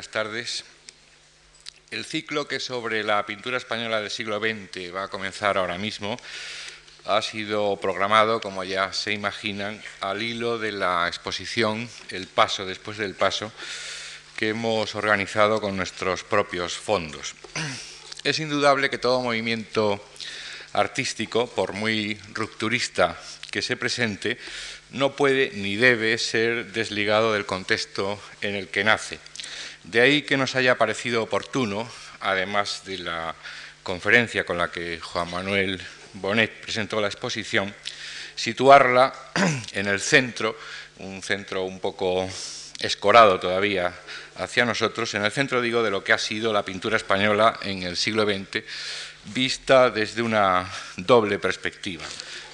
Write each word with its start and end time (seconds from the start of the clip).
buenas 0.00 0.12
tardes. 0.12 0.64
El 1.90 2.06
ciclo 2.06 2.48
que 2.48 2.58
sobre 2.58 3.04
la 3.04 3.26
pintura 3.26 3.58
española 3.58 4.00
del 4.00 4.10
siglo 4.10 4.38
XX 4.38 4.94
va 4.94 5.04
a 5.04 5.08
comenzar 5.08 5.58
ahora 5.58 5.76
mismo 5.76 6.16
ha 7.04 7.20
sido 7.20 7.76
programado, 7.76 8.40
como 8.40 8.64
ya 8.64 8.94
se 8.94 9.12
imaginan, 9.12 9.82
al 10.00 10.22
hilo 10.22 10.58
de 10.58 10.72
la 10.72 11.06
exposición 11.06 11.86
El 12.08 12.28
Paso 12.28 12.64
después 12.64 12.96
del 12.96 13.14
Paso 13.14 13.52
que 14.36 14.48
hemos 14.48 14.94
organizado 14.94 15.60
con 15.60 15.76
nuestros 15.76 16.24
propios 16.24 16.72
fondos. 16.78 17.34
Es 18.24 18.38
indudable 18.38 18.88
que 18.88 18.96
todo 18.96 19.20
movimiento 19.20 20.02
artístico, 20.72 21.46
por 21.46 21.74
muy 21.74 22.18
rupturista 22.32 23.20
que 23.50 23.60
se 23.60 23.76
presente, 23.76 24.38
no 24.92 25.14
puede 25.14 25.50
ni 25.56 25.76
debe 25.76 26.16
ser 26.16 26.72
desligado 26.72 27.34
del 27.34 27.44
contexto 27.44 28.18
en 28.40 28.54
el 28.54 28.68
que 28.68 28.82
nace. 28.82 29.18
De 29.90 30.00
ahí 30.00 30.22
que 30.22 30.36
nos 30.36 30.54
haya 30.54 30.78
parecido 30.78 31.20
oportuno, 31.20 31.90
además 32.20 32.82
de 32.84 32.98
la 32.98 33.34
conferencia 33.82 34.44
con 34.44 34.56
la 34.56 34.70
que 34.70 35.00
Juan 35.00 35.28
Manuel 35.28 35.82
Bonet 36.12 36.60
presentó 36.60 37.00
la 37.00 37.08
exposición, 37.08 37.74
situarla 38.36 39.12
en 39.72 39.88
el 39.88 39.98
centro, 39.98 40.56
un 40.98 41.24
centro 41.24 41.64
un 41.64 41.80
poco 41.80 42.30
escorado 42.78 43.40
todavía 43.40 43.92
hacia 44.36 44.64
nosotros, 44.64 45.12
en 45.14 45.24
el 45.24 45.32
centro, 45.32 45.60
digo, 45.60 45.82
de 45.82 45.90
lo 45.90 46.04
que 46.04 46.12
ha 46.12 46.18
sido 46.18 46.52
la 46.52 46.64
pintura 46.64 46.96
española 46.96 47.58
en 47.62 47.82
el 47.82 47.96
siglo 47.96 48.22
XX, 48.24 48.62
vista 49.34 49.90
desde 49.90 50.22
una 50.22 50.70
doble 50.98 51.40
perspectiva. 51.40 52.04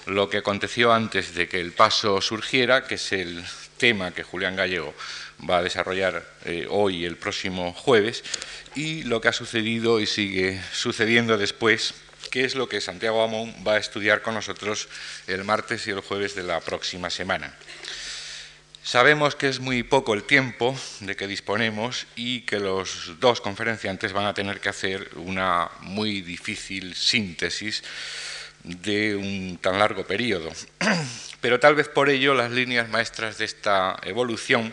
Lo 0.07 0.30
que 0.30 0.39
aconteció 0.39 0.91
antes 0.91 1.35
de 1.35 1.49
que 1.49 1.61
el 1.61 1.73
paso 1.73 2.23
surgiera, 2.23 2.85
que 2.85 2.95
es 2.95 3.13
el 3.13 3.45
tema 3.77 4.13
que 4.13 4.23
Julián 4.23 4.57
Gallego 4.57 4.95
va 5.49 5.59
a 5.59 5.63
desarrollar 5.63 6.25
eh, 6.45 6.67
hoy 6.71 6.99
y 6.99 7.05
el 7.05 7.17
próximo 7.17 7.73
jueves, 7.73 8.25
y 8.75 9.03
lo 9.05 9.21
que 9.21 9.29
ha 9.29 9.33
sucedido 9.33 10.01
y 10.01 10.07
sigue 10.07 10.61
sucediendo 10.73 11.37
después, 11.37 11.95
que 12.30 12.45
es 12.45 12.55
lo 12.55 12.69
que 12.69 12.80
Santiago 12.80 13.23
Amón 13.23 13.55
va 13.66 13.75
a 13.75 13.79
estudiar 13.79 14.23
con 14.23 14.35
nosotros 14.35 14.88
el 15.27 15.45
martes 15.45 15.87
y 15.87 15.91
el 15.91 16.01
jueves 16.01 16.35
de 16.35 16.43
la 16.43 16.60
próxima 16.60 17.10
semana. 17.10 17.55
Sabemos 18.87 19.35
que 19.35 19.49
es 19.49 19.59
muy 19.59 19.83
poco 19.83 20.15
el 20.15 20.23
tiempo 20.23 20.79
de 21.01 21.16
que 21.16 21.27
disponemos 21.27 22.07
y 22.15 22.43
que 22.43 22.60
los 22.60 23.19
dos 23.19 23.41
conferenciantes 23.41 24.13
van 24.13 24.27
a 24.27 24.35
tener 24.35 24.60
que 24.60 24.69
hacer 24.69 25.10
una 25.16 25.69
muy 25.80 26.21
difícil 26.21 26.95
síntesis 26.95 27.82
de 28.63 29.16
un 29.16 29.59
tan 29.60 29.80
largo 29.80 30.07
periodo. 30.07 30.53
Pero 31.41 31.59
tal 31.59 31.75
vez 31.75 31.88
por 31.88 32.09
ello 32.09 32.35
las 32.35 32.53
líneas 32.53 32.88
maestras 32.88 33.38
de 33.38 33.45
esta 33.47 33.97
evolución 34.05 34.73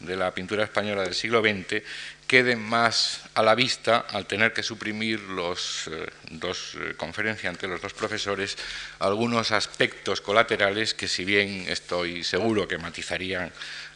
de 0.00 0.16
la 0.16 0.32
pintura 0.32 0.64
española 0.64 1.02
del 1.02 1.14
siglo 1.14 1.40
XX 1.40 1.82
queden 2.26 2.60
más 2.60 3.22
a 3.34 3.42
la 3.42 3.54
vista 3.54 4.04
al 4.10 4.26
tener 4.26 4.52
que 4.52 4.62
suprimir 4.62 5.18
los 5.20 5.88
eh, 5.88 6.06
dos 6.30 6.76
eh, 6.78 6.94
conferenciantes, 6.96 7.68
los 7.68 7.80
dos 7.80 7.94
profesores, 7.94 8.56
algunos 8.98 9.50
aspectos 9.50 10.20
colaterales 10.20 10.92
que 10.92 11.08
si 11.08 11.24
bien 11.24 11.64
estoy 11.68 12.22
seguro 12.22 12.68
que 12.68 12.76
matizarían 12.76 13.50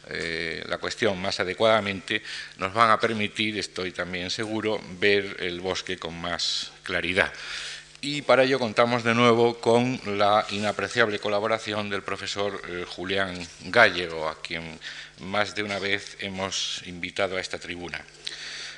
eh, 0.09 0.63
la 0.67 0.79
cuestión 0.79 1.21
más 1.21 1.39
adecuadamente, 1.39 2.21
nos 2.57 2.73
van 2.73 2.91
a 2.91 2.99
permitir, 2.99 3.57
estoy 3.57 3.91
también 3.91 4.29
seguro, 4.29 4.81
ver 4.99 5.37
el 5.39 5.61
bosque 5.61 5.97
con 5.97 6.19
más 6.19 6.71
claridad. 6.83 7.31
Y 8.01 8.21
para 8.21 8.43
ello 8.43 8.59
contamos 8.59 9.05
de 9.05 9.15
nuevo 9.15 9.61
con 9.61 9.97
la 10.05 10.45
inapreciable 10.49 11.19
colaboración 11.19 11.89
del 11.89 12.03
profesor 12.03 12.61
eh, 12.67 12.83
Julián 12.85 13.33
Gallego, 13.67 14.27
a 14.27 14.41
quien 14.41 14.77
más 15.23 15.55
de 15.55 15.63
una 15.63 15.79
vez 15.79 16.17
hemos 16.19 16.81
invitado 16.85 17.37
a 17.37 17.41
esta 17.41 17.59
tribuna. 17.59 18.03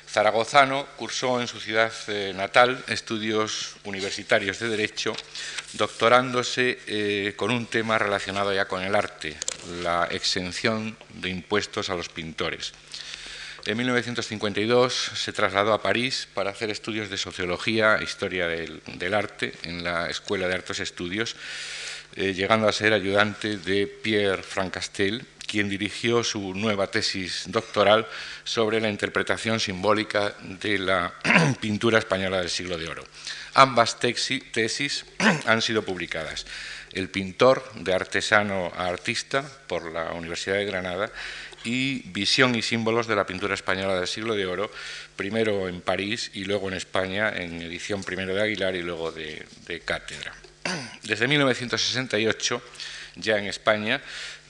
Zaragozano 0.08 0.86
cursó 0.96 1.40
en 1.40 1.46
su 1.46 1.60
ciudad 1.60 1.92
eh, 2.08 2.32
natal 2.34 2.82
estudios 2.88 3.76
universitarios 3.84 4.58
de 4.58 4.68
Derecho, 4.68 5.14
doctorándose 5.74 6.78
eh, 6.86 7.34
con 7.36 7.50
un 7.50 7.66
tema 7.66 7.98
relacionado 7.98 8.54
ya 8.54 8.66
con 8.66 8.82
el 8.82 8.94
arte, 8.94 9.36
la 9.82 10.08
exención 10.10 10.96
de 11.14 11.28
impuestos 11.28 11.90
a 11.90 11.94
los 11.94 12.08
pintores. 12.08 12.72
En 13.66 13.76
1952 13.76 14.94
se 14.94 15.32
trasladó 15.32 15.74
a 15.74 15.82
París 15.82 16.28
para 16.32 16.50
hacer 16.50 16.70
estudios 16.70 17.10
de 17.10 17.18
sociología 17.18 17.96
e 17.96 18.04
historia 18.04 18.46
del, 18.46 19.12
arte 19.12 19.52
en 19.64 19.82
la 19.82 20.08
Escuela 20.08 20.46
de 20.46 20.54
Artes 20.54 20.78
Estudios, 20.78 21.34
eh, 22.14 22.32
llegando 22.32 22.68
a 22.68 22.72
ser 22.72 22.92
ayudante 22.92 23.58
de 23.58 23.88
Pierre 23.88 24.44
Francastel, 24.44 25.26
quien 25.46 25.68
dirigió 25.68 26.24
su 26.24 26.54
nueva 26.54 26.88
tesis 26.88 27.44
doctoral 27.46 28.06
sobre 28.44 28.80
la 28.80 28.90
interpretación 28.90 29.60
simbólica 29.60 30.34
de 30.40 30.78
la 30.78 31.14
pintura 31.60 31.98
española 31.98 32.38
del 32.38 32.50
siglo 32.50 32.76
de 32.76 32.88
oro. 32.88 33.04
Ambas 33.54 33.98
tesis 33.98 35.04
han 35.46 35.62
sido 35.62 35.82
publicadas. 35.82 36.46
El 36.92 37.08
pintor 37.08 37.64
de 37.74 37.94
artesano 37.94 38.72
a 38.76 38.86
artista 38.86 39.44
por 39.66 39.92
la 39.92 40.12
Universidad 40.12 40.56
de 40.56 40.64
Granada 40.64 41.12
y 41.66 42.02
Visión 42.10 42.54
y 42.54 42.62
símbolos 42.62 43.06
de 43.06 43.16
la 43.16 43.26
pintura 43.26 43.54
española 43.54 43.96
del 43.96 44.06
siglo 44.06 44.34
de 44.34 44.46
oro, 44.46 44.70
primero 45.16 45.68
en 45.68 45.80
París 45.80 46.30
y 46.34 46.44
luego 46.44 46.68
en 46.68 46.74
España, 46.74 47.30
en 47.34 47.60
edición 47.60 48.04
primero 48.04 48.34
de 48.34 48.42
Aguilar 48.42 48.76
y 48.76 48.82
luego 48.82 49.10
de, 49.12 49.44
Cátedra. 49.84 50.32
Desde 51.02 51.26
1968, 51.26 52.62
ya 53.16 53.38
en 53.38 53.46
España, 53.46 54.00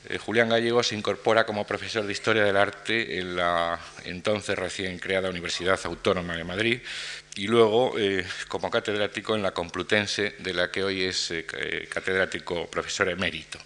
eh, 0.09 0.19
Julián 0.19 0.49
Gallego 0.49 0.83
se 0.83 0.95
incorpora 0.95 1.47
como 1.47 1.67
profesor 1.67 2.07
de 2.07 2.13
Historia 2.13 2.45
del 2.45 2.57
Arte 2.57 3.19
en 3.19 3.37
la 3.37 3.79
entonces 4.05 4.59
recién 4.59 4.99
creada 4.99 5.31
Universidad 5.31 5.79
Autónoma 5.85 6.37
de 6.37 6.45
Madrid 6.45 6.81
y 7.35 7.47
luego 7.49 7.99
eh, 7.99 8.25
como 8.49 8.71
catedrático 8.71 9.35
en 9.35 9.43
la 9.43 9.53
Complutense, 9.53 10.35
de 10.39 10.55
la 10.55 10.71
que 10.71 10.85
hoy 10.85 11.05
es 11.05 11.31
eh, 11.31 11.45
catedrático 11.91 12.67
profesor 12.69 13.09
emérito 13.09 13.59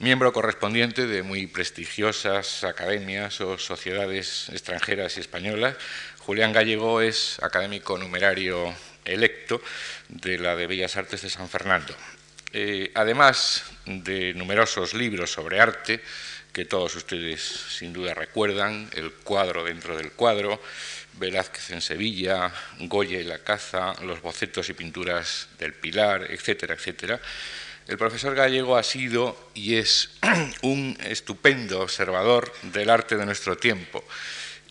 miembro 0.00 0.32
correspondiente 0.32 1.06
de 1.06 1.22
muy 1.22 1.46
prestigiosas 1.46 2.64
academias 2.64 3.42
o 3.42 3.58
sociedades 3.58 4.48
extranjeras 4.48 5.18
y 5.18 5.20
españolas. 5.20 5.76
Julián 6.20 6.54
Gallego 6.54 7.02
es 7.02 7.38
académico 7.42 7.98
numerario 7.98 8.74
electo 9.04 9.60
de 10.08 10.38
la 10.38 10.56
de 10.56 10.66
Bellas 10.66 10.96
Artes 10.96 11.20
de 11.20 11.28
San 11.28 11.50
Fernando. 11.50 11.94
Eh, 12.52 12.90
además 12.94 13.64
de 13.86 14.34
numerosos 14.34 14.94
libros 14.94 15.30
sobre 15.30 15.60
arte, 15.60 16.00
que 16.52 16.64
todos 16.64 16.96
ustedes 16.96 17.40
sin 17.40 17.92
duda 17.92 18.12
recuerdan, 18.12 18.90
El 18.92 19.12
cuadro 19.12 19.64
dentro 19.64 19.96
del 19.96 20.10
cuadro, 20.12 20.60
Velázquez 21.14 21.70
en 21.70 21.80
Sevilla, 21.80 22.52
Goya 22.80 23.20
y 23.20 23.24
la 23.24 23.38
caza, 23.38 23.94
los 24.02 24.20
bocetos 24.20 24.68
y 24.68 24.74
pinturas 24.74 25.48
del 25.58 25.74
Pilar, 25.74 26.26
etcétera, 26.30 26.74
etcétera, 26.74 27.20
el 27.86 27.98
profesor 27.98 28.34
Gallego 28.34 28.76
ha 28.76 28.82
sido 28.82 29.50
y 29.54 29.76
es 29.76 30.10
un 30.62 30.96
estupendo 31.04 31.80
observador 31.80 32.52
del 32.62 32.90
arte 32.90 33.16
de 33.16 33.26
nuestro 33.26 33.56
tiempo 33.56 34.04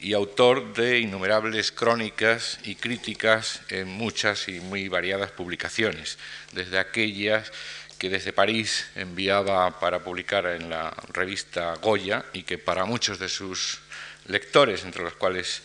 y 0.01 0.13
autor 0.13 0.73
de 0.73 0.99
innumerables 0.99 1.71
crónicas 1.71 2.59
y 2.63 2.75
críticas 2.75 3.61
en 3.69 3.87
muchas 3.87 4.47
y 4.47 4.59
muy 4.59 4.87
variadas 4.87 5.31
publicaciones, 5.31 6.17
desde 6.53 6.79
aquellas 6.79 7.51
que 7.97 8.09
desde 8.09 8.31
París 8.31 8.87
enviaba 8.95 9.79
para 9.79 9.99
publicar 9.99 10.45
en 10.45 10.69
la 10.69 10.95
revista 11.09 11.75
Goya 11.81 12.23
y 12.33 12.43
que 12.43 12.57
para 12.57 12.85
muchos 12.85 13.19
de 13.19 13.27
sus 13.27 13.79
lectores, 14.25 14.85
entre 14.85 15.03
los 15.03 15.15
cuales 15.15 15.61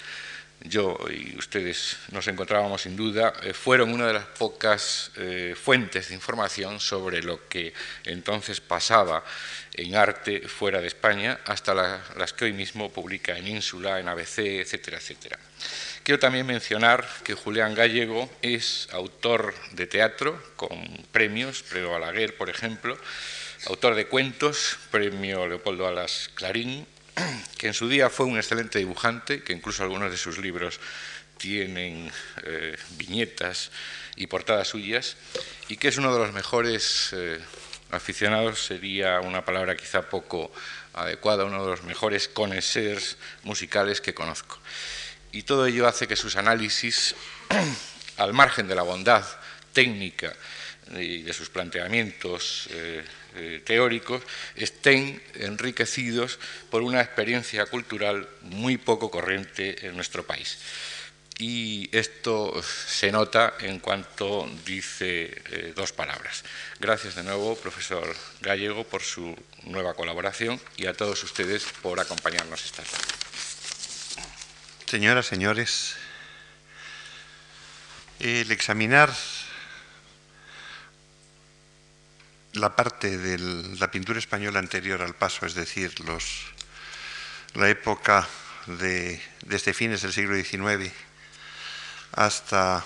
yo 0.62 0.98
y 1.10 1.36
ustedes 1.36 1.96
nos 2.10 2.26
encontrábamos 2.26 2.82
sin 2.82 2.96
duda, 2.96 3.32
eh, 3.42 3.52
fueron 3.52 3.92
una 3.92 4.06
de 4.06 4.14
las 4.14 4.24
pocas 4.24 5.10
eh, 5.16 5.54
fuentes 5.60 6.08
de 6.08 6.14
información 6.14 6.80
sobre 6.80 7.22
lo 7.22 7.48
que 7.48 7.72
entonces 8.04 8.60
pasaba 8.60 9.24
en 9.74 9.94
arte 9.96 10.48
fuera 10.48 10.80
de 10.80 10.86
España, 10.86 11.40
hasta 11.46 11.74
las 11.74 12.32
que 12.32 12.46
hoy 12.46 12.52
mismo 12.52 12.90
publica 12.92 13.36
en 13.36 13.48
Ínsula, 13.48 13.98
en 13.98 14.08
ABC, 14.08 14.38
etcétera, 14.60 14.98
etcétera. 14.98 15.38
Quiero 16.02 16.18
también 16.18 16.46
mencionar 16.46 17.06
que 17.24 17.34
Julián 17.34 17.74
Gallego 17.74 18.30
es 18.42 18.88
autor 18.92 19.54
de 19.72 19.86
teatro 19.86 20.40
con 20.56 20.70
premios, 21.12 21.62
Premio 21.62 21.90
Balaguer, 21.90 22.36
por 22.36 22.50
ejemplo, 22.50 22.98
autor 23.66 23.94
de 23.94 24.06
cuentos, 24.06 24.78
Premio 24.90 25.46
Leopoldo 25.46 25.86
Alas 25.86 26.30
Clarín, 26.34 26.86
que 27.58 27.68
en 27.68 27.74
su 27.74 27.88
día 27.88 28.10
fue 28.10 28.26
un 28.26 28.36
excelente 28.36 28.78
dibujante, 28.78 29.42
que 29.42 29.52
incluso 29.52 29.82
algunos 29.82 30.10
de 30.10 30.16
sus 30.16 30.38
libros 30.38 30.80
tienen 31.38 32.10
eh, 32.44 32.76
viñetas 32.90 33.70
y 34.16 34.26
portadas 34.26 34.68
suyas, 34.68 35.16
y 35.68 35.76
que 35.76 35.88
es 35.88 35.96
uno 35.96 36.12
de 36.12 36.18
los 36.18 36.32
mejores 36.32 37.10
eh, 37.12 37.38
aficionados, 37.90 38.64
sería 38.64 39.20
una 39.20 39.44
palabra 39.44 39.76
quizá 39.76 40.08
poco 40.08 40.52
adecuada, 40.94 41.44
uno 41.44 41.64
de 41.64 41.70
los 41.70 41.82
mejores 41.82 42.28
connoisseurs 42.28 43.16
musicales 43.42 44.00
que 44.00 44.14
conozco. 44.14 44.58
Y 45.32 45.42
todo 45.42 45.66
ello 45.66 45.88
hace 45.88 46.06
que 46.06 46.16
sus 46.16 46.36
análisis, 46.36 47.14
al 48.16 48.32
margen 48.32 48.68
de 48.68 48.74
la 48.74 48.82
bondad 48.82 49.24
técnica 49.72 50.32
y 50.92 51.22
de 51.22 51.32
sus 51.32 51.48
planteamientos 51.48 52.68
eh, 52.70 53.04
eh, 53.36 53.62
teóricos 53.64 54.22
estén 54.54 55.20
enriquecidos 55.34 56.38
por 56.70 56.82
una 56.82 57.00
experiencia 57.00 57.66
cultural 57.66 58.28
muy 58.42 58.76
poco 58.76 59.10
corriente 59.10 59.86
en 59.86 59.96
nuestro 59.96 60.24
país. 60.24 60.58
Y 61.38 61.88
esto 61.90 62.62
se 62.62 63.10
nota 63.10 63.54
en 63.58 63.80
cuanto 63.80 64.48
dice 64.64 65.42
eh, 65.50 65.72
dos 65.74 65.92
palabras. 65.92 66.44
Gracias 66.78 67.16
de 67.16 67.24
nuevo, 67.24 67.56
profesor 67.56 68.14
Gallego, 68.40 68.84
por 68.84 69.02
su 69.02 69.36
nueva 69.64 69.94
colaboración 69.94 70.60
y 70.76 70.86
a 70.86 70.94
todos 70.94 71.24
ustedes 71.24 71.64
por 71.82 71.98
acompañarnos 71.98 72.64
esta 72.64 72.84
tarde. 72.84 73.04
Señoras, 74.86 75.26
señores, 75.26 75.96
el 78.20 78.52
examinar 78.52 79.12
la 82.54 82.76
parte 82.76 83.18
de 83.18 83.38
la 83.78 83.90
pintura 83.90 84.18
española 84.18 84.60
anterior 84.60 85.02
al 85.02 85.14
paso, 85.14 85.44
es 85.44 85.54
decir, 85.54 85.98
los, 86.00 86.46
la 87.54 87.68
época 87.68 88.28
de, 88.66 89.20
desde 89.42 89.74
fines 89.74 90.02
del 90.02 90.12
siglo 90.12 90.36
XIX 90.36 90.92
hasta 92.12 92.84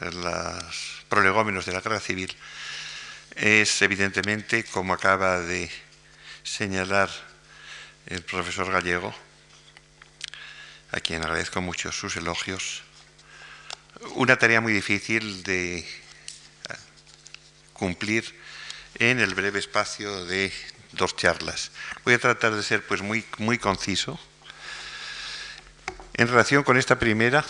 los 0.00 1.04
prolegómenos 1.08 1.66
de 1.66 1.72
la 1.72 1.82
guerra 1.82 2.00
civil, 2.00 2.34
es 3.36 3.82
evidentemente, 3.82 4.64
como 4.64 4.94
acaba 4.94 5.40
de 5.40 5.70
señalar 6.42 7.10
el 8.06 8.22
profesor 8.22 8.72
Gallego, 8.72 9.14
a 10.92 11.00
quien 11.00 11.22
agradezco 11.22 11.60
mucho 11.60 11.92
sus 11.92 12.16
elogios, 12.16 12.82
una 14.14 14.38
tarea 14.38 14.62
muy 14.62 14.72
difícil 14.72 15.42
de 15.42 15.86
cumplir 17.74 18.39
en 18.96 19.20
el 19.20 19.34
breve 19.34 19.58
espacio 19.58 20.24
de 20.24 20.52
dos 20.92 21.16
charlas. 21.16 21.70
Voy 22.04 22.14
a 22.14 22.18
tratar 22.18 22.54
de 22.54 22.62
ser 22.62 22.86
pues 22.86 23.02
muy, 23.02 23.24
muy 23.38 23.58
conciso 23.58 24.18
en 26.14 26.28
relación 26.28 26.64
con 26.64 26.76
esta 26.76 26.98
primera 26.98 27.44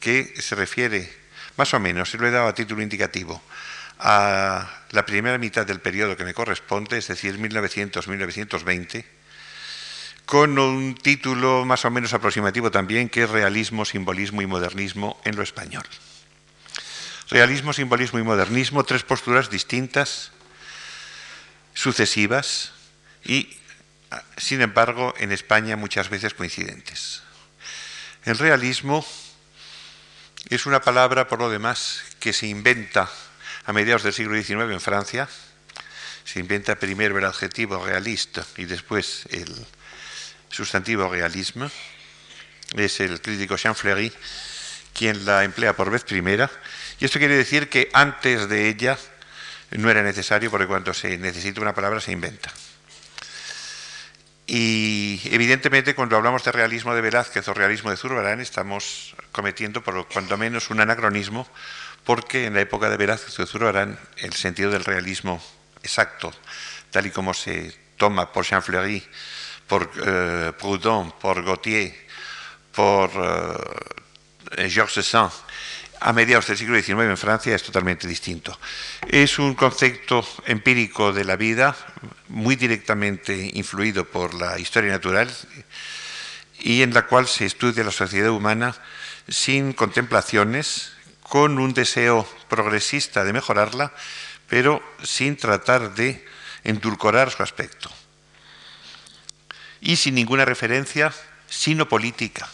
que 0.00 0.34
se 0.40 0.54
refiere 0.54 1.08
más 1.56 1.74
o 1.74 1.80
menos, 1.80 2.10
se 2.10 2.18
lo 2.18 2.26
he 2.26 2.30
dado 2.30 2.48
a 2.48 2.54
título 2.54 2.82
indicativo, 2.82 3.40
a 3.98 4.68
la 4.90 5.06
primera 5.06 5.38
mitad 5.38 5.66
del 5.66 5.80
periodo 5.80 6.16
que 6.16 6.24
me 6.24 6.34
corresponde, 6.34 6.98
es 6.98 7.08
decir, 7.08 7.38
1900-1920, 7.38 9.04
con 10.24 10.58
un 10.58 10.94
título 10.94 11.64
más 11.64 11.84
o 11.84 11.90
menos 11.90 12.12
aproximativo 12.12 12.70
también, 12.70 13.08
que 13.08 13.24
es 13.24 13.30
Realismo, 13.30 13.84
Simbolismo 13.84 14.42
y 14.42 14.46
Modernismo 14.46 15.20
en 15.24 15.36
lo 15.36 15.42
español. 15.42 15.84
Realismo, 17.30 17.72
simbolismo 17.72 18.18
y 18.18 18.22
modernismo, 18.22 18.84
tres 18.84 19.02
posturas 19.02 19.50
distintas 19.50 20.32
sucesivas 21.78 22.72
y, 23.24 23.56
sin 24.36 24.62
embargo, 24.62 25.14
en 25.18 25.30
España 25.30 25.76
muchas 25.76 26.10
veces 26.10 26.34
coincidentes. 26.34 27.22
El 28.24 28.36
realismo 28.36 29.06
es 30.48 30.66
una 30.66 30.80
palabra, 30.80 31.28
por 31.28 31.38
lo 31.38 31.48
demás, 31.48 32.02
que 32.18 32.32
se 32.32 32.48
inventa 32.48 33.08
a 33.64 33.72
mediados 33.72 34.02
del 34.02 34.12
siglo 34.12 34.34
XIX 34.34 34.72
en 34.72 34.80
Francia. 34.80 35.28
Se 36.24 36.40
inventa 36.40 36.74
primero 36.74 37.16
el 37.16 37.24
adjetivo 37.24 37.84
realista 37.86 38.44
y 38.56 38.64
después 38.64 39.26
el 39.30 39.54
sustantivo 40.48 41.08
realismo. 41.08 41.70
Es 42.74 42.98
el 42.98 43.20
crítico 43.20 43.56
Jean 43.56 43.76
Fleury 43.76 44.12
quien 44.94 45.24
la 45.24 45.44
emplea 45.44 45.76
por 45.76 45.92
vez 45.92 46.02
primera. 46.02 46.50
Y 46.98 47.04
esto 47.04 47.20
quiere 47.20 47.36
decir 47.36 47.68
que 47.68 47.88
antes 47.92 48.48
de 48.48 48.68
ella 48.68 48.98
no 49.72 49.90
era 49.90 50.02
necesario 50.02 50.50
porque 50.50 50.66
cuando 50.66 50.94
se 50.94 51.18
necesita 51.18 51.60
una 51.60 51.74
palabra 51.74 52.00
se 52.00 52.12
inventa. 52.12 52.52
Y 54.46 55.20
evidentemente 55.24 55.94
cuando 55.94 56.16
hablamos 56.16 56.42
de 56.42 56.52
realismo 56.52 56.94
de 56.94 57.02
Velázquez 57.02 57.46
o 57.48 57.54
realismo 57.54 57.90
de 57.90 57.98
Zurbarán 57.98 58.40
estamos 58.40 59.14
cometiendo 59.30 59.84
por 59.84 60.08
cuanto 60.08 60.38
menos 60.38 60.70
un 60.70 60.80
anacronismo 60.80 61.46
porque 62.04 62.46
en 62.46 62.54
la 62.54 62.62
época 62.62 62.88
de 62.88 62.96
Velázquez 62.96 63.38
o 63.38 63.42
de 63.42 63.46
Zurbarán 63.46 63.98
el 64.16 64.32
sentido 64.32 64.70
del 64.70 64.86
realismo 64.86 65.42
exacto, 65.82 66.32
tal 66.90 67.06
y 67.06 67.10
como 67.10 67.34
se 67.34 67.76
toma 67.98 68.32
por 68.32 68.46
Jean 68.46 68.62
Fleury, 68.62 69.04
por 69.66 69.90
eh, 70.06 70.52
Proudhon, 70.58 71.12
por 71.20 71.44
Gautier, 71.44 71.94
por 72.72 73.10
eh, 74.56 74.70
Georges 74.70 75.06
Sand, 75.06 75.32
a 76.00 76.12
mediados 76.12 76.46
del 76.46 76.56
siglo 76.56 76.80
XIX 76.80 77.00
en 77.00 77.16
Francia 77.16 77.54
es 77.54 77.62
totalmente 77.62 78.06
distinto. 78.06 78.58
Es 79.08 79.38
un 79.38 79.54
concepto 79.54 80.26
empírico 80.46 81.12
de 81.12 81.24
la 81.24 81.36
vida, 81.36 81.76
muy 82.28 82.56
directamente 82.56 83.50
influido 83.54 84.04
por 84.04 84.34
la 84.34 84.58
historia 84.58 84.92
natural 84.92 85.30
y 86.60 86.82
en 86.82 86.94
la 86.94 87.06
cual 87.06 87.26
se 87.26 87.46
estudia 87.46 87.84
la 87.84 87.90
sociedad 87.90 88.30
humana 88.30 88.74
sin 89.28 89.72
contemplaciones, 89.72 90.92
con 91.22 91.58
un 91.58 91.74
deseo 91.74 92.26
progresista 92.48 93.22
de 93.22 93.34
mejorarla, 93.34 93.92
pero 94.48 94.82
sin 95.02 95.36
tratar 95.36 95.94
de 95.94 96.24
endulcorar 96.64 97.30
su 97.30 97.42
aspecto. 97.42 97.90
Y 99.80 99.96
sin 99.96 100.14
ninguna 100.14 100.46
referencia 100.46 101.12
sino 101.48 101.88
política 101.88 102.48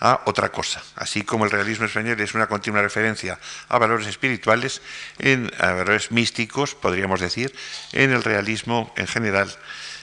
a 0.00 0.22
otra 0.26 0.50
cosa. 0.50 0.82
Así 0.96 1.22
como 1.22 1.44
el 1.44 1.50
realismo 1.50 1.86
español 1.86 2.20
es 2.20 2.34
una 2.34 2.46
continua 2.46 2.82
referencia 2.82 3.38
a 3.68 3.78
valores 3.78 4.06
espirituales, 4.06 4.82
en, 5.18 5.50
a 5.58 5.72
valores 5.72 6.10
místicos, 6.10 6.74
podríamos 6.74 7.20
decir, 7.20 7.54
en 7.92 8.12
el 8.12 8.22
realismo 8.22 8.92
en 8.96 9.06
general 9.06 9.50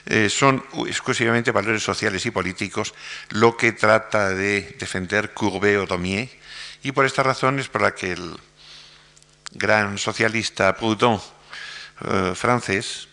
eh, 0.06 0.28
son 0.28 0.64
exclusivamente 0.86 1.50
valores 1.50 1.82
sociales 1.82 2.24
y 2.26 2.30
políticos 2.30 2.94
lo 3.30 3.56
que 3.56 3.72
trata 3.72 4.30
de 4.30 4.76
defender 4.78 5.34
Courbet 5.34 5.78
o 5.78 5.86
Daumier, 5.86 6.28
y 6.82 6.92
por 6.92 7.06
esta 7.06 7.22
razón 7.22 7.58
es 7.58 7.68
por 7.68 7.82
la 7.82 7.94
que 7.94 8.12
el 8.12 8.36
gran 9.52 9.98
socialista 9.98 10.76
Proudhon 10.76 11.20
eh, 12.04 12.32
francés 12.36 13.08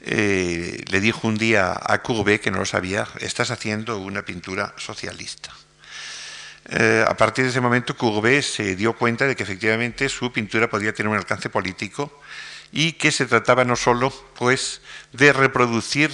eh, 0.00 0.82
le 0.88 1.00
dijo 1.00 1.28
un 1.28 1.36
día 1.36 1.78
a 1.80 2.02
Courbet, 2.02 2.40
que 2.40 2.50
no 2.50 2.58
lo 2.58 2.66
sabía, 2.66 3.06
estás 3.20 3.52
haciendo 3.52 3.98
una 3.98 4.22
pintura 4.22 4.74
socialista. 4.76 5.52
Eh, 6.66 7.04
a 7.06 7.16
partir 7.16 7.44
de 7.44 7.50
ese 7.50 7.60
momento 7.60 7.96
Courbet 7.96 8.42
se 8.42 8.76
dio 8.76 8.92
cuenta 8.92 9.26
de 9.26 9.34
que 9.34 9.42
efectivamente 9.42 10.08
su 10.08 10.32
pintura 10.32 10.70
podía 10.70 10.92
tener 10.92 11.10
un 11.10 11.16
alcance 11.16 11.50
político 11.50 12.20
y 12.70 12.92
que 12.92 13.10
se 13.10 13.26
trataba 13.26 13.64
no 13.64 13.74
solo 13.74 14.10
pues 14.36 14.80
de 15.12 15.32
reproducir 15.32 16.12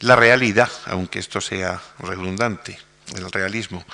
la 0.00 0.16
realidad, 0.16 0.70
aunque 0.86 1.18
esto 1.18 1.40
sea 1.40 1.80
redundante, 1.98 2.78
el 3.16 3.30
realismo, 3.32 3.84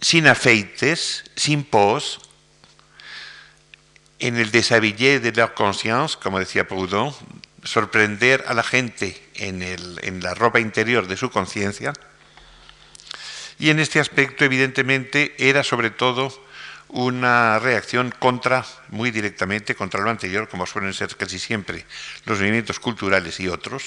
sin 0.00 0.26
afeites, 0.26 1.24
sin 1.36 1.64
pos, 1.64 2.20
en 4.18 4.36
el 4.36 4.50
déshabillé 4.50 5.20
de 5.20 5.32
la 5.32 5.54
conscience, 5.54 6.16
como 6.20 6.38
decía 6.40 6.66
Proudhon, 6.66 7.14
sorprender 7.62 8.44
a 8.48 8.54
la 8.54 8.62
gente 8.62 9.22
en, 9.34 9.62
en 9.62 10.22
la 10.22 10.34
ropa 10.34 10.58
interior 10.58 11.06
de 11.06 11.16
su 11.16 11.30
conciencia, 11.30 11.92
y 13.58 13.70
en 13.70 13.80
este 13.80 14.00
aspecto, 14.00 14.44
evidentemente, 14.44 15.34
era 15.38 15.64
sobre 15.64 15.90
todo 15.90 16.32
una 16.88 17.58
reacción 17.58 18.14
contra, 18.18 18.64
muy 18.88 19.10
directamente, 19.10 19.74
contra 19.74 20.00
lo 20.00 20.10
anterior, 20.10 20.48
como 20.48 20.66
suelen 20.66 20.94
ser 20.94 21.14
casi 21.16 21.38
siempre 21.38 21.84
los 22.24 22.38
movimientos 22.38 22.80
culturales 22.80 23.38
y 23.40 23.48
otros. 23.48 23.82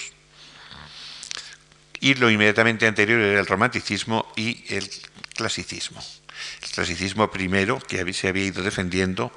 Y 2.00 2.16
lo 2.16 2.30
inmediatamente 2.30 2.88
anterior 2.88 3.20
era 3.20 3.40
el 3.40 3.46
romanticismo 3.46 4.32
y 4.36 4.64
el 4.70 4.90
clasicismo. 5.36 6.04
El 6.64 6.70
clasicismo 6.70 7.30
primero, 7.32 7.80
que 7.80 8.14
se 8.14 8.28
había 8.28 8.46
ido 8.46 8.64
defendiendo, 8.64 9.32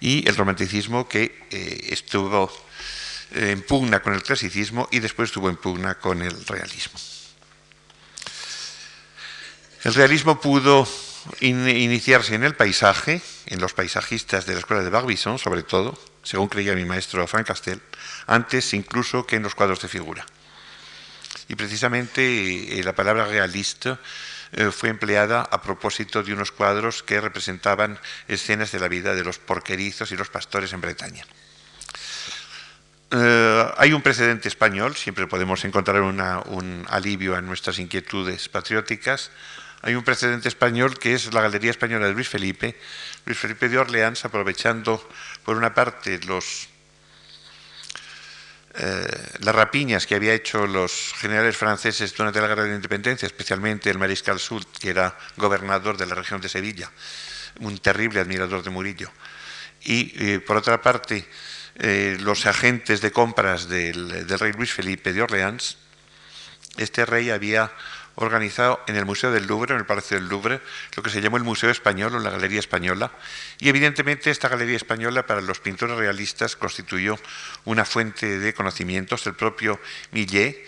y 0.00 0.28
el 0.28 0.36
romanticismo 0.36 1.08
que 1.08 1.46
eh, 1.50 1.88
estuvo 1.90 2.50
en 3.32 3.62
pugna 3.62 4.00
con 4.00 4.14
el 4.14 4.22
clasicismo 4.22 4.88
y 4.90 4.98
después 4.98 5.30
estuvo 5.30 5.48
en 5.48 5.56
pugna 5.56 5.96
con 5.96 6.22
el 6.22 6.46
realismo. 6.46 6.98
El 9.82 9.94
realismo 9.94 10.40
pudo 10.40 10.86
iniciarse 11.40 12.34
en 12.34 12.44
el 12.44 12.54
paisaje, 12.54 13.22
en 13.46 13.60
los 13.60 13.72
paisajistas 13.72 14.44
de 14.44 14.52
la 14.52 14.58
escuela 14.58 14.82
de 14.82 14.90
Barbizon, 14.90 15.38
sobre 15.38 15.62
todo, 15.62 15.98
según 16.22 16.48
creía 16.48 16.74
mi 16.74 16.84
maestro 16.84 17.26
Frank 17.26 17.46
Castell, 17.46 17.80
antes 18.26 18.74
incluso 18.74 19.26
que 19.26 19.36
en 19.36 19.42
los 19.42 19.54
cuadros 19.54 19.80
de 19.80 19.88
figura. 19.88 20.26
Y 21.48 21.54
precisamente 21.54 22.78
eh, 22.78 22.84
la 22.84 22.94
palabra 22.94 23.24
realista 23.24 23.98
eh, 24.52 24.70
fue 24.70 24.90
empleada 24.90 25.42
a 25.42 25.62
propósito 25.62 26.22
de 26.22 26.34
unos 26.34 26.52
cuadros 26.52 27.02
que 27.02 27.20
representaban 27.20 27.98
escenas 28.28 28.72
de 28.72 28.80
la 28.80 28.88
vida 28.88 29.14
de 29.14 29.24
los 29.24 29.38
porquerizos 29.38 30.12
y 30.12 30.16
los 30.16 30.28
pastores 30.28 30.72
en 30.74 30.80
Bretaña. 30.82 31.24
Eh, 33.12 33.72
hay 33.78 33.92
un 33.92 34.02
precedente 34.02 34.48
español, 34.48 34.94
siempre 34.94 35.26
podemos 35.26 35.64
encontrar 35.64 36.02
un 36.02 36.86
alivio 36.88 37.34
a 37.34 37.40
nuestras 37.40 37.78
inquietudes 37.78 38.48
patrióticas, 38.48 39.30
hay 39.82 39.94
un 39.94 40.04
precedente 40.04 40.48
español 40.48 40.98
que 40.98 41.14
es 41.14 41.32
la 41.32 41.40
Galería 41.40 41.70
Española 41.70 42.06
de 42.06 42.12
Luis 42.12 42.28
Felipe. 42.28 42.78
Luis 43.24 43.38
Felipe 43.38 43.68
de 43.68 43.78
Orleans, 43.78 44.24
aprovechando 44.24 45.08
por 45.44 45.56
una 45.56 45.74
parte 45.74 46.20
los, 46.26 46.68
eh, 48.74 49.28
las 49.40 49.54
rapiñas 49.54 50.06
que 50.06 50.14
había 50.14 50.34
hecho 50.34 50.66
los 50.66 51.14
generales 51.16 51.56
franceses 51.56 52.14
durante 52.14 52.40
la 52.42 52.48
Guerra 52.48 52.64
de 52.64 52.70
la 52.70 52.76
Independencia, 52.76 53.24
especialmente 53.24 53.88
el 53.88 53.98
mariscal 53.98 54.38
Soult, 54.38 54.68
que 54.78 54.90
era 54.90 55.16
gobernador 55.36 55.96
de 55.96 56.06
la 56.06 56.14
región 56.14 56.42
de 56.42 56.50
Sevilla, 56.50 56.90
un 57.60 57.78
terrible 57.78 58.20
admirador 58.20 58.62
de 58.62 58.70
Murillo. 58.70 59.10
Y 59.82 60.12
eh, 60.22 60.40
por 60.40 60.58
otra 60.58 60.82
parte, 60.82 61.26
eh, 61.76 62.18
los 62.20 62.44
agentes 62.44 63.00
de 63.00 63.12
compras 63.12 63.66
del, 63.66 64.26
del 64.26 64.38
rey 64.38 64.52
Luis 64.52 64.72
Felipe 64.72 65.14
de 65.14 65.22
Orleans, 65.22 65.78
este 66.76 67.06
rey 67.06 67.30
había 67.30 67.72
organizado 68.24 68.80
en 68.86 68.96
el 68.96 69.04
Museo 69.04 69.30
del 69.30 69.46
Louvre, 69.46 69.74
en 69.74 69.80
el 69.80 69.86
Palacio 69.86 70.18
del 70.18 70.28
Louvre, 70.28 70.60
lo 70.96 71.02
que 71.02 71.10
se 71.10 71.20
llamó 71.20 71.36
el 71.36 71.44
Museo 71.44 71.70
Español 71.70 72.14
o 72.14 72.18
la 72.18 72.30
Galería 72.30 72.60
Española. 72.60 73.12
Y 73.58 73.68
evidentemente 73.68 74.30
esta 74.30 74.48
Galería 74.48 74.76
Española 74.76 75.26
para 75.26 75.40
los 75.40 75.60
pintores 75.60 75.96
realistas 75.96 76.56
constituyó 76.56 77.18
una 77.64 77.84
fuente 77.84 78.38
de 78.38 78.54
conocimientos. 78.54 79.26
El 79.26 79.34
propio 79.34 79.80
Millet, 80.12 80.64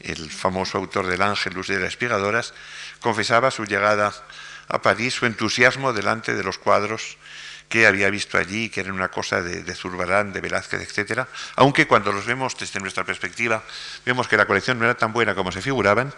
el 0.00 0.30
famoso 0.30 0.78
autor 0.78 1.06
del 1.06 1.22
Ángelus 1.22 1.68
de 1.68 1.78
las 1.78 1.90
Espigadoras, 1.90 2.54
confesaba 3.00 3.50
su 3.50 3.64
llegada 3.64 4.12
a 4.68 4.80
París, 4.82 5.14
su 5.14 5.26
entusiasmo 5.26 5.92
delante 5.92 6.34
de 6.34 6.42
los 6.42 6.58
cuadros 6.58 7.18
que 7.68 7.86
había 7.86 8.10
visto 8.10 8.36
allí, 8.36 8.68
que 8.68 8.80
eran 8.80 8.92
una 8.92 9.08
cosa 9.08 9.40
de, 9.40 9.62
de, 9.62 9.74
Zurbarán, 9.74 10.34
de 10.34 10.42
Velázquez, 10.42 10.82
etcétera, 10.82 11.26
aunque 11.56 11.86
cuando 11.86 12.12
los 12.12 12.26
vemos 12.26 12.54
desde 12.58 12.80
nuestra 12.80 13.04
perspectiva, 13.04 13.62
vemos 14.04 14.28
que 14.28 14.36
la 14.36 14.44
colección 14.44 14.78
no 14.78 14.84
era 14.84 14.94
tan 14.94 15.14
buena 15.14 15.34
como 15.34 15.50
se 15.52 15.62
figuraban, 15.62 16.12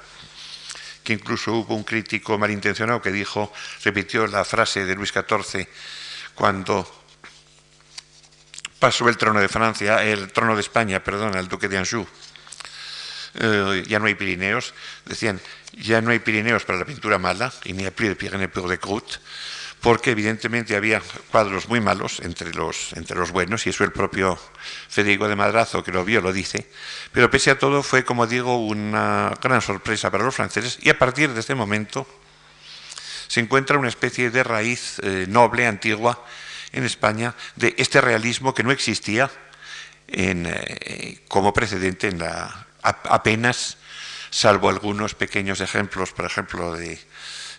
que 1.04 1.12
incluso 1.12 1.52
hubo 1.52 1.76
un 1.76 1.84
crítico 1.84 2.38
malintencionado 2.38 3.00
que 3.00 3.12
dijo, 3.12 3.52
repitió 3.84 4.26
la 4.26 4.44
frase 4.44 4.84
de 4.84 4.94
Luis 4.94 5.12
XIV 5.12 5.68
cuando 6.34 7.04
pasó 8.78 9.08
el 9.08 9.16
trono 9.16 9.40
de 9.40 9.48
Francia, 9.48 10.02
el 10.02 10.32
trono 10.32 10.54
de 10.54 10.62
España, 10.62 11.04
perdón, 11.04 11.36
al 11.36 11.48
duque 11.48 11.68
de 11.68 11.78
Anjou. 11.78 12.06
Eh, 13.34 13.84
ya 13.86 13.98
no 13.98 14.06
hay 14.06 14.14
Pirineos, 14.14 14.74
decían, 15.04 15.40
ya 15.72 16.00
no 16.00 16.10
hay 16.10 16.20
Pirineos 16.20 16.64
para 16.64 16.78
la 16.78 16.84
pintura 16.84 17.18
mala, 17.18 17.52
y 17.64 17.72
ni 17.72 17.84
a 17.84 17.90
plus 17.90 18.08
de 18.08 18.16
Pyrénées 18.16 18.48
pour 18.48 18.68
de 18.68 18.78
croûte, 18.78 19.20
porque 19.84 20.12
evidentemente 20.12 20.76
había 20.76 21.02
cuadros 21.30 21.68
muy 21.68 21.78
malos 21.78 22.20
entre 22.20 22.54
los, 22.54 22.94
entre 22.94 23.18
los 23.18 23.32
buenos, 23.32 23.66
y 23.66 23.68
eso 23.68 23.84
el 23.84 23.92
propio 23.92 24.38
Federico 24.88 25.28
de 25.28 25.36
Madrazo, 25.36 25.84
que 25.84 25.92
lo 25.92 26.06
vio, 26.06 26.22
lo 26.22 26.32
dice, 26.32 26.66
pero 27.12 27.30
pese 27.30 27.50
a 27.50 27.58
todo 27.58 27.82
fue, 27.82 28.02
como 28.02 28.26
digo, 28.26 28.66
una 28.66 29.34
gran 29.42 29.60
sorpresa 29.60 30.10
para 30.10 30.24
los 30.24 30.34
franceses, 30.34 30.78
y 30.80 30.88
a 30.88 30.98
partir 30.98 31.34
de 31.34 31.40
este 31.40 31.54
momento 31.54 32.08
se 33.28 33.40
encuentra 33.40 33.76
una 33.76 33.88
especie 33.88 34.30
de 34.30 34.42
raíz 34.42 35.00
eh, 35.02 35.26
noble, 35.28 35.66
antigua, 35.66 36.24
en 36.72 36.84
España, 36.84 37.34
de 37.54 37.74
este 37.76 38.00
realismo 38.00 38.54
que 38.54 38.62
no 38.62 38.70
existía 38.70 39.30
eh, 40.08 41.20
como 41.28 41.52
precedente 41.52 42.08
en 42.08 42.20
la, 42.20 42.68
apenas, 42.82 43.76
salvo 44.30 44.70
algunos 44.70 45.14
pequeños 45.14 45.60
ejemplos, 45.60 46.12
por 46.12 46.24
ejemplo, 46.24 46.72
de 46.72 46.98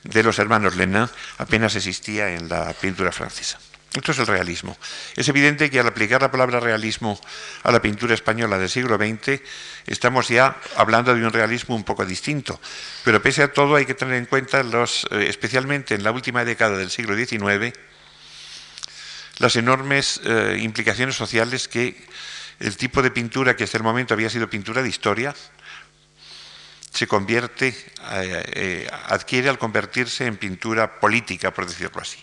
de 0.05 0.23
los 0.23 0.39
hermanos 0.39 0.75
Lenin 0.75 1.07
apenas 1.37 1.75
existía 1.75 2.29
en 2.29 2.47
la 2.47 2.73
pintura 2.73 3.11
francesa. 3.11 3.59
Esto 3.93 4.11
es 4.11 4.19
el 4.19 4.27
realismo. 4.27 4.77
Es 5.15 5.29
evidente 5.29 5.69
que 5.69 5.79
al 5.79 5.87
aplicar 5.87 6.21
la 6.21 6.29
palabra 6.29 6.59
realismo 6.59 7.19
a 7.63 7.71
la 7.71 7.81
pintura 7.81 8.13
española 8.13 8.57
del 8.57 8.69
siglo 8.69 8.97
XX, 8.97 9.41
estamos 9.87 10.27
ya 10.27 10.57
hablando 10.75 11.15
de 11.15 11.25
un 11.25 11.31
realismo 11.31 11.75
un 11.75 11.85
poco 11.85 12.05
distinto. 12.05 12.59
Pero 13.05 13.21
pese 13.21 13.43
a 13.43 13.53
todo 13.53 13.75
hay 13.75 13.85
que 13.85 13.93
tener 13.93 14.15
en 14.15 14.25
cuenta, 14.25 14.63
los, 14.63 15.07
eh, 15.11 15.27
especialmente 15.29 15.95
en 15.95 16.03
la 16.03 16.11
última 16.11 16.43
década 16.43 16.77
del 16.77 16.91
siglo 16.91 17.15
XIX, 17.15 17.73
las 19.37 19.55
enormes 19.55 20.19
eh, 20.25 20.59
implicaciones 20.61 21.15
sociales 21.15 21.69
que 21.69 21.95
el 22.59 22.75
tipo 22.75 23.01
de 23.01 23.11
pintura 23.11 23.55
que 23.55 23.63
hasta 23.63 23.77
el 23.77 23.83
momento 23.83 24.13
había 24.13 24.29
sido 24.29 24.49
pintura 24.49 24.81
de 24.81 24.89
historia, 24.89 25.33
se 26.95 27.07
convierte, 27.07 27.67
eh, 27.67 28.43
eh, 28.53 28.89
adquiere 29.07 29.49
al 29.49 29.59
convertirse 29.59 30.25
en 30.25 30.37
pintura 30.37 30.99
política, 30.99 31.51
por 31.51 31.67
decirlo 31.67 32.01
así. 32.01 32.19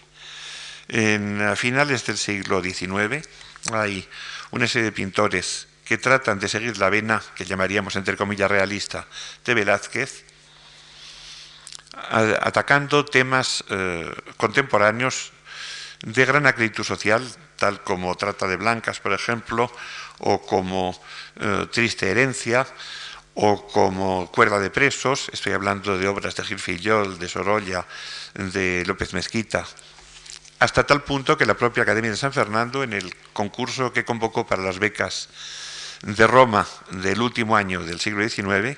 En 0.89 1.57
finales 1.57 2.07
del 2.07 2.17
siglo 2.17 2.63
XIX 2.63 3.29
hay 3.71 4.09
una 4.51 4.67
serie 4.67 4.87
de 4.87 4.93
pintores 4.93 5.69
que 5.85 5.99
tratan 5.99 6.39
de 6.39 6.49
seguir 6.49 6.79
la 6.79 6.89
vena 6.89 7.23
que 7.35 7.45
llamaríamos 7.45 7.97
entre 7.97 8.17
comillas 8.17 8.51
realista 8.51 9.07
de 9.45 9.55
Velázquez, 9.55 10.25
atacando 11.93 13.05
temas 13.05 13.65
eh, 13.69 14.11
contemporáneos 14.39 15.33
de 16.01 16.25
gran 16.25 16.47
acritud 16.47 16.83
social, 16.83 17.23
tal 17.57 17.83
como 17.83 18.17
Trata 18.17 18.49
de 18.49 18.57
Blancas, 18.57 19.01
por 19.01 19.13
ejemplo, 19.13 19.71
o 20.19 20.43
como 20.43 20.99
Triste 21.71 22.11
Herencia, 22.11 22.67
o 23.35 23.67
como 23.69 24.31
Cuerda 24.31 24.59
de 24.59 24.71
Presos, 24.71 25.31
estoy 25.33 25.53
hablando 25.53 25.97
de 25.97 26.09
obras 26.09 26.37
de 26.37 26.45
Gil 26.45 26.59
Fillol, 26.59 27.19
de 27.19 27.29
Sorolla, 27.29 27.87
de 28.35 28.85
López 28.87 29.15
Mezquita, 29.15 29.67
hasta 30.59 30.85
tal 30.85 31.03
punto 31.03 31.37
que 31.37 31.47
la 31.47 31.55
propia 31.55 31.83
Academia 31.83 32.11
de 32.11 32.17
San 32.17 32.33
Fernando, 32.33 32.83
en 32.83 32.93
el 32.93 33.15
concurso 33.33 33.93
que 33.93 34.05
convocó 34.05 34.47
para 34.47 34.63
las 34.63 34.79
becas 34.79 35.29
de 36.03 36.27
Roma 36.27 36.67
del 36.91 37.21
último 37.21 37.57
año 37.57 37.83
del 37.83 38.01
siglo 38.01 38.29
XIX, 38.29 38.77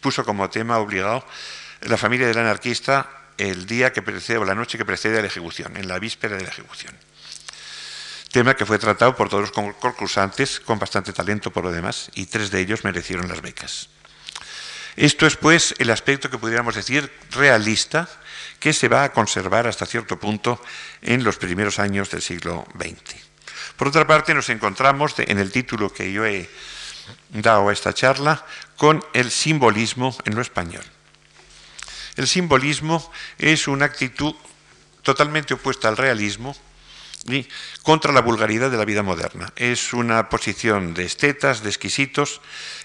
puso 0.00 0.24
como 0.24 0.50
tema 0.50 0.78
obligado 0.78 1.24
la 1.82 1.96
familia 1.96 2.26
del 2.26 2.38
anarquista 2.38 3.08
el 3.38 3.66
día 3.66 3.92
que 3.92 4.02
precede 4.02 4.38
o 4.38 4.44
la 4.44 4.54
noche 4.54 4.78
que 4.78 4.84
precede 4.84 5.18
a 5.18 5.22
la 5.22 5.28
ejecución, 5.28 5.76
en 5.76 5.88
la 5.88 5.98
víspera 5.98 6.36
de 6.36 6.42
la 6.42 6.50
ejecución 6.50 6.94
tema 8.34 8.56
que 8.56 8.66
fue 8.66 8.80
tratado 8.80 9.14
por 9.14 9.28
todos 9.28 9.42
los 9.42 9.52
concursantes 9.78 10.58
con 10.58 10.80
bastante 10.80 11.12
talento 11.12 11.52
por 11.52 11.62
lo 11.62 11.70
demás, 11.70 12.10
y 12.14 12.26
tres 12.26 12.50
de 12.50 12.58
ellos 12.58 12.82
merecieron 12.82 13.28
las 13.28 13.40
becas. 13.40 13.88
Esto 14.96 15.24
es, 15.24 15.36
pues, 15.36 15.72
el 15.78 15.88
aspecto 15.90 16.28
que 16.28 16.38
pudiéramos 16.38 16.74
decir 16.74 17.12
realista, 17.30 18.08
que 18.58 18.72
se 18.72 18.88
va 18.88 19.04
a 19.04 19.12
conservar 19.12 19.68
hasta 19.68 19.86
cierto 19.86 20.18
punto 20.18 20.60
en 21.00 21.22
los 21.22 21.36
primeros 21.36 21.78
años 21.78 22.10
del 22.10 22.22
siglo 22.22 22.66
XX. 22.74 23.14
Por 23.76 23.86
otra 23.86 24.04
parte, 24.04 24.34
nos 24.34 24.48
encontramos 24.48 25.14
en 25.18 25.38
el 25.38 25.52
título 25.52 25.92
que 25.92 26.12
yo 26.12 26.26
he 26.26 26.50
dado 27.30 27.68
a 27.68 27.72
esta 27.72 27.94
charla 27.94 28.44
con 28.76 29.04
el 29.12 29.30
simbolismo 29.30 30.16
en 30.24 30.34
lo 30.34 30.42
español. 30.42 30.82
El 32.16 32.26
simbolismo 32.26 33.12
es 33.38 33.68
una 33.68 33.84
actitud 33.84 34.34
totalmente 35.02 35.54
opuesta 35.54 35.86
al 35.86 35.96
realismo, 35.96 36.56
contra 37.82 38.12
la 38.12 38.20
vulgaridad 38.20 38.70
de 38.70 38.76
la 38.76 38.84
vida 38.84 39.02
moderna. 39.02 39.52
Es 39.56 39.92
una 39.92 40.28
posición 40.28 40.94
de 40.94 41.04
estetas, 41.04 41.62
de 41.62 41.70
exquisitos, 41.70 42.40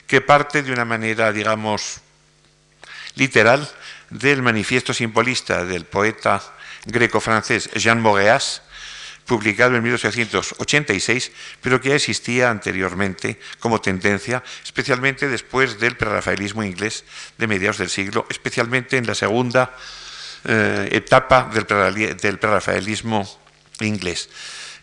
que 0.07 0.21
parte 0.21 0.63
de 0.63 0.71
una 0.71 0.85
manera, 0.85 1.31
digamos, 1.31 2.01
literal 3.15 3.69
del 4.09 4.41
manifiesto 4.41 4.93
simbolista 4.93 5.65
del 5.65 5.85
poeta 5.85 6.41
greco-francés 6.85 7.69
Jean 7.75 8.01
Moreas, 8.01 8.63
publicado 9.25 9.75
en 9.75 9.83
1886, 9.83 11.31
pero 11.61 11.79
que 11.79 11.89
ya 11.89 11.95
existía 11.95 12.49
anteriormente 12.49 13.39
como 13.59 13.79
tendencia, 13.79 14.43
especialmente 14.63 15.27
después 15.27 15.79
del 15.79 15.95
prerrafaelismo 15.95 16.63
inglés 16.63 17.05
de 17.37 17.45
mediados 17.45 17.77
del 17.77 17.89
siglo, 17.89 18.25
especialmente 18.29 18.97
en 18.97 19.05
la 19.05 19.13
segunda 19.13 19.75
eh, 20.45 20.89
etapa 20.91 21.47
del 21.53 22.39
prerrafaelismo 22.39 23.39
inglés, 23.87 24.29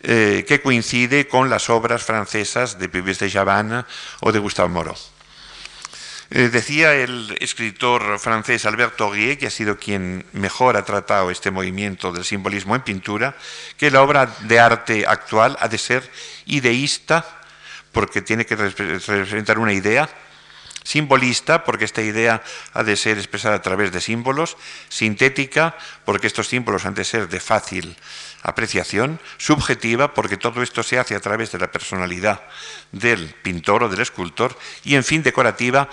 eh, 0.01 0.45
que 0.47 0.61
coincide 0.61 1.27
con 1.27 1.49
las 1.49 1.69
obras 1.69 2.03
francesas 2.03 2.79
de 2.79 2.89
Pibes 2.89 3.19
de 3.19 3.29
Chavannes 3.29 3.85
o 4.21 4.31
de 4.31 4.39
Gustave 4.39 4.69
Moreau. 4.69 4.97
Eh, 6.29 6.49
decía 6.49 6.93
el 6.93 7.37
escritor 7.39 8.19
francés 8.19 8.65
Albert 8.65 8.99
Aurier, 8.99 9.37
que 9.37 9.47
ha 9.47 9.51
sido 9.51 9.77
quien 9.77 10.25
mejor 10.33 10.75
ha 10.75 10.83
tratado 10.83 11.31
este 11.31 11.51
movimiento 11.51 12.11
del 12.11 12.25
simbolismo 12.25 12.75
en 12.75 12.81
pintura, 12.81 13.37
que 13.77 13.91
la 13.91 14.01
obra 14.01 14.25
de 14.41 14.59
arte 14.59 15.05
actual 15.07 15.55
ha 15.61 15.69
de 15.69 15.77
ser 15.77 16.09
ideísta, 16.45 17.25
porque 17.93 18.21
tiene 18.21 18.45
que 18.45 18.57
representar 18.57 19.57
una 19.57 19.71
idea, 19.71 20.09
simbolista, 20.83 21.63
porque 21.63 21.85
esta 21.85 22.01
idea 22.01 22.43
ha 22.73 22.83
de 22.83 22.97
ser 22.97 23.17
expresada 23.17 23.55
a 23.55 23.61
través 23.61 23.93
de 23.93 24.01
símbolos, 24.01 24.57
sintética, 24.89 25.77
porque 26.03 26.27
estos 26.27 26.47
símbolos 26.47 26.85
han 26.85 26.93
de 26.93 27.05
ser 27.05 27.29
de 27.29 27.39
fácil 27.39 27.95
apreciación 28.43 29.19
subjetiva, 29.37 30.13
porque 30.13 30.37
todo 30.37 30.61
esto 30.61 30.83
se 30.83 30.99
hace 30.99 31.15
a 31.15 31.19
través 31.19 31.51
de 31.51 31.59
la 31.59 31.71
personalidad 31.71 32.41
del 32.91 33.33
pintor 33.41 33.83
o 33.83 33.89
del 33.89 34.01
escultor, 34.01 34.57
y 34.83 34.95
en 34.95 35.03
fin, 35.03 35.23
decorativa, 35.23 35.89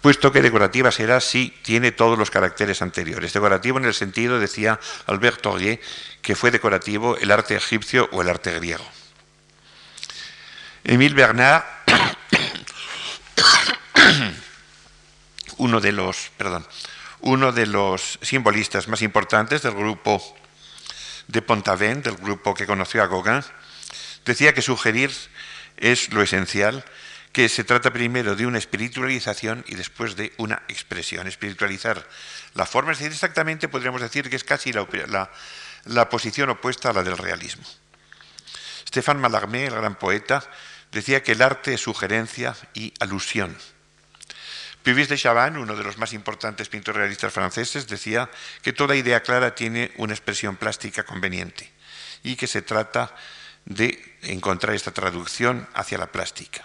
puesto 0.00 0.30
que 0.30 0.42
decorativa 0.42 0.92
será 0.92 1.20
si 1.20 1.50
tiene 1.62 1.92
todos 1.92 2.18
los 2.18 2.30
caracteres 2.30 2.82
anteriores. 2.82 3.32
Decorativo 3.32 3.78
en 3.78 3.86
el 3.86 3.94
sentido, 3.94 4.38
decía 4.38 4.78
Albert 5.06 5.44
Aurier, 5.46 5.80
que 6.22 6.36
fue 6.36 6.50
decorativo 6.50 7.16
el 7.16 7.30
arte 7.30 7.56
egipcio 7.56 8.08
o 8.12 8.22
el 8.22 8.28
arte 8.28 8.52
griego. 8.54 8.84
Émile 10.84 11.14
Bernard, 11.14 11.64
uno 15.56 15.80
de 15.80 15.90
los, 15.90 16.30
perdón, 16.36 16.64
uno 17.20 17.50
de 17.50 17.66
los 17.66 18.20
simbolistas 18.22 18.86
más 18.86 19.02
importantes 19.02 19.62
del 19.62 19.74
grupo 19.74 20.22
de 21.28 21.42
Pontavent, 21.42 22.04
del 22.04 22.16
grupo 22.16 22.54
que 22.54 22.66
conoció 22.66 23.02
a 23.02 23.06
Gauguin, 23.06 23.42
decía 24.24 24.54
que 24.54 24.62
sugerir 24.62 25.10
es 25.76 26.12
lo 26.12 26.22
esencial, 26.22 26.84
que 27.32 27.48
se 27.48 27.64
trata 27.64 27.92
primero 27.92 28.34
de 28.34 28.46
una 28.46 28.56
espiritualización 28.58 29.62
y 29.68 29.74
después 29.74 30.16
de 30.16 30.32
una 30.38 30.62
expresión. 30.68 31.26
Espiritualizar 31.26 32.08
la 32.54 32.64
forma, 32.64 32.92
es 32.92 32.98
decir, 32.98 33.12
exactamente 33.12 33.68
podríamos 33.68 34.00
decir 34.00 34.30
que 34.30 34.36
es 34.36 34.44
casi 34.44 34.72
la, 34.72 35.30
la 35.84 36.08
posición 36.08 36.48
opuesta 36.48 36.90
a 36.90 36.92
la 36.94 37.02
del 37.02 37.18
realismo. 37.18 37.64
Stéphane 38.88 39.20
Mallarmé, 39.20 39.66
el 39.66 39.74
gran 39.74 39.96
poeta, 39.96 40.42
decía 40.92 41.22
que 41.22 41.32
el 41.32 41.42
arte 41.42 41.74
es 41.74 41.80
sugerencia 41.82 42.56
y 42.72 42.94
alusión. 43.00 43.54
Puvis 44.86 45.08
de 45.08 45.18
Chavannes, 45.18 45.60
uno 45.60 45.74
de 45.74 45.82
los 45.82 45.98
más 45.98 46.12
importantes 46.12 46.68
pintores 46.68 47.00
realistas 47.00 47.32
franceses, 47.32 47.88
decía 47.88 48.30
que 48.62 48.72
toda 48.72 48.94
idea 48.94 49.20
clara 49.20 49.52
tiene 49.52 49.90
una 49.96 50.12
expresión 50.12 50.54
plástica 50.54 51.02
conveniente 51.02 51.68
y 52.22 52.36
que 52.36 52.46
se 52.46 52.62
trata 52.62 53.12
de 53.64 53.98
encontrar 54.22 54.76
esta 54.76 54.92
traducción 54.92 55.66
hacia 55.74 55.98
la 55.98 56.12
plástica. 56.12 56.64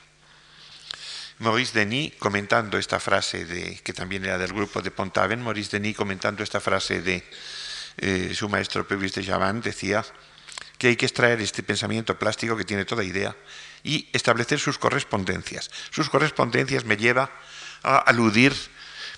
Maurice 1.40 1.80
Denis, 1.80 2.14
comentando 2.20 2.78
esta 2.78 3.00
frase 3.00 3.44
de, 3.46 3.82
que 3.84 3.92
también 3.92 4.24
era 4.24 4.38
del 4.38 4.54
grupo 4.54 4.84
de 4.84 4.92
Pontaven, 4.92 5.42
Maurice 5.42 5.80
Denis 5.80 5.98
comentando 5.98 6.44
esta 6.44 6.62
frase 6.62 7.02
de 7.02 7.28
eh, 7.98 8.34
su 8.36 8.48
maestro 8.50 8.88
Puvis 8.88 9.16
de 9.16 9.26
Chavannes, 9.26 9.64
decía 9.64 10.06
que 10.78 10.90
hay 10.90 10.96
que 10.96 11.08
extraer 11.08 11.42
este 11.42 11.64
pensamiento 11.64 12.20
plástico 12.20 12.56
que 12.56 12.66
tiene 12.66 12.86
toda 12.86 13.04
idea 13.04 13.36
y 13.82 14.10
establecer 14.14 14.60
sus 14.60 14.78
correspondencias. 14.78 15.72
Sus 15.90 16.08
correspondencias 16.08 16.86
me 16.86 16.98
lleva 16.98 17.32
aludir 17.84 18.54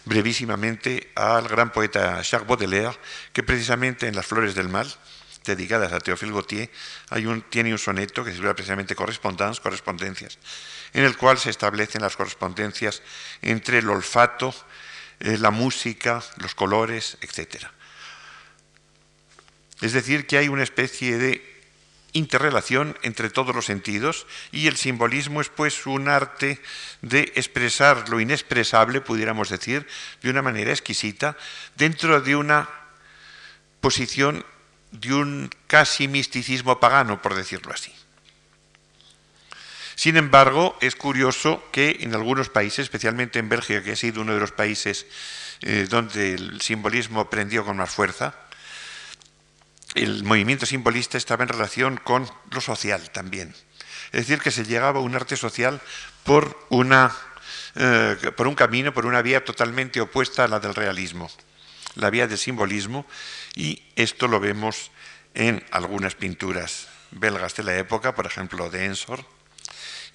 brevísimamente 0.06 1.12
al 1.16 1.48
gran 1.48 1.72
poeta 1.72 2.22
Jacques 2.22 2.48
Baudelaire, 2.48 2.98
que 3.32 3.44
precisamente 3.44 4.08
en 4.08 4.16
Las 4.16 4.26
Flores 4.26 4.56
del 4.56 4.70
Mal, 4.70 4.94
dedicadas 5.46 5.92
a 5.92 6.00
Théophile 6.00 6.32
Gautier, 6.32 6.72
tiene 7.50 7.72
un 7.72 7.80
soneto 7.80 8.24
que 8.24 8.32
se 8.32 8.38
llama 8.38 8.54
precisamente 8.54 8.96
Correspondance, 8.96 9.62
correspondencias, 9.62 10.40
en 10.94 11.04
el 11.04 11.18
cual 11.18 11.38
se 11.38 11.50
establecen 11.50 12.02
las 12.02 12.16
correspondencias 12.16 13.02
entre 13.42 13.80
el 13.80 13.90
olfato, 13.90 14.54
eh, 15.20 15.38
la 15.38 15.52
música, 15.52 16.24
los 16.38 16.56
colores, 16.56 17.18
etc. 17.22 17.66
Es 19.82 19.94
decir, 19.94 20.28
que 20.28 20.38
hay 20.38 20.48
una 20.48 20.64
especie 20.64 21.18
de 21.18 21.53
interrelación 22.14 22.98
entre 23.02 23.30
todos 23.30 23.56
los 23.56 23.66
sentidos 23.66 24.26
y 24.52 24.68
el 24.68 24.78
simbolismo 24.78 25.42
es 25.42 25.50
pues 25.50 25.86
un 25.86 26.08
arte 26.08 26.62
de 27.02 27.32
expresar 27.36 28.08
lo 28.10 28.20
inexpresable, 28.20 29.02
pudiéramos 29.02 29.50
decir, 29.50 29.88
de 30.22 30.30
una 30.30 30.42
manera 30.42 30.72
exquisita, 30.72 31.36
dentro 31.76 32.22
de 32.22 32.36
una 32.36 32.70
posición 33.82 34.46
de 34.92 35.14
un 35.14 35.50
casi 35.68 36.08
misticismo 36.08 36.80
pagano, 36.80 37.22
por 37.22 37.36
decirlo 37.36 37.74
así. 37.74 37.94
Sin 39.96 40.18
embargo, 40.18 40.78
es 40.82 40.96
curioso 40.96 41.64
que 41.72 41.98
en 42.02 42.14
algunos 42.14 42.50
países, 42.50 42.80
especialmente 42.80 43.40
en 43.40 43.50
Bélgica, 43.50 43.84
que 43.84 43.92
ha 43.92 43.96
sido 43.96 44.22
uno 44.22 44.34
de 44.34 44.40
los 44.40 44.52
países 44.52 45.06
eh, 45.62 45.88
donde 45.90 46.34
el 46.34 46.62
simbolismo 46.62 47.30
prendió 47.30 47.64
con 47.64 47.78
más 47.78 47.92
fuerza, 47.92 48.36
el 49.96 50.24
movimiento 50.24 50.66
simbolista 50.66 51.18
estaba 51.18 51.44
en 51.44 51.50
relación 51.50 51.98
con 51.98 52.30
lo 52.52 52.62
social 52.62 53.10
también. 53.12 53.54
Es 54.12 54.28
decir, 54.28 54.40
que 54.40 54.52
se 54.52 54.66
llegaba 54.66 55.00
a 55.00 55.04
un 55.04 55.16
arte 55.16 55.36
social 55.36 55.82
por, 56.24 56.58
una, 56.70 57.16
eh, 57.76 58.16
por 58.36 58.48
un 58.48 58.56
camino, 58.56 58.94
por 58.94 59.06
una 59.06 59.22
vía 59.22 59.44
totalmente 59.44 60.02
opuesta 60.02 60.44
a 60.44 60.48
la 60.48 60.60
del 60.60 60.76
realismo, 60.76 61.30
la 61.96 62.10
vía 62.10 62.28
del 62.28 62.38
simbolismo, 62.38 63.06
y 63.56 63.82
esto 63.96 64.28
lo 64.28 64.40
vemos 64.40 64.92
en 65.34 65.64
algunas 65.72 66.16
pinturas 66.16 66.88
belgas 67.12 67.56
de 67.56 67.64
la 67.64 67.78
época, 67.78 68.16
por 68.16 68.26
ejemplo, 68.26 68.70
de 68.70 68.86
Ensor, 68.86 69.26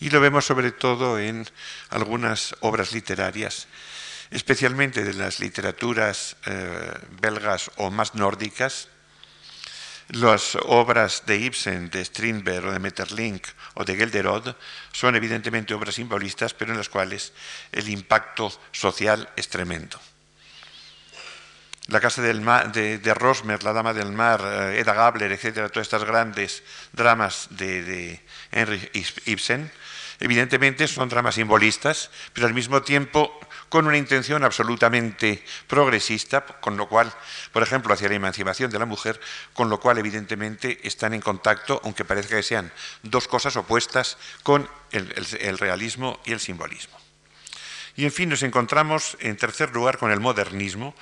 y 0.01 0.11
lo 0.11 0.21
vemos 0.21 0.47
sobre 0.47 0.71
todo 0.71 1.19
en 1.19 1.49
algunas 1.91 2.55
obras 2.61 2.93
literarias, 2.93 3.67
especialmente 4.31 5.03
de 5.03 5.15
las 5.15 5.41
literaturas 5.41 6.37
eh, 6.47 6.93
belgas 7.21 7.71
o 7.77 7.91
más 7.91 8.15
nórdicas, 8.15 8.89
las 10.09 10.57
obras 10.63 11.25
de 11.27 11.37
Ibsen, 11.37 11.91
de 11.91 12.05
Strindberg 12.05 12.67
o 12.67 12.73
de 12.73 12.79
Metterlink 12.79 13.47
o 13.75 13.85
de 13.85 13.97
Gelderod 13.97 14.57
son 14.93 15.17
evidentemente 15.17 15.75
obras 15.75 15.97
simbolistas, 15.97 16.55
pero 16.55 16.73
en 16.73 16.79
las 16.79 16.89
cuales 16.89 17.33
el 17.73 17.89
impacto 17.89 18.53
social 18.73 19.29
es 19.37 19.49
tremendo. 19.49 20.01
La 21.89 22.01
Casa 22.01 22.21
del 22.21 22.41
Mar, 22.41 22.73
de, 22.73 23.15
Rosmer, 23.15 23.63
La 23.65 23.73
Dama 23.73 23.95
del 23.95 24.13
Mar, 24.13 24.43
eh, 24.45 24.81
Eda 24.81 24.93
Gabler, 24.93 25.33
etcétera, 25.33 25.69
todas 25.71 25.87
estas 25.87 26.05
grandes 26.05 26.63
dramas 26.93 27.49
de, 27.51 27.83
de 27.83 28.21
Henry 28.53 28.91
Ibsen, 29.25 29.71
evidentemente 30.21 30.87
son 30.87 31.09
dramas 31.09 31.37
simbolistas, 31.37 32.11
pero 32.35 32.47
al 32.47 32.53
mismo 32.53 32.83
tiempo 32.83 33.33
con 33.69 33.87
una 33.87 33.97
intención 33.97 34.45
absolutamente 34.45 35.45
progresista, 35.67 36.45
con 36.45 36.77
lo 36.77 36.89
cual, 36.89 37.13
por 37.53 37.63
ejemplo, 37.63 37.93
hacia 37.93 38.09
la 38.09 38.15
emancipación 38.15 38.71
de 38.71 38.79
la 38.79 38.87
mujer, 38.87 39.21
con 39.53 39.69
lo 39.69 39.81
cual 39.81 39.99
evidentemente 39.99 40.81
están 40.87 41.15
en 41.15 41.21
contacto, 41.21 41.81
aunque 41.85 42.05
parezca 42.05 42.37
que 42.37 42.43
sean 42.43 42.73
dos 43.03 43.29
cosas 43.29 43.57
opuestas, 43.57 44.17
con 44.43 44.69
el, 44.93 45.59
realismo 45.59 46.21
y 46.25 46.33
el 46.33 46.41
simbolismo. 46.41 46.99
Y 47.97 48.05
en 48.05 48.13
fin, 48.13 48.29
nos 48.29 48.43
encontramos 48.43 49.17
en 49.21 49.37
tercer 49.37 49.73
lugar 49.73 49.99
con 49.99 50.13
el 50.13 50.21
modernismo. 50.21 50.95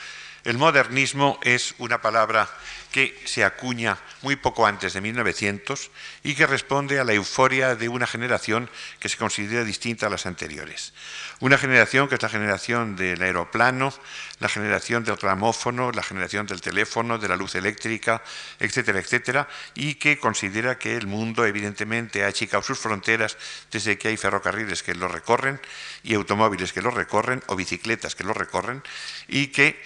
El 0.47 0.59
modernismo 0.59 1.41
es 1.43 1.75
una 1.79 2.01
palabra 2.01 2.49
que 2.93 3.21
se 3.25 3.43
acuña 3.43 3.99
muy 4.23 4.37
poco 4.37 4.65
antes 4.65 4.93
de 4.93 5.01
1900 5.01 5.91
y 6.23 6.37
que 6.37 6.47
responde 6.47 7.01
a 7.01 7.05
la 7.05 7.15
euforia 7.15 7.75
de 7.75 7.89
una 7.89 8.07
generación 8.07 8.71
que 9.01 9.09
se 9.09 9.17
considera 9.17 9.65
distinta 9.65 10.07
a 10.07 10.09
las 10.09 10.25
anteriores. 10.25 10.95
Una 11.41 11.59
generación 11.59 12.07
que 12.07 12.15
es 12.15 12.23
la 12.23 12.29
generación 12.29 12.95
del 12.95 13.21
aeroplano, 13.23 13.93
la 14.39 14.49
generación 14.49 15.03
del 15.03 15.17
gramófono, 15.17 15.91
la 15.91 16.05
generación 16.05 16.47
del 16.47 16.61
teléfono, 16.61 17.19
de 17.19 17.27
la 17.27 17.35
luz 17.35 17.57
eléctrica, 17.57 18.23
etcétera, 18.61 19.01
etcétera, 19.01 19.49
y 19.75 19.97
que 19.97 20.21
considera 20.21 20.79
que 20.79 20.97
el 20.97 21.09
mundo 21.09 21.45
evidentemente 21.45 22.23
ha 22.23 22.29
achicado 22.29 22.63
sus 22.63 22.79
fronteras 22.79 23.37
desde 23.73 23.99
que 23.99 24.09
hay 24.09 24.17
ferrocarriles 24.17 24.85
que 24.85 24.95
lo 24.95 25.09
recorren 25.09 25.61
y 26.05 26.15
automóviles 26.15 26.73
que 26.73 26.83
lo 26.83 26.93
recorren 26.93 27.43
o 27.49 27.57
bicicletas 27.57 28.15
que 28.15 28.23
lo 28.23 28.33
recorren 28.33 28.85
y 29.27 29.49
que 29.49 29.83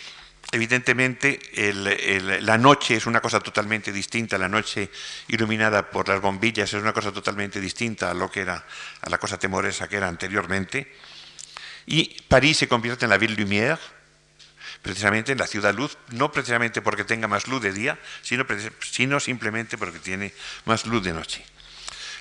evidentemente 0.52 1.40
la 2.42 2.58
noche 2.58 2.96
es 2.96 3.06
una 3.06 3.20
cosa 3.20 3.40
totalmente 3.40 3.92
distinta, 3.92 4.38
la 4.38 4.48
noche 4.48 4.90
iluminada 5.28 5.90
por 5.90 6.08
las 6.08 6.20
bombillas 6.20 6.72
es 6.72 6.80
una 6.80 6.92
cosa 6.92 7.12
totalmente 7.12 7.60
distinta 7.60 8.10
a 8.10 8.14
lo 8.14 8.30
que 8.30 8.40
era 8.40 8.64
a 9.02 9.10
la 9.10 9.18
cosa 9.18 9.38
temorosa 9.38 9.88
que 9.88 9.96
era 9.96 10.08
anteriormente 10.08 10.88
y 11.86 12.16
París 12.28 12.58
se 12.58 12.68
convierte 12.68 13.04
en 13.04 13.10
la 13.10 13.18
Ville 13.18 13.34
Lumière, 13.34 13.78
precisamente 14.82 15.32
en 15.32 15.38
la 15.38 15.46
ciudad 15.46 15.74
luz, 15.74 15.98
no 16.10 16.30
precisamente 16.30 16.82
porque 16.82 17.04
tenga 17.04 17.26
más 17.26 17.48
luz 17.48 17.62
de 17.62 17.72
día, 17.72 17.98
sino, 18.22 18.46
sino 18.80 19.18
simplemente 19.18 19.76
porque 19.76 19.98
tiene 19.98 20.32
más 20.66 20.86
luz 20.86 21.02
de 21.02 21.12
noche. 21.12 21.44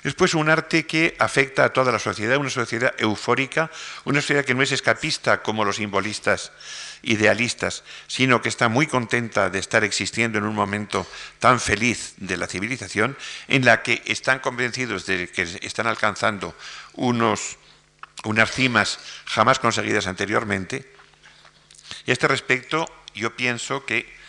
Es 0.02 0.14
pues 0.14 0.34
un 0.34 0.48
arte 0.48 0.86
que 0.86 1.14
afecta 1.18 1.64
a 1.64 1.72
toda 1.72 1.92
la 1.92 1.98
sociedad, 1.98 2.38
una 2.38 2.48
sociedad 2.48 2.94
eufórica, 2.98 3.70
una 4.04 4.20
sociedad 4.20 4.44
que 4.44 4.54
no 4.54 4.62
es 4.62 4.72
escapista 4.72 5.42
como 5.42 5.64
los 5.64 5.76
simbolistas 5.76 6.52
idealistas, 7.02 7.84
sino 8.06 8.40
que 8.40 8.48
está 8.48 8.68
muy 8.68 8.86
contenta 8.86 9.50
de 9.50 9.58
estar 9.58 9.84
existiendo 9.84 10.38
en 10.38 10.44
un 10.44 10.54
momento 10.54 11.06
tan 11.38 11.60
feliz 11.60 12.14
de 12.16 12.36
la 12.36 12.46
civilización, 12.46 13.16
en 13.48 13.64
la 13.64 13.82
que 13.82 14.02
están 14.06 14.38
convencidos 14.38 15.04
de 15.06 15.28
que 15.28 15.42
están 15.42 15.86
alcanzando 15.86 16.54
unos 16.94 17.58
unas 18.24 18.50
cimas 18.50 18.98
jamás 19.24 19.58
conseguidas 19.58 20.06
anteriormente. 20.06 20.92
Y 22.06 22.10
a 22.10 22.12
este 22.12 22.28
respecto, 22.28 22.86
yo 23.14 23.34
pienso 23.36 23.84
que 23.84 24.19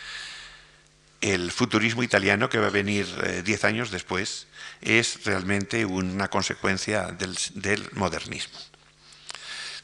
el 1.22 1.50
futurismo 1.52 2.02
italiano, 2.02 2.50
que 2.50 2.58
va 2.58 2.66
a 2.66 2.70
venir 2.70 3.06
eh, 3.22 3.42
diez 3.44 3.64
años 3.64 3.90
después, 3.90 4.48
es 4.82 5.24
realmente 5.24 5.86
una 5.86 6.28
consecuencia 6.28 7.06
del, 7.12 7.88
modernismo. 7.92 8.58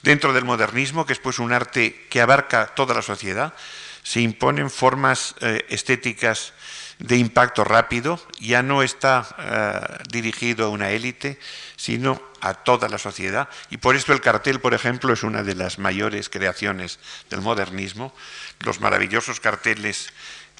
Dentro 0.02 0.32
del 0.32 0.44
modernismo, 0.44 1.06
que 1.06 1.12
es 1.12 1.18
pues 1.18 1.38
un 1.38 1.52
arte 1.52 2.06
que 2.10 2.20
abarca 2.20 2.74
toda 2.74 2.94
la 2.94 3.02
sociedad, 3.02 3.54
se 4.02 4.20
imponen 4.20 4.70
formas 4.70 5.34
eh, 5.40 5.64
estéticas 5.68 6.52
de 6.98 7.16
impacto 7.16 7.62
rápido, 7.62 8.20
ya 8.40 8.62
no 8.62 8.82
está 8.82 9.26
eh, 9.38 10.04
dirigido 10.10 10.66
a 10.66 10.70
una 10.70 10.90
élite, 10.90 11.38
sino 11.76 12.20
a 12.40 12.54
toda 12.54 12.88
la 12.88 12.98
sociedad. 12.98 13.48
Y 13.70 13.76
por 13.76 13.94
esto 13.94 14.12
el 14.12 14.20
cartel, 14.20 14.60
por 14.60 14.74
ejemplo, 14.74 15.12
es 15.12 15.22
una 15.22 15.42
de 15.42 15.54
las 15.54 15.78
mayores 15.78 16.28
creaciones 16.28 16.98
del 17.30 17.40
modernismo. 17.40 18.12
Los 18.60 18.80
maravillosos 18.80 19.40
carteles 19.40 20.10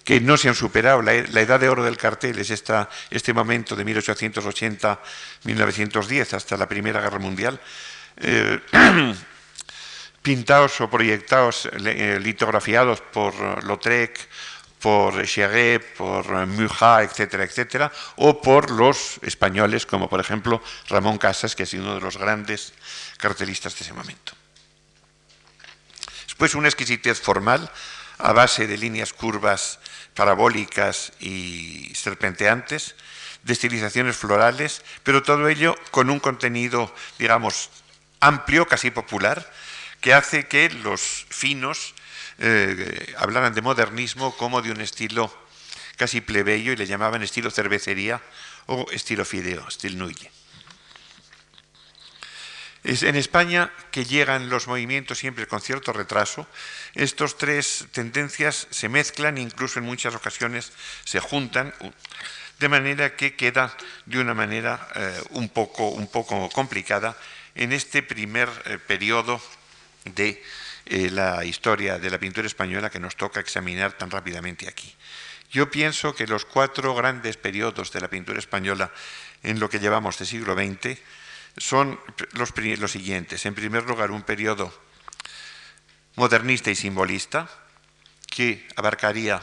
que 0.05 0.21
no 0.21 0.37
se 0.37 0.49
han 0.49 0.55
superado. 0.55 1.03
La, 1.03 1.15
edad 1.15 1.59
de 1.61 1.69
oro 1.69 1.85
del 1.85 1.97
cartel 1.97 2.39
es 2.39 2.51
esta, 2.51 2.89
este 3.11 3.33
momento 3.33 3.75
de 3.77 3.87
1880-1910 3.87 6.35
hasta 6.35 6.57
la 6.57 6.69
Primera 6.69 7.01
Guerra 7.01 7.19
Mundial. 7.19 7.61
Eh, 8.17 8.61
pintados 10.23 10.81
o 10.81 10.91
proyectados, 10.91 11.69
eh, 11.73 12.19
litografiados 12.21 13.01
por 13.01 13.65
Lautrec, 13.65 14.29
por 14.79 15.27
Cheré, 15.27 15.81
por 15.81 16.47
Muja, 16.47 17.03
etcétera, 17.03 17.45
etcétera, 17.45 17.93
o 18.17 18.41
por 18.41 18.71
los 18.71 19.19
españoles, 19.23 19.87
como 19.87 20.09
por 20.09 20.21
ejemplo 20.21 20.63
Ramón 20.89 21.19
Casas, 21.19 21.57
que 21.57 21.65
ha 21.65 21.67
sido 21.67 21.85
uno 21.85 21.97
de 21.97 22.01
los 22.01 22.17
grandes 22.17 22.73
cartelistas 23.17 23.77
de 23.77 23.85
ese 23.85 23.93
momento. 23.93 24.33
Después 26.27 26.55
una 26.55 26.69
exquisitez 26.69 27.21
formal 27.21 27.71
a 28.19 28.33
base 28.33 28.67
de 28.67 28.77
líneas 28.77 29.13
curvas 29.13 29.79
parabólicas 30.15 31.13
y 31.21 31.93
serpenteantes, 31.95 32.95
de 33.45 33.53
estilizaciones 33.53 34.17
florales, 34.17 34.83
pero 35.03 35.23
todo 35.23 35.49
ello 35.49 35.77
con 35.91 36.11
un 36.11 36.21
contenido, 36.21 36.93
digamos, 37.19 37.71
amplio, 38.21 38.67
casi 38.67 38.91
popular, 38.91 39.51
que 40.01 40.15
hace 40.15 40.47
que 40.47 40.71
los 40.71 41.27
finos 41.31 41.95
eh, 42.39 43.15
hablaran 43.19 43.55
de 43.55 43.63
modernismo 43.63 44.37
como 44.37 44.63
de 44.63 44.73
un 44.73 44.81
estilo 44.81 45.33
casi 45.97 46.21
plebeyo 46.21 46.73
y 46.73 46.77
le 46.77 46.87
llamaban 46.87 47.23
estilo 47.23 47.51
cervecería 47.51 48.21
o 48.67 48.87
estilo 48.93 49.25
fideo, 49.25 49.67
estilo 49.67 49.99
nuille. 49.99 50.38
En 52.85 53.17
España 53.17 53.73
que 53.91 54.05
llegan 54.05 54.49
los 54.49 54.69
movimientos 54.69 55.19
siempre 55.19 55.47
con 55.47 55.61
cierto 55.61 55.93
retraso. 55.93 56.47
Estas 56.95 57.37
tres 57.37 57.87
tendencias 57.93 58.69
se 58.71 58.89
mezclan, 58.89 59.37
incluso 59.37 59.79
en 59.79 59.85
muchas 59.85 60.15
ocasiones 60.15 60.73
se 61.05 61.19
juntan, 61.21 61.75
de 62.59 62.69
manera 62.69 63.17
que 63.17 63.35
queda 63.35 63.77
de 64.07 64.21
una 64.21 64.35
manera 64.35 64.89
eh, 64.95 65.23
un, 65.31 65.49
poco, 65.49 65.89
un 65.89 66.07
poco 66.09 66.49
complicada 66.51 67.17
en 67.55 67.73
este 67.73 68.03
primer 68.03 68.49
eh, 68.65 68.79
periodo 68.79 69.41
de 70.05 70.43
eh, 70.87 71.11
la 71.11 71.45
historia 71.45 71.99
de 71.99 72.11
la 72.11 72.19
pintura 72.19 72.47
española 72.47 72.91
que 72.91 73.01
nos 73.01 73.17
toca 73.17 73.41
examinar 73.41 73.93
tan 73.93 74.11
rápidamente 74.11 74.69
aquí. 74.69 74.95
Yo 75.51 75.71
pienso 75.71 76.15
que 76.15 76.27
los 76.27 76.45
cuatro 76.45 76.95
grandes 76.95 77.37
periodos 77.37 77.93
de 77.93 78.01
la 78.01 78.09
pintura 78.09 78.39
española 78.39 78.93
en 79.43 79.61
lo 79.61 79.69
que 79.69 79.81
llevamos 79.81 80.19
de 80.19 80.27
siglo 80.27 80.55
XX 80.55 80.99
son 81.59 82.01
los, 82.33 82.51
siguientes. 82.91 83.47
En 83.47 83.55
primer 83.55 83.85
lugar, 83.85 84.11
un 84.11 84.23
periodo 84.23 84.77
modernista 86.17 86.71
y 86.71 86.75
simbolista 86.75 87.49
que 88.27 88.67
abarcaría 88.77 89.41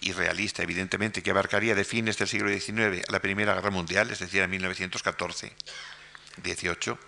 y 0.00 0.12
realista, 0.12 0.62
evidentemente, 0.62 1.22
que 1.22 1.30
abarcaría 1.30 1.74
de 1.74 1.84
fines 1.84 2.18
del 2.18 2.28
siglo 2.28 2.50
XIX 2.50 3.02
a 3.08 3.12
la 3.12 3.20
Primera 3.20 3.54
Guerra 3.54 3.70
Mundial, 3.70 4.10
es 4.10 4.18
decir, 4.18 4.42
a 4.42 4.48
1914-18. 4.48 6.98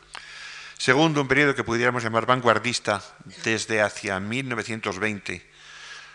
Segundo, 0.79 1.21
un 1.21 1.29
periodo 1.29 1.55
que 1.55 1.65
pudiéramos 1.65 2.03
llamar 2.03 2.25
vanguardista 2.27 3.03
desde 3.45 3.83
hacia 3.83 4.19
1920 4.21 5.47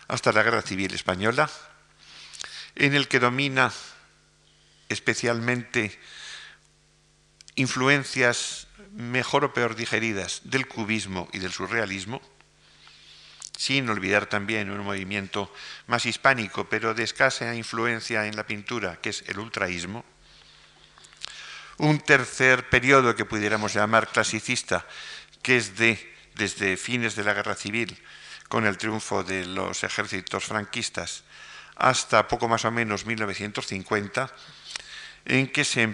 hasta 0.08 0.32
la 0.32 0.44
Guerra 0.44 0.62
Civil 0.62 0.94
Española, 0.94 1.50
en 2.76 2.94
el 2.94 3.08
que 3.08 3.20
domina 3.20 3.72
especialmente 4.90 6.00
influencias 7.56 8.68
mejor 8.94 9.46
o 9.46 9.54
peor 9.54 9.76
digeridas 9.76 10.42
del 10.44 10.68
cubismo 10.68 11.30
y 11.32 11.40
del 11.40 11.52
surrealismo, 11.52 12.22
sin 13.58 13.90
olvidar 13.90 14.26
también 14.26 14.72
un 14.72 14.84
movimiento 14.84 15.54
más 15.88 16.06
hispánico, 16.06 16.68
pero 16.68 16.94
de 16.94 17.04
escasa 17.04 17.54
influencia 17.56 18.26
en 18.26 18.36
la 18.36 18.48
pintura, 18.48 19.00
que 19.00 19.10
es 19.10 19.24
el 19.28 19.40
ultraísmo, 19.40 20.04
un 21.78 22.00
tercer 22.00 22.70
periodo 22.70 23.16
que 23.16 23.26
pudiéramos 23.26 23.74
llamar 23.74 24.08
clasicista, 24.08 24.86
que 25.42 25.58
es 25.58 25.78
de, 25.78 25.98
desde 26.36 26.78
fines 26.78 27.16
de 27.16 27.24
la 27.24 27.34
Guerra 27.34 27.56
Civil, 27.56 27.98
con 28.50 28.66
el 28.66 28.78
triunfo 28.78 29.24
de 29.24 29.46
los 29.46 29.84
ejércitos 29.84 30.46
franquistas, 30.46 31.24
hasta 31.76 32.28
poco 32.28 32.48
más 32.48 32.66
o 32.66 32.72
menos 32.72 33.06
1950, 33.06 34.32
en 35.26 35.48
que 35.48 35.64
se, 35.64 35.88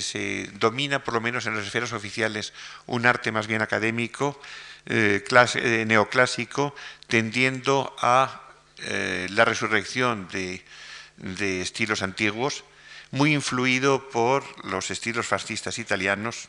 se, 0.00 0.50
domina, 0.54 1.04
por 1.04 1.14
lo 1.14 1.20
menos 1.20 1.46
en 1.46 1.56
las 1.56 1.66
esferas 1.66 1.92
oficiales, 1.92 2.52
un 2.86 3.06
arte 3.06 3.32
más 3.32 3.46
bien 3.46 3.62
académico, 3.62 4.40
eh, 4.86 5.22
eh, 5.30 5.84
neoclásico, 5.86 6.74
tendiendo 7.06 7.94
a 8.00 8.42
eh, 8.78 9.26
la 9.30 9.44
resurrección 9.44 10.28
de 10.28 11.60
estilos 11.60 12.02
antiguos, 12.02 12.64
muy 13.10 13.34
influido 13.34 14.08
por 14.08 14.44
los 14.66 14.90
estilos 14.90 15.26
fascistas 15.26 15.78
italianos. 15.78 16.48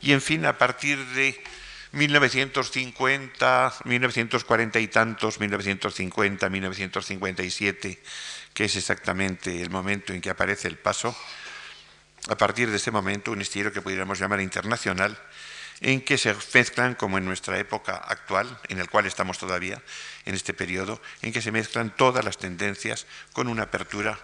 Y 0.00 0.12
en 0.12 0.22
fin, 0.22 0.46
a 0.46 0.56
partir 0.56 0.98
de 1.08 1.42
1950, 1.92 3.74
1940 3.84 4.80
y 4.80 4.88
tantos, 4.88 5.38
1950, 5.40 6.48
1957, 6.48 8.02
que 8.54 8.64
es 8.64 8.76
exactamente 8.76 9.62
el 9.62 9.70
momento 9.70 10.12
en 10.12 10.20
que 10.20 10.30
aparece 10.30 10.68
el 10.68 10.78
paso, 10.78 11.16
a 12.28 12.36
partir 12.36 12.70
de 12.70 12.76
ese 12.76 12.90
momento 12.90 13.32
un 13.32 13.40
estilo 13.40 13.72
que 13.72 13.82
pudiéramos 13.82 14.18
llamar 14.18 14.40
internacional, 14.40 15.18
en 15.80 16.00
que 16.00 16.16
se 16.16 16.34
mezclan, 16.54 16.94
como 16.94 17.18
en 17.18 17.24
nuestra 17.24 17.58
época 17.58 17.96
actual, 17.96 18.60
en 18.68 18.78
el 18.78 18.88
cual 18.88 19.06
estamos 19.06 19.38
todavía, 19.38 19.82
en 20.24 20.34
este 20.34 20.54
periodo, 20.54 21.02
en 21.22 21.32
que 21.32 21.42
se 21.42 21.50
mezclan 21.50 21.94
todas 21.96 22.24
las 22.24 22.38
tendencias 22.38 23.06
con 23.32 23.48
una 23.48 23.64
apertura 23.64 24.18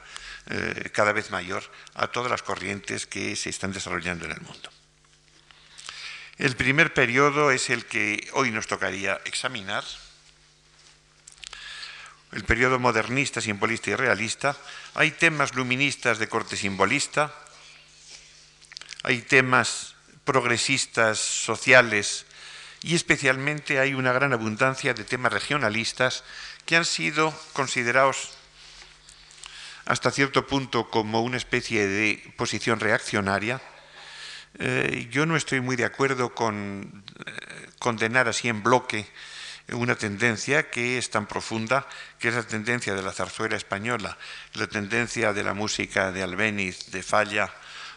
eh, 0.50 0.90
cada 0.92 1.12
vez 1.12 1.30
mayor 1.30 1.64
a 1.94 2.06
todas 2.06 2.30
las 2.30 2.42
corrientes 2.42 3.06
que 3.06 3.34
se 3.34 3.50
están 3.50 3.72
desarrollando 3.72 4.24
en 4.24 4.32
el 4.32 4.40
mundo. 4.40 4.70
El 6.38 6.54
primer 6.54 6.94
periodo 6.94 7.50
es 7.50 7.68
el 7.70 7.84
que 7.84 8.30
hoy 8.32 8.52
nos 8.52 8.68
tocaría 8.68 9.20
examinar, 9.24 9.82
el 12.32 12.44
periodo 12.44 12.78
modernista, 12.78 13.40
simbolista 13.40 13.90
y 13.90 13.94
realista. 13.94 14.56
Hay 14.94 15.12
temas 15.12 15.54
luministas 15.54 16.18
de 16.18 16.28
corte 16.28 16.56
simbolista, 16.56 17.34
hay 19.02 19.22
temas 19.22 19.94
progresistas, 20.24 21.18
sociales, 21.18 22.26
y 22.82 22.94
especialmente 22.94 23.80
hay 23.80 23.94
una 23.94 24.12
gran 24.12 24.32
abundancia 24.32 24.94
de 24.94 25.04
temas 25.04 25.32
regionalistas 25.32 26.22
que 26.64 26.76
han 26.76 26.84
sido 26.84 27.34
considerados 27.54 28.30
hasta 29.86 30.10
cierto 30.10 30.46
punto 30.46 30.90
como 30.90 31.22
una 31.22 31.38
especie 31.38 31.86
de 31.86 32.34
posición 32.36 32.78
reaccionaria. 32.78 33.60
Eh, 34.58 35.08
yo 35.10 35.24
no 35.24 35.36
estoy 35.36 35.60
muy 35.60 35.76
de 35.76 35.86
acuerdo 35.86 36.34
con 36.34 37.04
eh, 37.26 37.70
condenar 37.78 38.28
así 38.28 38.48
en 38.48 38.62
bloque 38.62 39.06
una 39.72 39.94
tendencia 39.94 40.70
que 40.70 40.98
es 40.98 41.10
tan 41.10 41.26
profunda, 41.26 41.86
que 42.18 42.28
es 42.28 42.34
la 42.34 42.42
tendencia 42.42 42.94
de 42.94 43.02
la 43.02 43.12
zarzuela 43.12 43.56
española, 43.56 44.16
la 44.54 44.66
tendencia 44.66 45.32
de 45.32 45.44
la 45.44 45.54
música 45.54 46.10
de 46.12 46.22
Albéniz, 46.22 46.90
de 46.90 47.02
Falla 47.02 47.52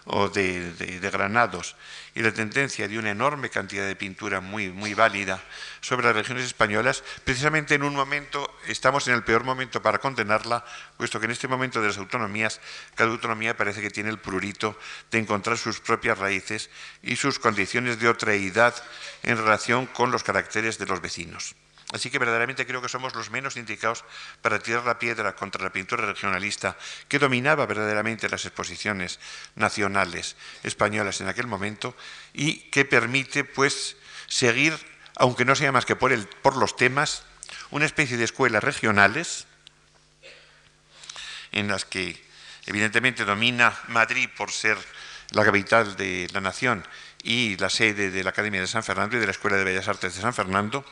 o 0.06 0.30
de 0.30 1.10
Granados, 1.12 1.76
y 2.14 2.22
la 2.22 2.34
tendencia 2.34 2.88
de 2.88 3.00
una 3.00 3.12
enorme 3.12 3.50
cantidad 3.50 3.88
de 3.88 3.96
pintura 3.96 4.42
muy, 4.42 4.94
válida 4.94 5.42
sobre 5.80 6.06
las 6.06 6.16
regiones 6.16 6.46
españolas, 6.46 7.04
precisamente 7.24 7.76
en 7.76 7.84
un 7.84 7.96
momento, 7.96 8.54
estamos 8.68 9.08
en 9.08 9.14
el 9.14 9.24
peor 9.24 9.44
momento 9.44 9.82
para 9.82 10.00
condenarla, 10.00 10.66
puesto 10.98 11.20
que 11.20 11.26
en 11.26 11.32
este 11.32 11.48
momento 11.48 11.82
de 11.82 11.88
las 11.88 11.98
autonomías, 11.98 12.60
cada 12.96 13.12
autonomía 13.12 13.56
parece 13.56 13.82
que 13.82 13.90
tiene 13.90 14.10
el 14.10 14.20
prurito 14.20 14.78
de 15.12 15.20
encontrar 15.20 15.58
sus 15.58 15.80
propias 15.80 16.18
raíces 16.18 16.70
y 17.02 17.16
sus 17.16 17.40
condiciones 17.40 18.00
de 18.00 18.10
otreidad 18.10 18.76
en 19.24 19.38
relación 19.38 19.86
con 19.86 20.12
los 20.12 20.24
caracteres 20.24 20.78
de 20.78 20.86
los 20.86 21.02
vecinos. 21.02 21.56
Así 21.92 22.10
que 22.10 22.20
verdaderamente 22.20 22.66
creo 22.66 22.82
que 22.82 22.88
somos 22.88 23.16
los 23.16 23.32
menos 23.32 23.58
indicados 23.58 24.06
para 24.42 24.60
tirar 24.60 24.86
la 24.86 24.98
piedra 24.98 25.36
contra 25.36 25.64
la 25.64 25.74
pintura 25.74 26.06
regionalista 26.06 26.78
que 27.08 27.20
dominaba 27.20 27.66
verdaderamente 27.66 28.30
las 28.30 28.46
exposiciones 28.46 29.20
nacionales 29.56 30.38
españolas 30.64 31.20
en 31.20 31.28
aquel 31.28 31.48
momento 31.48 31.96
y 32.34 32.70
que 32.70 32.86
permite 32.86 33.44
pues 33.44 33.98
seguir, 34.28 34.78
aunque 35.18 35.44
no 35.44 35.56
sea 35.56 35.74
más 35.74 35.86
que 35.86 35.98
por, 35.98 36.16
por 36.42 36.56
los 36.56 36.78
temas, 36.78 37.24
una 37.72 37.86
especie 37.86 38.16
de 38.16 38.24
escuelas 38.24 38.64
regionales 38.64 39.48
en 41.52 41.68
las 41.68 41.84
que 41.84 42.24
evidentemente 42.68 43.26
domina 43.26 43.78
Madrid 43.88 44.30
por 44.38 44.52
ser 44.52 44.78
la 45.32 45.44
capital 45.44 45.98
de 45.98 46.30
la 46.32 46.40
nación 46.40 46.86
y 47.24 47.58
la 47.58 47.70
sede 47.70 48.12
de 48.12 48.24
la 48.24 48.30
Academia 48.30 48.62
de 48.62 48.68
San 48.68 48.84
Fernando 48.84 49.18
y 49.18 49.20
de 49.20 49.26
la 49.26 49.32
Escuela 49.32 49.58
de 49.58 49.64
Bellas 49.64 49.88
Artes 49.88 50.16
de 50.16 50.22
San 50.22 50.34
Fernando, 50.34 50.86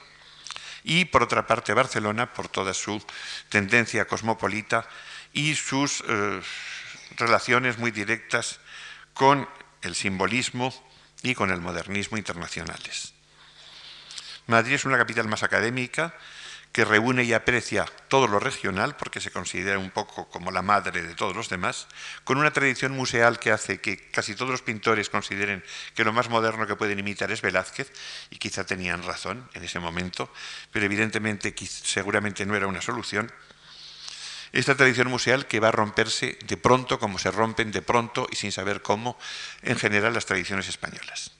y 0.83 1.05
por 1.05 1.23
otra 1.23 1.47
parte 1.47 1.73
Barcelona 1.73 2.33
por 2.33 2.47
toda 2.47 2.73
su 2.73 3.03
tendencia 3.49 4.05
cosmopolita 4.05 4.87
y 5.33 5.55
sus 5.55 6.03
eh, 6.07 6.41
relaciones 7.17 7.77
muy 7.77 7.91
directas 7.91 8.59
con 9.13 9.47
el 9.81 9.95
simbolismo 9.95 10.73
y 11.21 11.35
con 11.35 11.51
el 11.51 11.61
modernismo 11.61 12.17
internacionales. 12.17 13.13
Madrid 14.47 14.73
es 14.73 14.85
una 14.85 14.97
capital 14.97 15.27
más 15.27 15.43
académica 15.43 16.13
que 16.71 16.85
reúne 16.85 17.23
y 17.23 17.33
aprecia 17.33 17.85
todo 18.07 18.27
lo 18.27 18.39
regional, 18.39 18.95
porque 18.95 19.19
se 19.19 19.31
considera 19.31 19.79
un 19.79 19.89
poco 19.89 20.29
como 20.29 20.51
la 20.51 20.61
madre 20.61 21.01
de 21.01 21.15
todos 21.15 21.35
los 21.35 21.49
demás, 21.49 21.87
con 22.23 22.37
una 22.37 22.51
tradición 22.51 22.91
museal 22.91 23.39
que 23.39 23.51
hace 23.51 23.81
que 23.81 23.97
casi 24.11 24.35
todos 24.35 24.51
los 24.51 24.61
pintores 24.61 25.09
consideren 25.09 25.63
que 25.95 26.03
lo 26.03 26.13
más 26.13 26.29
moderno 26.29 26.67
que 26.67 26.75
pueden 26.75 26.99
imitar 26.99 27.31
es 27.31 27.41
Velázquez, 27.41 27.91
y 28.29 28.37
quizá 28.37 28.65
tenían 28.65 29.03
razón 29.03 29.49
en 29.53 29.63
ese 29.63 29.79
momento, 29.79 30.31
pero 30.71 30.85
evidentemente 30.85 31.53
seguramente 31.65 32.45
no 32.45 32.55
era 32.55 32.67
una 32.67 32.81
solución. 32.81 33.31
Esta 34.51 34.75
tradición 34.75 35.09
museal 35.09 35.45
que 35.45 35.59
va 35.59 35.67
a 35.67 35.71
romperse 35.71 36.37
de 36.45 36.57
pronto, 36.57 36.99
como 36.99 37.19
se 37.19 37.29
rompen 37.29 37.71
de 37.71 37.81
pronto 37.81 38.27
y 38.31 38.35
sin 38.35 38.51
saber 38.51 38.81
cómo, 38.81 39.17
en 39.61 39.77
general 39.77 40.13
las 40.13 40.25
tradiciones 40.25 40.67
españolas. 40.67 41.31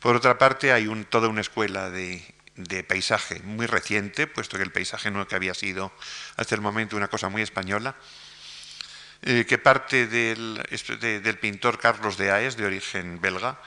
Por 0.00 0.16
otra 0.16 0.36
parte, 0.36 0.72
hay 0.72 0.88
toda 1.08 1.28
una 1.28 1.42
escuela 1.42 1.90
de 1.90 2.34
de 2.56 2.84
paisaje 2.84 3.40
muy 3.44 3.66
reciente, 3.66 4.26
puesto 4.26 4.56
que 4.56 4.62
el 4.62 4.72
paisaje 4.72 5.10
no 5.10 5.26
que 5.26 5.34
había 5.34 5.54
sido 5.54 5.92
hasta 6.36 6.54
el 6.54 6.60
momento 6.60 6.96
una 6.96 7.08
cosa 7.08 7.28
muy 7.28 7.42
española, 7.42 7.96
eh, 9.22 9.46
que 9.48 9.58
parte 9.58 10.06
del, 10.06 10.62
del, 11.00 11.38
pintor 11.38 11.78
Carlos 11.78 12.16
de 12.16 12.32
Aes, 12.32 12.56
de 12.56 12.66
origen 12.66 13.20
belga, 13.20 13.60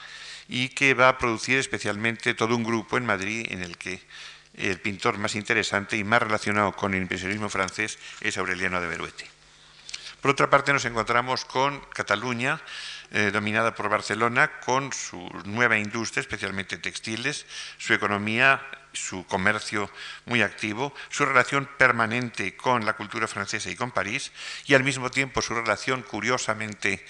y 0.48 0.68
que 0.68 0.94
va 0.94 1.08
a 1.08 1.18
producir 1.18 1.58
especialmente 1.58 2.34
todo 2.34 2.54
un 2.54 2.62
grupo 2.62 2.96
en 2.96 3.06
Madrid 3.06 3.46
en 3.50 3.62
el 3.62 3.76
que 3.76 4.00
el 4.54 4.80
pintor 4.80 5.18
más 5.18 5.34
interesante 5.34 5.96
y 5.96 6.04
más 6.04 6.22
relacionado 6.22 6.72
con 6.72 6.94
el 6.94 7.02
impresionismo 7.02 7.48
francés 7.48 7.98
es 8.20 8.38
Aureliano 8.38 8.80
de 8.80 8.86
Beruete. 8.86 9.36
Por 10.20 10.30
otra 10.30 10.50
parte, 10.50 10.72
nos 10.72 10.84
encontramos 10.84 11.44
con 11.44 11.80
Cataluña, 11.92 12.60
eh, 13.16 13.30
dominada 13.30 13.74
por 13.74 13.88
Barcelona, 13.88 14.60
con 14.60 14.92
su 14.92 15.16
nueva 15.46 15.78
industria, 15.78 16.20
especialmente 16.20 16.76
textiles, 16.76 17.46
su 17.78 17.94
economía, 17.94 18.60
su 18.92 19.24
comercio 19.24 19.90
muy 20.26 20.42
activo, 20.42 20.92
su 21.08 21.24
relación 21.24 21.66
permanente 21.78 22.58
con 22.58 22.84
la 22.84 22.92
cultura 22.92 23.26
francesa 23.26 23.70
y 23.70 23.74
con 23.74 23.90
París, 23.90 24.32
y 24.66 24.74
al 24.74 24.84
mismo 24.84 25.10
tiempo 25.10 25.40
su 25.40 25.54
relación 25.54 26.02
curiosamente, 26.02 27.02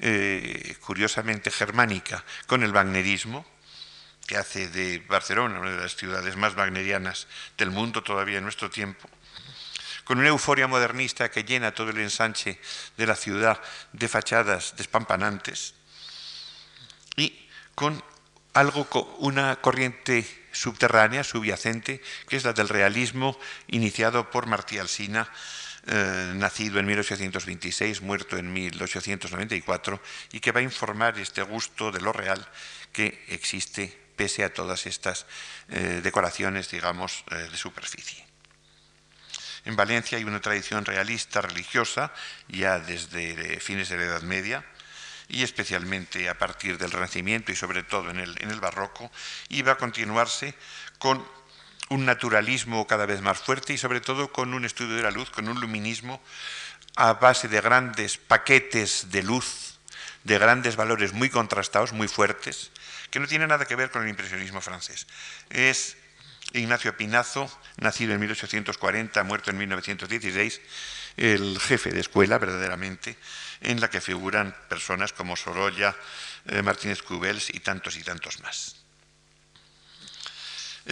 eh, 0.00 0.76
curiosamente 0.80 1.50
germánica 1.50 2.22
con 2.46 2.62
el 2.62 2.74
wagnerismo, 2.74 3.46
que 4.26 4.36
hace 4.36 4.68
de 4.68 4.98
Barcelona 5.08 5.60
una 5.60 5.70
de 5.70 5.80
las 5.80 5.96
ciudades 5.96 6.36
más 6.36 6.54
wagnerianas 6.56 7.26
del 7.56 7.70
mundo 7.70 8.02
todavía 8.02 8.36
en 8.36 8.44
nuestro 8.44 8.68
tiempo 8.68 9.08
con 10.04 10.18
una 10.18 10.28
euforia 10.28 10.66
modernista 10.66 11.30
que 11.30 11.44
llena 11.44 11.74
todo 11.74 11.90
el 11.90 11.98
ensanche 11.98 12.60
de 12.96 13.06
la 13.06 13.16
ciudad 13.16 13.60
de 13.92 14.08
fachadas 14.08 14.74
despampanantes 14.76 15.74
y 17.16 17.48
con 17.74 18.02
algo, 18.52 18.86
una 19.18 19.56
corriente 19.56 20.26
subterránea, 20.52 21.24
subyacente, 21.24 22.00
que 22.28 22.36
es 22.36 22.44
la 22.44 22.52
del 22.52 22.68
realismo 22.68 23.38
iniciado 23.66 24.30
por 24.30 24.46
Martí 24.46 24.78
Alsina, 24.78 25.28
eh, 25.86 26.32
nacido 26.36 26.78
en 26.78 26.86
1826, 26.86 28.00
muerto 28.00 28.38
en 28.38 28.52
1894, 28.52 30.00
y 30.32 30.40
que 30.40 30.52
va 30.52 30.60
a 30.60 30.62
informar 30.62 31.18
este 31.18 31.42
gusto 31.42 31.90
de 31.90 32.00
lo 32.00 32.12
real 32.12 32.46
que 32.92 33.24
existe 33.28 34.04
pese 34.16 34.44
a 34.44 34.54
todas 34.54 34.86
estas 34.86 35.26
eh, 35.68 36.00
decoraciones, 36.02 36.70
digamos, 36.70 37.24
eh, 37.30 37.48
de 37.50 37.56
superficie. 37.56 38.33
En 39.64 39.76
Valencia 39.76 40.18
hay 40.18 40.24
una 40.24 40.40
tradición 40.40 40.84
realista 40.84 41.40
religiosa 41.40 42.12
ya 42.48 42.78
desde 42.78 43.60
fines 43.60 43.88
de 43.88 43.96
la 43.96 44.04
Edad 44.04 44.22
Media 44.22 44.64
y 45.28 45.42
especialmente 45.42 46.28
a 46.28 46.36
partir 46.36 46.76
del 46.76 46.90
Renacimiento 46.90 47.50
y 47.50 47.56
sobre 47.56 47.82
todo 47.82 48.10
en 48.10 48.20
el, 48.20 48.36
en 48.42 48.50
el 48.50 48.60
Barroco, 48.60 49.10
y 49.48 49.62
va 49.62 49.72
a 49.72 49.78
continuarse 49.78 50.54
con 50.98 51.26
un 51.88 52.04
naturalismo 52.04 52.86
cada 52.86 53.06
vez 53.06 53.20
más 53.20 53.38
fuerte 53.38 53.72
y 53.72 53.78
sobre 53.78 54.00
todo 54.00 54.32
con 54.32 54.52
un 54.54 54.64
estudio 54.64 54.96
de 54.96 55.02
la 55.02 55.10
luz, 55.10 55.30
con 55.30 55.48
un 55.48 55.60
luminismo 55.60 56.20
a 56.96 57.14
base 57.14 57.48
de 57.48 57.60
grandes 57.60 58.18
paquetes 58.18 59.10
de 59.10 59.22
luz, 59.22 59.78
de 60.24 60.38
grandes 60.38 60.76
valores 60.76 61.12
muy 61.12 61.30
contrastados, 61.30 61.92
muy 61.92 62.08
fuertes, 62.08 62.70
que 63.10 63.20
no 63.20 63.26
tiene 63.26 63.46
nada 63.46 63.66
que 63.66 63.76
ver 63.76 63.90
con 63.90 64.02
el 64.02 64.08
impresionismo 64.08 64.60
francés. 64.60 65.06
Es 65.50 65.96
Ignacio 66.54 66.96
Pinazo, 66.96 67.50
nacido 67.78 68.14
en 68.14 68.20
1840, 68.20 69.22
muerto 69.24 69.50
en 69.50 69.58
1916, 69.58 70.60
el 71.16 71.58
jefe 71.60 71.90
de 71.90 72.00
escuela 72.00 72.38
verdaderamente, 72.38 73.16
en 73.60 73.80
la 73.80 73.90
que 73.90 74.00
figuran 74.00 74.54
personas 74.68 75.12
como 75.12 75.36
Sorolla, 75.36 75.96
eh, 76.46 76.62
Martínez 76.62 77.02
Cubels 77.02 77.50
y 77.50 77.60
tantos 77.60 77.96
y 77.96 78.02
tantos 78.02 78.40
más. 78.40 78.76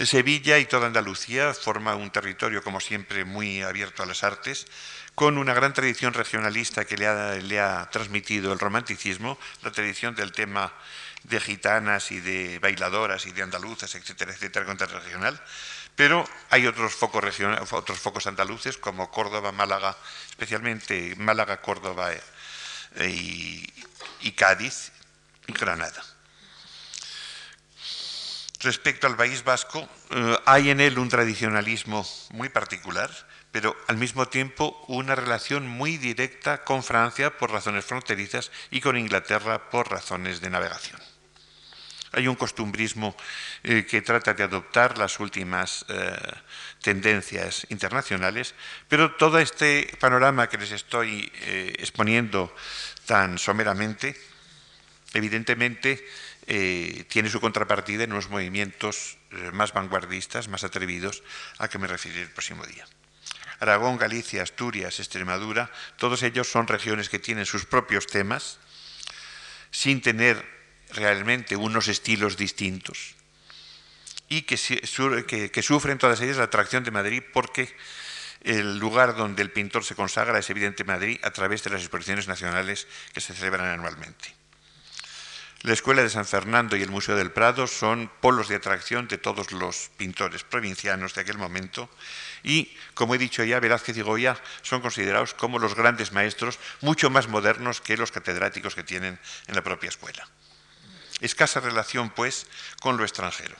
Sevilla 0.05 0.57
y 0.57 0.65
toda 0.65 0.87
Andalucía 0.87 1.53
forma 1.53 1.95
un 1.95 2.09
territorio, 2.09 2.63
como 2.63 2.79
siempre, 2.79 3.25
muy 3.25 3.61
abierto 3.61 4.01
a 4.01 4.07
las 4.07 4.23
artes, 4.23 4.65
con 5.13 5.37
una 5.37 5.53
gran 5.53 5.73
tradición 5.73 6.13
regionalista 6.13 6.85
que 6.85 6.97
le 6.97 7.59
ha 7.59 7.89
transmitido 7.91 8.51
el 8.51 8.59
romanticismo, 8.59 9.37
la 9.61 9.71
tradición 9.71 10.15
del 10.15 10.31
tema 10.31 10.73
de 11.23 11.39
gitanas 11.39 12.11
y 12.11 12.19
de 12.19 12.59
bailadoras 12.59 13.25
y 13.25 13.31
de 13.31 13.43
andaluzas, 13.43 13.95
etcétera, 13.95 14.33
etcétera, 14.33 14.65
contra 14.65 14.87
regional. 14.87 15.41
Pero 15.95 16.27
hay 16.49 16.65
otros 16.67 16.95
focos, 16.95 17.23
otros 17.71 17.99
focos 17.99 18.27
andaluces 18.27 18.77
como 18.77 19.11
Córdoba, 19.11 19.51
Málaga, 19.51 19.95
especialmente 20.29 21.15
Málaga, 21.17 21.61
Córdoba 21.61 22.11
eh, 22.95 23.61
y, 24.21 24.31
Cádiz 24.31 24.91
y 25.47 25.53
Granada. 25.53 26.03
Respecto 28.59 29.07
al 29.07 29.15
País 29.15 29.43
Vasco, 29.43 29.87
eh, 30.09 30.37
hay 30.45 30.71
en 30.71 30.79
él 30.79 30.97
un 30.97 31.09
tradicionalismo 31.09 32.07
muy 32.31 32.49
particular, 32.49 33.11
pero 33.51 33.75
al 33.87 33.97
mismo 33.97 34.27
tiempo 34.27 34.83
una 34.87 35.13
relación 35.13 35.67
muy 35.67 35.97
directa 35.97 36.63
con 36.63 36.81
Francia 36.81 37.37
por 37.37 37.51
razones 37.51 37.85
fronterizas 37.85 38.51
y 38.71 38.81
con 38.81 38.97
Inglaterra 38.97 39.69
por 39.69 39.91
razones 39.91 40.41
de 40.41 40.49
navegación. 40.49 41.12
Hay 42.13 42.27
un 42.27 42.35
costumbrismo 42.35 43.15
eh, 43.63 43.85
que 43.89 44.03
trata 44.03 44.35
de 44.35 44.43
adoptar 44.43 44.99
las 44.99 45.19
últimas 45.19 45.83
eh, 45.89 46.13
tendencias 46.79 47.65
internacionales, 47.69 48.53
pero 48.87 49.15
todo 49.15 49.39
este 49.39 49.89
panorama 49.99 50.47
que 50.47 50.59
les 50.59 50.71
estoy 50.71 51.31
eh, 51.41 51.73
exponiendo 51.79 52.53
tan 53.05 53.39
someramente, 53.39 54.15
evidentemente 55.13 56.05
tiene 56.45 57.29
su 57.29 57.39
contrapartida 57.39 58.03
en 58.03 58.11
unos 58.11 58.29
movimientos 58.29 59.17
más 59.53 59.71
vanguardistas, 59.71 60.49
más 60.49 60.65
atrevidos, 60.65 61.23
a 61.57 61.69
que 61.69 61.79
me 61.79 61.87
referiré 61.87 62.23
el 62.23 62.31
próximo 62.31 62.65
día. 62.65 62.85
Aragón, 63.61 63.97
Galicia, 63.97 64.43
Asturias, 64.43 64.99
Extremadura, 64.99 65.71
todos 65.95 66.21
ellos 66.21 66.51
son 66.51 66.67
regiones 66.67 67.07
que 67.07 67.19
tienen 67.19 67.45
sus 67.45 67.63
propios 67.63 68.07
temas, 68.07 68.59
sin 69.71 70.01
tener 70.01 70.43
realmente 70.95 71.55
unos 71.55 71.87
estilos 71.87 72.37
distintos 72.37 73.15
y 74.29 74.43
que, 74.43 75.61
sufren 75.61 75.97
todas 75.97 76.21
ellas 76.21 76.37
la 76.37 76.45
atracción 76.45 76.83
de 76.83 76.91
Madrid 76.91 77.23
porque 77.33 77.73
el 78.41 78.77
lugar 78.79 79.15
donde 79.15 79.41
el 79.41 79.51
pintor 79.51 79.85
se 79.85 79.95
consagra 79.95 80.39
es 80.39 80.49
evidente 80.49 80.83
Madrid 80.83 81.19
a 81.23 81.31
través 81.31 81.63
de 81.63 81.69
las 81.69 81.81
exposiciones 81.81 82.27
nacionales 82.27 82.87
que 83.13 83.21
se 83.21 83.33
celebran 83.33 83.67
anualmente. 83.67 84.35
La 85.61 85.71
Escuela 85.71 86.01
de 86.01 86.09
San 86.09 86.25
Fernando 86.25 86.75
y 86.75 86.81
el 86.81 86.89
Museo 86.89 87.15
del 87.15 87.31
Prado 87.31 87.67
son 87.67 88.11
polos 88.19 88.49
de 88.49 88.55
atracción 88.55 89.07
de 89.07 89.17
todos 89.17 89.53
los 89.53 89.91
pintores 89.95 90.43
provincianos 90.43 91.13
de 91.13 91.21
aquel 91.21 91.37
momento 91.37 91.89
y, 92.43 92.75
como 92.95 93.15
he 93.15 93.17
dicho 93.17 93.45
ya, 93.45 93.61
Velázquez 93.61 93.95
y 93.95 94.01
Goya 94.01 94.35
son 94.61 94.81
considerados 94.81 95.33
como 95.33 95.59
los 95.59 95.75
grandes 95.75 96.11
maestros, 96.11 96.59
mucho 96.81 97.09
más 97.09 97.29
modernos 97.29 97.79
que 97.79 97.95
los 97.95 98.11
catedráticos 98.11 98.75
que 98.75 98.83
tienen 98.83 99.17
en 99.47 99.55
la 99.55 99.63
propia 99.63 99.87
escuela. 99.87 100.27
Escasa 101.23 101.59
relación, 101.59 102.09
pues, 102.09 102.47
con 102.81 102.97
lo 102.97 103.03
extranjero, 103.03 103.55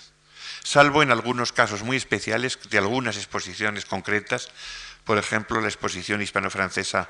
salvo 0.63 1.01
en 1.01 1.11
algunos 1.11 1.53
casos 1.53 1.83
muy 1.83 1.97
especiales 1.97 2.59
de 2.69 2.77
algunas 2.77 3.15
exposiciones 3.15 3.85
concretas, 3.85 4.49
por 5.05 5.17
ejemplo, 5.17 5.61
la 5.61 5.67
exposición 5.67 6.21
hispano-francesa 6.21 7.09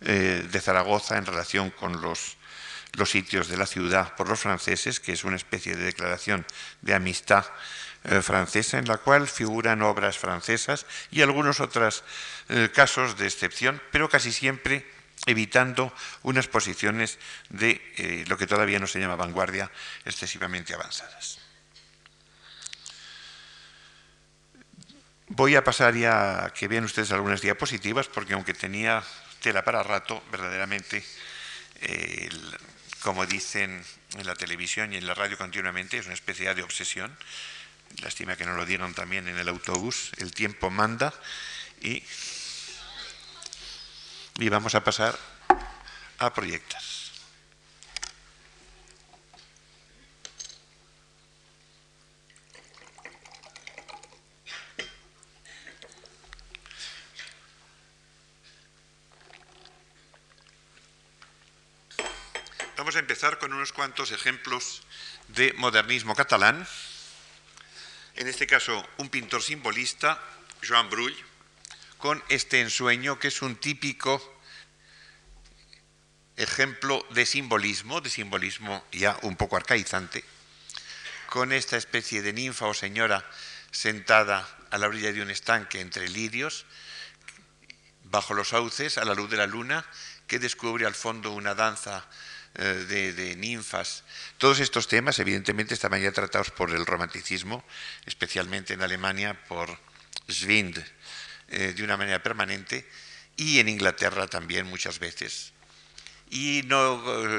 eh, 0.00 0.46
de 0.50 0.60
Zaragoza 0.60 1.18
en 1.18 1.26
relación 1.26 1.70
con 1.70 2.00
los, 2.00 2.36
los 2.94 3.10
sitios 3.10 3.48
de 3.48 3.56
la 3.56 3.66
ciudad 3.66 4.14
por 4.16 4.28
los 4.28 4.40
franceses, 4.40 5.00
que 5.00 5.12
es 5.12 5.24
una 5.24 5.36
especie 5.36 5.76
de 5.76 5.84
declaración 5.84 6.46
de 6.82 6.94
amistad 6.94 7.46
eh, 8.04 8.20
francesa 8.22 8.78
en 8.78 8.88
la 8.88 8.98
cual 8.98 9.28
figuran 9.28 9.82
obras 9.82 10.18
francesas 10.18 10.86
y 11.12 11.22
algunos 11.22 11.60
otros 11.60 12.02
eh, 12.48 12.68
casos 12.74 13.16
de 13.16 13.26
excepción, 13.26 13.80
pero 13.92 14.08
casi 14.08 14.32
siempre 14.32 14.84
evitando 15.26 15.94
unas 16.22 16.48
posiciones 16.48 17.18
de 17.48 17.80
eh, 17.96 18.24
lo 18.26 18.36
que 18.36 18.46
todavía 18.46 18.78
no 18.78 18.86
se 18.86 19.00
llama 19.00 19.16
vanguardia 19.16 19.70
excesivamente 20.04 20.74
avanzadas. 20.74 21.38
Voy 25.28 25.56
a 25.56 25.64
pasar 25.64 25.94
ya 25.94 26.44
a 26.44 26.52
que 26.52 26.68
vean 26.68 26.84
ustedes 26.84 27.10
algunas 27.12 27.40
diapositivas, 27.40 28.08
porque 28.08 28.34
aunque 28.34 28.52
tenía 28.52 29.02
tela 29.40 29.64
para 29.64 29.82
rato, 29.82 30.22
verdaderamente, 30.30 31.02
como 33.00 33.24
dicen 33.24 33.82
en 34.18 34.26
la 34.26 34.34
televisión 34.34 34.92
y 34.92 34.96
en 34.96 35.06
la 35.06 35.14
radio 35.14 35.38
continuamente, 35.38 35.98
es 35.98 36.06
una 36.06 36.14
especie 36.14 36.52
de 36.54 36.62
obsesión. 36.62 37.16
Lástima 38.02 38.36
que 38.36 38.44
no 38.44 38.56
lo 38.56 38.64
dieron 38.64 38.94
también 38.94 39.28
en 39.28 39.38
el 39.38 39.48
autobús. 39.48 40.12
El 40.18 40.32
tiempo 40.32 40.70
manda 40.70 41.12
y, 41.80 42.02
y 44.38 44.48
vamos 44.48 44.74
a 44.74 44.82
pasar 44.84 45.18
a 46.18 46.32
proyectar. 46.32 46.82
Vamos 62.76 62.96
a 62.96 62.98
empezar 62.98 63.38
con 63.38 63.52
unos 63.52 63.72
cuantos 63.72 64.10
ejemplos 64.10 64.82
de 65.28 65.52
modernismo 65.52 66.16
catalán. 66.16 66.66
En 68.16 68.26
este 68.26 68.46
caso, 68.46 68.86
un 68.98 69.08
pintor 69.08 69.40
simbolista, 69.40 70.20
Joan 70.66 70.90
Brull, 70.90 71.16
con 72.02 72.20
este 72.28 72.60
ensueño 72.60 73.20
que 73.20 73.28
es 73.28 73.42
un 73.42 73.54
típico 73.54 74.20
ejemplo 76.36 77.06
de 77.10 77.24
simbolismo, 77.24 78.00
de 78.00 78.10
simbolismo 78.10 78.84
ya 78.90 79.16
un 79.22 79.36
poco 79.36 79.56
arcaizante, 79.56 80.24
con 81.28 81.52
esta 81.52 81.76
especie 81.76 82.20
de 82.20 82.32
ninfa 82.32 82.66
o 82.66 82.74
señora 82.74 83.24
sentada 83.70 84.42
a 84.72 84.78
la 84.78 84.88
orilla 84.88 85.12
de 85.12 85.22
un 85.22 85.30
estanque 85.30 85.78
entre 85.78 86.08
lirios, 86.08 86.66
bajo 88.02 88.34
los 88.34 88.48
sauces, 88.48 88.98
a 88.98 89.04
la 89.04 89.14
luz 89.14 89.30
de 89.30 89.36
la 89.36 89.46
luna, 89.46 89.86
que 90.26 90.40
descubre 90.40 90.86
al 90.86 90.96
fondo 90.96 91.30
una 91.30 91.54
danza 91.54 92.04
eh, 92.56 93.12
de, 93.14 93.36
ninfas. 93.36 94.02
Todos 94.38 94.58
estos 94.58 94.88
temas, 94.88 95.20
evidentemente, 95.20 95.72
estaban 95.72 96.02
ya 96.02 96.10
tratados 96.10 96.50
por 96.50 96.72
el 96.72 96.84
romanticismo, 96.84 97.62
especialmente 98.06 98.74
en 98.74 98.82
Alemania 98.82 99.40
por 99.46 99.78
Schwind, 100.28 100.84
eh, 101.52 101.72
de 101.74 101.84
una 101.84 101.96
manera 101.96 102.22
permanente, 102.22 102.88
y 103.36 103.60
en 103.60 103.68
Inglaterra 103.68 104.26
también 104.26 104.66
muchas 104.66 104.98
veces. 104.98 105.52
Y 106.30 106.62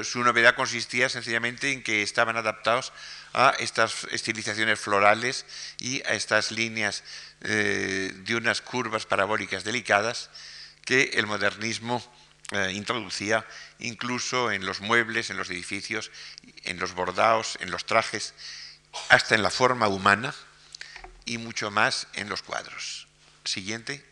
su 0.04 0.22
novedad 0.22 0.54
consistía 0.54 1.08
sencillamente 1.08 1.72
en 1.72 1.82
que 1.82 2.02
estaban 2.02 2.36
adaptados 2.36 2.92
a 3.32 3.52
estas 3.58 4.06
estilizaciones 4.12 4.78
florales 4.78 5.46
y 5.80 6.00
a 6.02 6.14
estas 6.14 6.52
líneas 6.52 7.02
eh, 7.40 8.12
de 8.14 8.36
unas 8.36 8.60
curvas 8.60 9.04
parabólicas 9.04 9.64
delicadas 9.64 10.30
que 10.84 11.10
el 11.14 11.26
modernismo 11.26 12.02
eh, 12.52 12.70
introducía 12.72 13.44
incluso 13.80 14.52
en 14.52 14.64
los 14.64 14.80
muebles, 14.80 15.28
en 15.28 15.38
los 15.38 15.50
edificios, 15.50 16.12
en 16.62 16.78
los 16.78 16.94
bordados, 16.94 17.58
en 17.60 17.72
los 17.72 17.86
trajes, 17.86 18.32
hasta 19.08 19.34
en 19.34 19.42
la 19.42 19.50
forma 19.50 19.88
humana 19.88 20.32
y 21.24 21.38
mucho 21.38 21.72
más 21.72 22.06
en 22.14 22.28
los 22.28 22.42
cuadros. 22.42 23.03
Siguiente. 23.44 24.04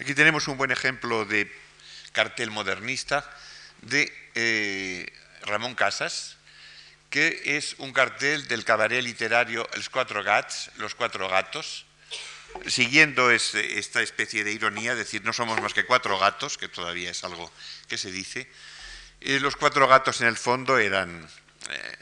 Aquí 0.00 0.14
tenemos 0.14 0.48
un 0.48 0.56
buen 0.56 0.70
ejemplo 0.70 1.24
de 1.24 1.50
cartel 2.12 2.50
modernista 2.50 3.30
de 3.82 4.12
eh, 4.34 5.06
Ramón 5.42 5.74
Casas, 5.74 6.36
que 7.10 7.56
es 7.56 7.76
un 7.78 7.92
cartel 7.92 8.48
del 8.48 8.64
cabaret 8.64 9.02
literario 9.02 9.68
Los 9.76 9.88
Cuatro 9.88 10.24
Gats, 10.24 10.70
Los 10.78 10.94
Cuatro 10.94 11.28
Gatos, 11.28 11.86
siguiendo 12.66 13.30
esta 13.30 14.02
especie 14.02 14.44
de 14.44 14.52
ironía, 14.52 14.94
decir, 14.94 15.24
no 15.24 15.32
somos 15.32 15.60
más 15.60 15.74
que 15.74 15.84
cuatro 15.84 16.18
gatos, 16.18 16.56
que 16.56 16.68
todavía 16.68 17.10
es 17.10 17.24
algo 17.24 17.52
que 17.88 17.98
se 17.98 18.10
dice, 18.10 18.48
los 19.20 19.56
cuatro 19.56 19.88
gatos 19.88 20.20
en 20.20 20.28
el 20.28 20.36
fondo 20.36 20.78
eran 20.78 21.28
eh, 21.70 21.96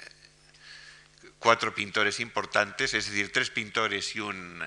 cuatro 1.42 1.74
pintores 1.74 2.20
importantes, 2.20 2.94
es 2.94 3.10
decir, 3.10 3.32
tres 3.32 3.50
pintores 3.50 4.14
y 4.14 4.20
un 4.20 4.62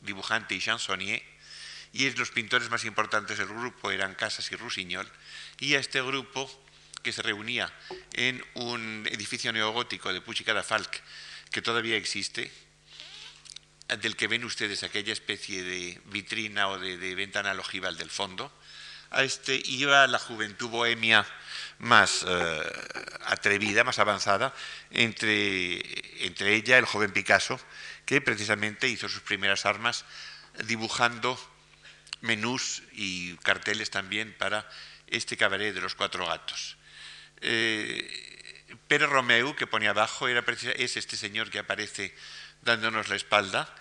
dibujante 0.00 0.54
y 0.54 0.60
chansonnier, 0.60 1.22
y 1.92 2.08
los 2.10 2.30
pintores 2.30 2.70
más 2.70 2.84
importantes 2.84 3.38
del 3.38 3.48
grupo 3.48 3.90
eran 3.90 4.14
Casas 4.14 4.50
y 4.52 4.56
Rusiñol, 4.56 5.10
y 5.58 5.74
a 5.74 5.80
este 5.80 6.00
grupo, 6.00 6.48
que 7.02 7.12
se 7.12 7.22
reunía 7.22 7.72
en 8.12 8.44
un 8.54 9.08
edificio 9.10 9.52
neogótico 9.52 10.12
de 10.12 10.20
Puig 10.20 10.44
Falk, 10.62 11.02
que 11.50 11.62
todavía 11.62 11.96
existe, 11.96 12.52
del 13.88 14.14
que 14.14 14.28
ven 14.28 14.44
ustedes 14.44 14.84
aquella 14.84 15.12
especie 15.12 15.64
de 15.64 16.00
vitrina 16.06 16.68
o 16.68 16.78
de, 16.78 17.14
ventana 17.16 17.52
ojival 17.58 17.96
del 17.96 18.10
fondo, 18.10 18.52
a 19.10 19.22
este 19.22 19.60
iba 19.64 20.06
la 20.06 20.18
juventud 20.18 20.68
bohemia 20.68 21.26
más 21.78 22.24
eh, 22.28 22.72
atrevida, 23.26 23.84
más 23.84 23.98
avanzada, 23.98 24.54
entre, 24.90 25.80
entre 26.26 26.54
ella 26.54 26.78
el 26.78 26.84
joven 26.84 27.12
Picasso, 27.12 27.58
que 28.04 28.20
precisamente 28.20 28.88
hizo 28.88 29.08
sus 29.08 29.22
primeras 29.22 29.66
armas 29.66 30.04
dibujando 30.66 31.38
menús 32.20 32.82
y 32.92 33.36
carteles 33.38 33.90
también 33.90 34.34
para 34.38 34.68
este 35.06 35.36
cabaret 35.36 35.74
de 35.74 35.80
los 35.80 35.94
cuatro 35.94 36.26
gatos. 36.26 36.76
Eh, 37.40 38.28
Romeu, 38.88 39.56
que 39.56 39.66
pone 39.66 39.88
abajo, 39.88 40.28
era, 40.28 40.44
es 40.76 40.96
este 40.96 41.16
señor 41.16 41.50
que 41.50 41.58
aparece 41.58 42.14
dándonos 42.62 43.08
la 43.08 43.16
espalda, 43.16 43.72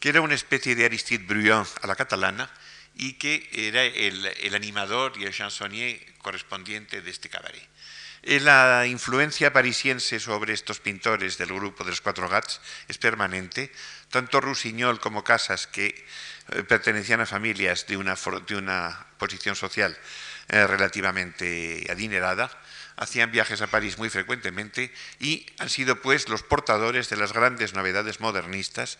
que 0.00 0.08
era 0.08 0.20
una 0.20 0.34
especie 0.34 0.74
de 0.74 0.84
Aristide 0.84 1.24
Bruant 1.24 1.68
a 1.82 1.86
la 1.86 1.94
catalana 1.94 2.50
y 2.96 3.14
que 3.14 3.48
era 3.52 3.82
el, 3.84 4.54
animador 4.54 5.12
y 5.16 5.24
el 5.24 5.32
chansonnier 5.32 6.00
correspondiente 6.18 7.00
de 7.00 7.10
este 7.10 7.28
cabaret. 7.28 7.62
Eh, 8.22 8.40
la 8.40 8.86
influencia 8.86 9.52
parisiense 9.52 10.18
sobre 10.18 10.54
estos 10.54 10.80
pintores 10.80 11.36
del 11.36 11.52
grupo 11.52 11.84
de 11.84 11.90
los 11.90 12.00
Cuatro 12.00 12.28
Gats 12.28 12.60
es 12.88 12.96
permanente. 12.96 13.70
Tanto 14.08 14.40
Rusiñol 14.40 14.98
como 14.98 15.24
Casas, 15.24 15.66
que 15.66 15.88
eh, 16.52 16.62
pertenecían 16.62 17.20
a 17.20 17.26
familias 17.26 17.86
de 17.86 17.96
una, 17.98 18.14
de 18.14 18.94
posición 19.18 19.56
social 19.56 19.96
eh, 20.48 20.66
relativamente 20.66 21.86
adinerada, 21.90 22.50
hacían 22.96 23.30
viajes 23.30 23.60
a 23.60 23.66
París 23.66 23.98
muy 23.98 24.08
frecuentemente 24.08 24.92
y 25.18 25.44
han 25.58 25.68
sido 25.68 26.00
pues 26.00 26.28
los 26.28 26.42
portadores 26.42 27.10
de 27.10 27.16
las 27.16 27.32
grandes 27.32 27.74
novedades 27.74 28.20
modernistas 28.20 28.98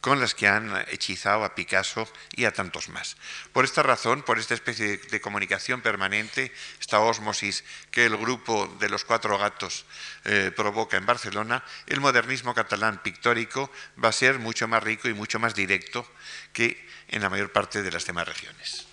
con 0.00 0.18
las 0.18 0.34
que 0.34 0.48
han 0.48 0.84
hechizado 0.88 1.44
a 1.44 1.54
Picasso 1.54 2.10
y 2.32 2.44
a 2.44 2.52
tantos 2.52 2.88
más. 2.88 3.16
Por 3.52 3.64
esta 3.64 3.82
razón, 3.82 4.22
por 4.22 4.38
esta 4.38 4.54
especie 4.54 4.96
de 4.96 5.20
comunicación 5.20 5.82
permanente, 5.82 6.52
esta 6.80 7.00
ósmosis 7.00 7.64
que 7.90 8.06
el 8.06 8.16
grupo 8.16 8.66
de 8.80 8.88
los 8.88 9.04
cuatro 9.04 9.36
gatos 9.38 9.84
eh, 10.24 10.52
provoca 10.54 10.96
en 10.96 11.06
Barcelona, 11.06 11.62
el 11.86 12.00
modernismo 12.00 12.54
catalán 12.54 13.02
pictórico 13.02 13.70
va 14.02 14.08
a 14.08 14.12
ser 14.12 14.38
mucho 14.38 14.68
más 14.68 14.82
rico 14.82 15.08
y 15.08 15.14
mucho 15.14 15.38
más 15.38 15.54
directo 15.54 16.10
que 16.52 16.88
en 17.08 17.22
la 17.22 17.28
mayor 17.28 17.52
parte 17.52 17.82
de 17.82 17.90
las 17.90 18.06
demás 18.06 18.26
regiones. 18.26 18.86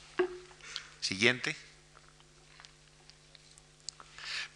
Siguiente 0.99 1.55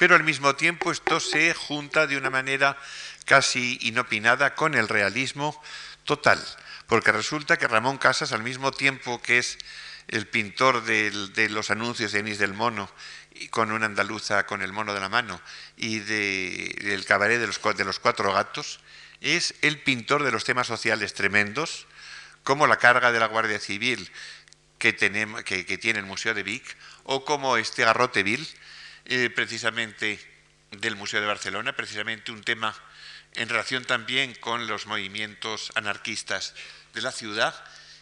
pero 0.01 0.15
al 0.15 0.23
mismo 0.23 0.55
tiempo 0.55 0.91
esto 0.91 1.19
se 1.19 1.53
junta 1.53 2.07
de 2.07 2.17
una 2.17 2.31
manera 2.31 2.75
casi 3.25 3.77
inopinada 3.81 4.55
con 4.55 4.73
el 4.73 4.87
realismo 4.87 5.61
total, 6.03 6.43
porque 6.87 7.11
resulta 7.11 7.57
que 7.57 7.67
Ramón 7.67 7.97
Casas, 7.97 8.31
al 8.31 8.43
mismo 8.43 8.71
tiempo 8.71 9.21
que 9.21 9.37
es 9.37 9.57
el 10.07 10.27
pintor 10.27 10.83
de 10.83 11.49
los 11.49 11.71
anuncios 11.71 12.11
de 12.11 12.19
Denis 12.19 12.39
del 12.39 12.53
Mono, 12.53 12.89
con 13.49 13.71
una 13.71 13.85
andaluza 13.85 14.45
con 14.45 14.61
el 14.61 14.73
mono 14.73 14.93
de 14.93 14.99
la 14.99 15.09
mano, 15.09 15.41
y 15.77 15.99
del 15.99 17.05
cabaret 17.05 17.39
de 17.39 17.47
los, 17.47 17.59
de 17.77 17.85
los 17.85 17.99
cuatro 17.99 18.33
gatos, 18.33 18.79
es 19.21 19.55
el 19.61 19.79
pintor 19.79 20.23
de 20.23 20.31
los 20.31 20.43
temas 20.43 20.67
sociales 20.67 21.13
tremendos, 21.13 21.87
como 22.43 22.67
la 22.67 22.77
carga 22.77 23.11
de 23.11 23.19
la 23.19 23.27
Guardia 23.27 23.59
Civil 23.59 24.11
que, 24.77 24.93
tenemos, 24.93 25.43
que, 25.43 25.63
tiene 25.77 25.99
el 25.99 26.05
Museo 26.05 26.33
de 26.33 26.43
Vic, 26.43 26.75
o 27.03 27.23
como 27.23 27.57
este 27.57 27.85
garrote 27.85 28.23
vil, 28.23 28.47
eh, 29.05 29.29
precisamente 29.29 30.19
del 30.71 30.95
Museo 30.95 31.21
de 31.21 31.27
Barcelona, 31.27 31.75
precisamente 31.75 32.31
un 32.31 32.43
tema 32.43 32.75
en 33.35 33.49
relación 33.49 33.85
también 33.85 34.33
con 34.35 34.67
los 34.67 34.85
movimientos 34.85 35.71
anarquistas 35.75 36.53
de 36.93 37.01
la 37.01 37.11
ciudad 37.11 37.55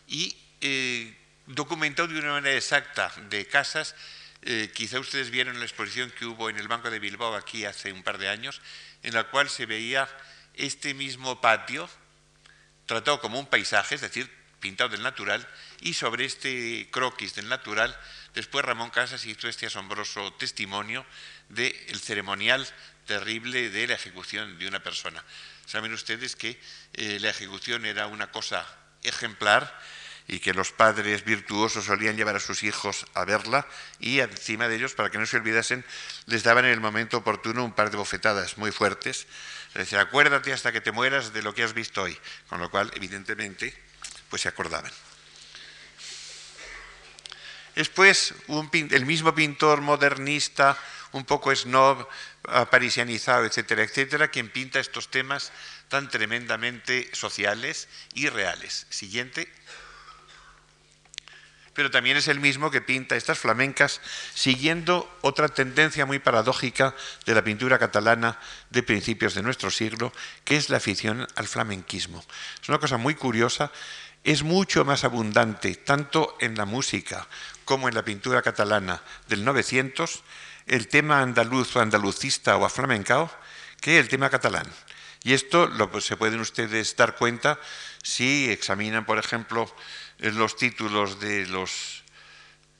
y 0.07 0.35
eh, 0.61 1.15
documentado 1.45 2.07
de 2.07 2.19
una 2.19 2.31
manera 2.31 2.55
exacta 2.55 3.11
de 3.29 3.45
casas. 3.47 3.95
Eh, 4.41 4.71
quizá 4.73 4.99
ustedes 4.99 5.29
vieron 5.29 5.59
la 5.59 5.65
exposición 5.65 6.11
que 6.11 6.25
hubo 6.25 6.49
en 6.49 6.57
el 6.57 6.67
Banco 6.67 6.89
de 6.89 6.99
Bilbao 6.99 7.35
aquí 7.35 7.65
hace 7.65 7.91
un 7.91 8.03
par 8.03 8.17
de 8.17 8.29
años, 8.29 8.61
en 9.03 9.13
la 9.13 9.25
cual 9.25 9.49
se 9.49 9.65
veía 9.65 10.07
este 10.53 10.93
mismo 10.93 11.41
patio 11.41 11.89
tratado 12.85 13.21
como 13.21 13.39
un 13.39 13.45
paisaje, 13.45 13.95
es 13.95 14.01
decir, 14.01 14.29
pintado 14.59 14.89
del 14.89 15.03
natural, 15.03 15.47
y 15.81 15.93
sobre 15.93 16.25
este 16.25 16.89
croquis 16.91 17.35
del 17.35 17.47
natural, 17.47 17.95
después 18.33 18.65
Ramón 18.65 18.89
Casas 18.89 19.25
hizo 19.25 19.47
este 19.47 19.67
asombroso 19.67 20.33
testimonio 20.33 21.05
del 21.49 21.99
ceremonial 21.99 22.67
terrible 23.09 23.71
de 23.71 23.87
la 23.87 23.95
ejecución 23.95 24.59
de 24.59 24.67
una 24.67 24.83
persona. 24.83 25.23
Saben 25.65 25.91
ustedes 25.93 26.35
que 26.35 26.61
eh, 26.93 27.17
la 27.19 27.31
ejecución 27.31 27.87
era 27.87 28.05
una 28.05 28.29
cosa 28.29 28.63
ejemplar 29.01 29.65
y 30.27 30.37
que 30.37 30.53
los 30.53 30.71
padres 30.71 31.25
virtuosos 31.25 31.85
solían 31.85 32.17
llevar 32.17 32.35
a 32.35 32.39
sus 32.39 32.61
hijos 32.61 33.07
a 33.15 33.25
verla 33.25 33.65
y 33.99 34.19
encima 34.19 34.67
de 34.67 34.75
ellos, 34.75 34.93
para 34.93 35.09
que 35.09 35.17
no 35.17 35.25
se 35.25 35.37
olvidasen, 35.37 35.83
les 36.27 36.43
daban 36.43 36.65
en 36.65 36.71
el 36.71 36.81
momento 36.81 37.17
oportuno 37.17 37.65
un 37.65 37.73
par 37.73 37.89
de 37.89 37.97
bofetadas 37.97 38.59
muy 38.59 38.71
fuertes. 38.71 39.25
Les 39.73 39.85
decía, 39.85 40.01
acuérdate 40.01 40.53
hasta 40.53 40.71
que 40.71 40.79
te 40.79 40.91
mueras 40.91 41.33
de 41.33 41.41
lo 41.41 41.55
que 41.55 41.63
has 41.63 41.73
visto 41.73 42.03
hoy. 42.03 42.15
Con 42.47 42.59
lo 42.59 42.69
cual, 42.69 42.91
evidentemente, 42.93 43.73
pues 44.29 44.43
se 44.43 44.49
acordaban. 44.49 44.91
Después, 47.73 48.35
el 48.47 49.05
mismo 49.07 49.33
pintor 49.33 49.81
modernista, 49.81 50.77
un 51.11 51.25
poco 51.25 51.55
snob, 51.55 52.07
parisianizado, 52.69 53.45
etcétera, 53.45 53.83
etcétera, 53.83 54.29
quien 54.29 54.49
pinta 54.49 54.79
estos 54.79 55.09
temas 55.09 55.51
tan 55.87 56.09
tremendamente 56.09 57.09
sociales 57.13 57.87
y 58.13 58.29
reales. 58.29 58.87
Siguiente 58.89 59.51
pero 61.79 61.91
también 61.91 62.17
es 62.17 62.27
el 62.27 62.41
mismo 62.41 62.71
que 62.71 62.81
pinta 62.81 63.15
estas 63.15 63.39
flamencas 63.39 64.01
siguiendo 64.33 65.09
otra 65.21 65.47
tendencia 65.47 66.05
muy 66.05 66.19
paradójica 66.19 66.93
de 67.25 67.33
la 67.33 67.41
pintura 67.41 67.79
catalana 67.79 68.37
de 68.69 68.83
principios 68.83 69.33
de 69.33 69.43
nuestro 69.43 69.71
siglo, 69.71 70.11
que 70.43 70.57
es 70.57 70.69
la 70.69 70.75
afición 70.75 71.25
al 71.37 71.47
flamenquismo. 71.47 72.21
Es 72.61 72.67
una 72.67 72.79
cosa 72.79 72.97
muy 72.97 73.15
curiosa, 73.15 73.71
es 74.25 74.43
mucho 74.43 74.83
más 74.83 75.05
abundante 75.05 75.73
tanto 75.75 76.35
en 76.41 76.55
la 76.55 76.65
música 76.65 77.25
como 77.63 77.87
en 77.87 77.95
la 77.95 78.03
pintura 78.03 78.41
catalana 78.41 79.01
del 79.29 79.45
900 79.45 80.21
el 80.69 80.87
tema 80.87 81.21
andaluz 81.21 81.75
o 81.75 81.81
andalucista 81.81 82.55
o 82.55 82.63
aflamencao 82.63 83.27
que 83.81 83.97
el 83.97 84.07
tema 84.07 84.29
catalán. 84.29 84.69
Y 85.23 85.33
esto 85.33 85.67
lo, 85.67 85.89
se 85.99 86.15
pueden 86.15 86.39
ustedes 86.39 86.95
dar 86.95 87.15
cuenta 87.15 87.59
si 88.03 88.49
examinan, 88.49 89.03
por 89.03 89.17
ejemplo, 89.17 89.67
los 90.19 90.55
títulos 90.55 91.19
de 91.19 91.45
las 91.47 92.03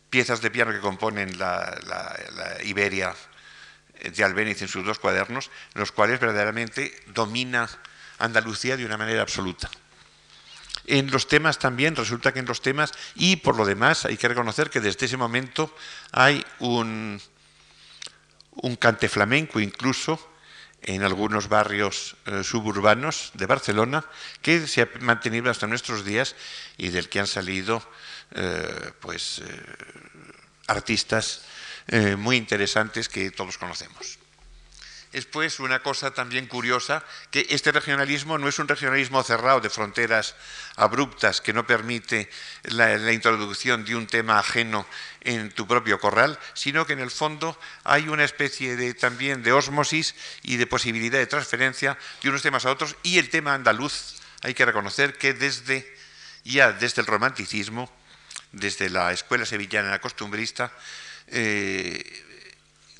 piezas 0.09 0.41
de 0.41 0.51
piano 0.51 0.71
que 0.71 0.79
componen 0.79 1.37
la, 1.37 1.75
Iberia 2.63 3.15
de 3.99 4.23
Albéniz 4.23 4.61
en 4.61 4.67
sus 4.69 4.85
dos 4.85 4.99
cuadernos, 4.99 5.51
los 5.73 5.91
cuales 5.91 6.19
verdaderamente 6.19 6.95
domina 7.07 7.67
Andalucía 8.19 8.77
de 8.77 8.85
una 8.85 8.97
manera 8.97 9.21
absoluta. 9.21 9.69
En 10.85 11.11
los 11.11 11.27
temas 11.27 11.59
también, 11.59 11.95
resulta 11.95 12.33
que 12.33 12.39
en 12.39 12.45
los 12.45 12.61
temas, 12.61 12.93
y 13.15 13.37
por 13.37 13.55
lo 13.55 13.65
demás 13.65 14.05
hay 14.05 14.17
que 14.17 14.27
reconocer 14.27 14.69
que 14.69 14.79
desde 14.79 15.05
ese 15.05 15.17
momento 15.17 15.75
hay 16.11 16.43
un, 16.59 17.21
un 18.61 18.75
cante 18.75 19.09
flamenco 19.09 19.59
incluso 19.59 20.19
en 20.81 21.03
algunos 21.03 21.49
barrios 21.49 22.15
eh, 22.25 22.43
suburbanos 22.43 23.31
de 23.33 23.45
Barcelona 23.45 24.05
que 24.41 24.67
se 24.67 24.81
ha 24.81 24.89
mantenido 25.01 25.51
hasta 25.51 25.67
nuestros 25.67 26.05
días 26.05 26.35
y 26.77 26.89
del 26.89 27.09
que 27.09 27.19
han 27.19 27.27
salido 27.27 27.83
eh, 28.35 28.91
pues, 28.99 29.39
eh, 29.39 29.63
artistas 30.67 31.45
muy 32.19 32.37
interesantes 32.37 33.09
que 33.09 33.31
todos 33.31 33.57
conocemos. 33.57 34.18
Es 35.11 35.25
pues 35.25 35.59
una 35.59 35.79
cosa 35.79 36.11
también 36.11 36.45
curiosa 36.45 37.03
que 37.31 37.47
este 37.49 37.71
regionalismo 37.71 38.37
no 38.37 38.47
es 38.47 38.59
un 38.59 38.67
regionalismo 38.67 39.23
cerrado 39.23 39.59
de 39.59 39.71
fronteras 39.71 40.35
abruptas 40.75 41.41
que 41.41 41.51
no 41.51 41.65
permite 41.65 42.29
la, 42.63 43.11
introducción 43.11 43.83
de 43.85 43.95
un 43.95 44.05
tema 44.05 44.37
ajeno 44.37 44.85
en 45.21 45.49
tu 45.51 45.65
propio 45.65 45.99
corral, 45.99 46.37
sino 46.53 46.85
que 46.85 46.93
en 46.93 46.99
el 46.99 47.09
fondo 47.09 47.59
hay 47.83 48.07
una 48.07 48.23
especie 48.23 48.75
de 48.75 48.93
también 48.93 49.41
de 49.41 49.51
osmosis 49.51 50.13
y 50.43 50.57
de 50.57 50.67
posibilidad 50.67 51.17
de 51.17 51.25
transferencia 51.25 51.97
de 52.21 52.29
unos 52.29 52.43
temas 52.43 52.65
a 52.65 52.71
otros. 52.71 52.95
Y 53.01 53.17
el 53.17 53.29
tema 53.29 53.55
andaluz 53.55 54.21
hay 54.43 54.53
que 54.53 54.65
reconocer 54.65 55.17
que 55.17 55.33
desde 55.33 55.91
ya 56.43 56.71
desde 56.71 57.01
el 57.01 57.07
romanticismo, 57.07 57.91
desde 58.51 58.91
la 58.91 59.11
escuela 59.11 59.45
sevillana 59.45 59.99
costumbrista, 59.99 60.71
eh, 61.27 62.25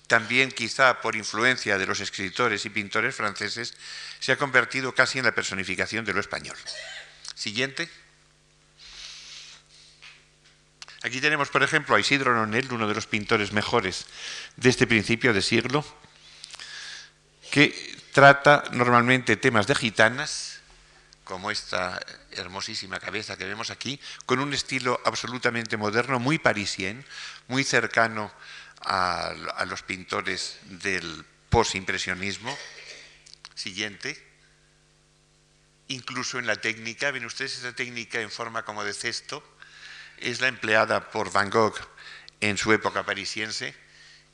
también 0.10 0.52
quizá 0.52 1.02
por 1.02 1.16
influencia 1.16 1.78
de 1.78 1.86
los 1.86 2.00
escritores 2.00 2.66
y 2.66 2.72
pintores 2.72 3.16
franceses, 3.16 3.76
se 4.20 4.32
ha 4.32 4.38
convertido 4.38 4.94
casi 4.94 5.20
en 5.20 5.26
la 5.26 5.36
personificación 5.36 6.04
de 6.04 6.14
lo 6.14 6.20
español. 6.20 6.58
Siguiente. 7.36 7.88
Aquí 11.04 11.22
tenemos, 11.22 11.50
por 11.50 11.62
ejemplo, 11.62 11.96
a 11.96 12.00
Isidro 12.00 12.34
Nonel, 12.34 12.74
uno 12.74 12.88
de 12.88 12.96
los 12.96 13.06
pintores 13.06 13.54
mejores 13.54 14.08
de 14.58 14.70
este 14.70 14.88
principio 14.88 15.32
de 15.32 15.44
siglo, 15.44 15.86
que 17.52 17.96
trata 18.12 18.64
normalmente 18.72 19.38
temas 19.38 19.68
de 19.68 19.76
gitanas, 19.76 20.60
como 21.24 21.52
esta 21.52 22.02
hermosísima 22.32 23.00
cabeza 23.00 23.38
que 23.38 23.46
vemos 23.46 23.70
aquí, 23.70 24.00
con 24.26 24.40
un 24.40 24.54
estilo 24.56 25.00
absolutamente 25.06 25.78
moderno, 25.78 26.20
muy 26.20 26.40
parisien, 26.40 27.06
muy 27.48 27.64
cercano 27.64 28.26
a, 28.26 28.59
los 29.66 29.84
pintores 29.84 30.60
del 30.64 31.26
posimpresionismo. 31.50 32.58
Siguiente. 33.56 34.26
Incluso 35.88 36.40
en 36.40 36.48
la 36.48 36.56
técnica, 36.56 37.12
ven 37.12 37.26
ustedes 37.26 37.58
esa 37.58 37.74
técnica 37.74 38.22
en 38.22 38.30
forma 38.30 38.64
como 38.64 38.84
de 38.84 38.94
cesto, 38.94 39.44
es 40.18 40.40
la 40.40 40.48
empleada 40.48 41.10
por 41.10 41.32
Van 41.32 41.50
Gogh 41.50 41.76
en 42.42 42.58
su 42.58 42.72
época 42.72 43.06
parisiense 43.06 43.76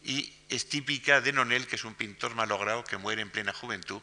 y 0.03 0.33
es 0.49 0.69
típica 0.69 1.21
de 1.21 1.33
Nonel, 1.33 1.65
que 1.65 1.75
es 1.77 1.83
un 1.83 1.95
pintor 1.95 2.35
malogrado 2.35 2.83
que 2.83 2.97
muere 2.97 3.21
en 3.21 3.31
plena 3.31 3.53
juventud 3.53 4.01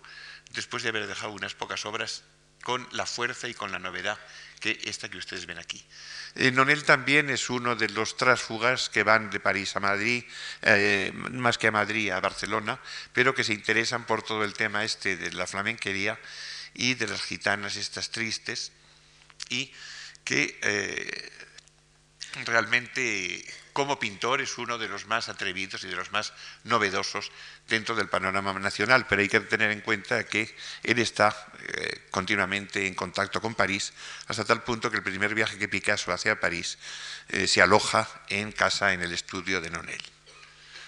después 0.50 0.82
de 0.82 0.88
haber 0.88 1.06
dejado 1.06 1.32
unas 1.32 1.54
pocas 1.54 1.84
obras 1.86 2.24
con 2.62 2.88
la 2.92 3.06
fuerza 3.06 3.48
y 3.48 3.54
con 3.54 3.70
la 3.70 3.78
novedad 3.78 4.18
que 4.60 4.80
esta 4.84 5.08
que 5.08 5.18
ustedes 5.18 5.46
ven 5.46 5.58
aquí. 5.58 5.84
Eh, 6.34 6.50
Nonel 6.50 6.84
también 6.84 7.28
es 7.28 7.50
uno 7.50 7.76
de 7.76 7.88
los 7.90 8.16
trásfugas 8.16 8.88
que 8.88 9.02
van 9.02 9.30
de 9.30 9.40
París 9.40 9.76
a 9.76 9.80
Madrid, 9.80 10.24
eh, 10.62 11.12
más 11.14 11.58
que 11.58 11.68
a 11.68 11.72
Madrid, 11.72 12.10
a 12.10 12.20
Barcelona, 12.20 12.80
pero 13.12 13.34
que 13.34 13.44
se 13.44 13.52
interesan 13.52 14.06
por 14.06 14.22
todo 14.22 14.42
el 14.44 14.54
tema 14.54 14.84
este 14.84 15.16
de 15.16 15.32
la 15.32 15.46
flamenquería 15.46 16.18
y 16.74 16.94
de 16.94 17.06
las 17.06 17.22
gitanas 17.22 17.76
estas 17.76 18.10
tristes 18.10 18.72
y 19.50 19.72
que 20.24 20.58
eh, 20.62 21.30
realmente 22.46 23.44
como 23.72 23.98
pintor 23.98 24.40
es 24.40 24.58
uno 24.58 24.78
de 24.78 24.88
los 24.88 25.06
más 25.06 25.28
atrevidos 25.28 25.84
y 25.84 25.88
de 25.88 25.96
los 25.96 26.12
más 26.12 26.32
novedosos 26.64 27.30
dentro 27.68 27.94
del 27.94 28.08
panorama 28.08 28.52
nacional, 28.58 29.06
pero 29.06 29.22
hay 29.22 29.28
que 29.28 29.40
tener 29.40 29.70
en 29.70 29.80
cuenta 29.80 30.24
que 30.24 30.54
él 30.82 30.98
está 30.98 31.34
eh, 31.60 32.06
continuamente 32.10 32.86
en 32.86 32.94
contacto 32.94 33.40
con 33.40 33.54
París, 33.54 33.92
hasta 34.28 34.44
tal 34.44 34.62
punto 34.62 34.90
que 34.90 34.98
el 34.98 35.02
primer 35.02 35.34
viaje 35.34 35.58
que 35.58 35.68
Picasso 35.68 36.12
hace 36.12 36.30
a 36.30 36.40
París 36.40 36.78
eh, 37.28 37.46
se 37.46 37.62
aloja 37.62 38.08
en 38.28 38.52
casa 38.52 38.92
en 38.92 39.02
el 39.02 39.12
estudio 39.12 39.60
de 39.60 39.70
Nonel. 39.70 40.02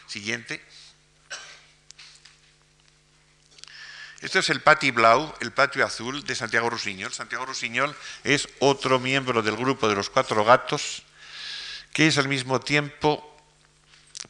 Siguiente. 0.06 0.62
Esto 4.20 4.38
es 4.38 4.48
el 4.48 4.62
Pati 4.62 4.90
Blau, 4.90 5.34
el 5.40 5.52
patio 5.52 5.84
azul 5.84 6.24
de 6.24 6.34
Santiago 6.34 6.70
Rusiñol. 6.70 7.12
Santiago 7.12 7.44
Rusiñol 7.44 7.94
es 8.24 8.48
otro 8.58 8.98
miembro 8.98 9.42
del 9.42 9.54
grupo 9.54 9.86
de 9.86 9.94
los 9.94 10.08
cuatro 10.08 10.44
gatos, 10.46 11.02
que 11.94 12.08
es 12.08 12.18
al 12.18 12.28
mismo 12.28 12.60
tiempo 12.60 13.22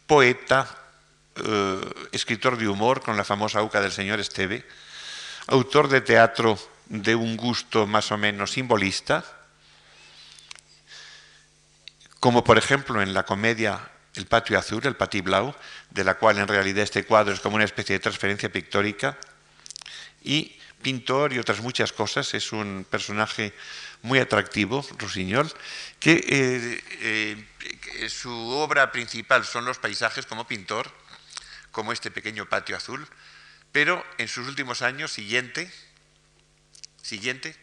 poeta, 0.07 0.69
eh, 1.35 1.81
escritor 2.13 2.59
de 2.59 2.69
humor 2.69 3.01
con 3.01 3.17
la 3.17 3.25
famosa 3.25 3.59
auca 3.59 3.81
del 3.81 3.91
señor 3.91 4.21
Esteve, 4.21 4.69
autor 5.49 5.89
de 5.89 6.03
teatro 6.03 6.59
de 6.87 7.15
un 7.15 7.39
gusto 7.39 7.87
más 7.87 8.13
o 8.13 8.19
menos 8.19 8.53
simbolista, 8.53 9.25
como 12.21 12.45
por 12.45 12.59
ejemplo 12.59 13.01
en 13.01 13.15
la 13.15 13.25
comedia 13.25 13.91
El 14.15 14.27
patio 14.27 14.59
azul, 14.59 14.87
el 14.87 14.95
Pati 14.95 15.23
Blau, 15.23 15.57
de 15.91 16.05
la 16.05 16.15
cual 16.15 16.39
en 16.39 16.47
realidad 16.47 16.85
este 16.85 17.05
cuadro 17.05 17.35
es 17.35 17.41
como 17.41 17.57
una 17.57 17.65
especie 17.65 17.95
de 17.95 18.01
transferencia 18.01 18.53
pictórica, 18.53 19.19
y 20.23 20.55
pintor 20.83 21.33
y 21.33 21.39
otras 21.39 21.61
muchas 21.61 21.93
cosas, 21.93 22.35
es 22.35 22.53
un 22.53 22.87
personaje 22.89 23.55
muy 24.05 24.19
atractivo, 24.19 24.87
Rusiñol, 24.99 25.51
que 25.99 26.13
eh, 26.29 26.85
eh, 27.01 28.09
su 28.11 28.31
obra 28.31 28.93
principal 28.93 29.47
son 29.47 29.65
los 29.65 29.79
paisajes 29.79 30.27
como 30.27 30.47
pintor, 30.47 30.93
como 31.73 31.91
este 31.91 32.11
pequeño 32.11 32.47
patio 32.47 32.77
azul, 32.77 33.09
pero 33.73 34.05
en 34.19 34.29
sus 34.29 34.47
últimos 34.47 34.83
años, 34.83 35.11
siguiente, 35.11 35.73
siguiente, 37.01 37.57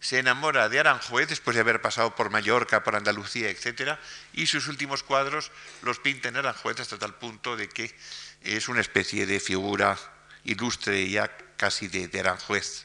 se 0.00 0.18
enamora 0.18 0.68
de 0.68 0.80
Aranjuez 0.80 1.28
después 1.28 1.54
de 1.54 1.62
haber 1.62 1.80
pasado 1.80 2.14
por 2.14 2.28
Mallorca, 2.28 2.84
por 2.84 2.94
Andalucía, 2.94 3.48
etc. 3.48 3.98
Y 4.34 4.46
sus 4.48 4.68
últimos 4.68 5.02
cuadros 5.02 5.50
los 5.80 5.98
pinta 5.98 6.28
en 6.28 6.36
Aranjuez 6.36 6.78
hasta 6.78 6.98
tal 6.98 7.14
punto 7.14 7.56
de 7.56 7.70
que 7.70 7.90
es 8.42 8.68
una 8.68 8.82
especie 8.82 9.24
de 9.24 9.40
figura 9.40 9.98
ilustre 10.44 11.08
ya 11.08 11.34
casi 11.56 11.88
de 11.88 12.20
Aranjuez 12.20 12.84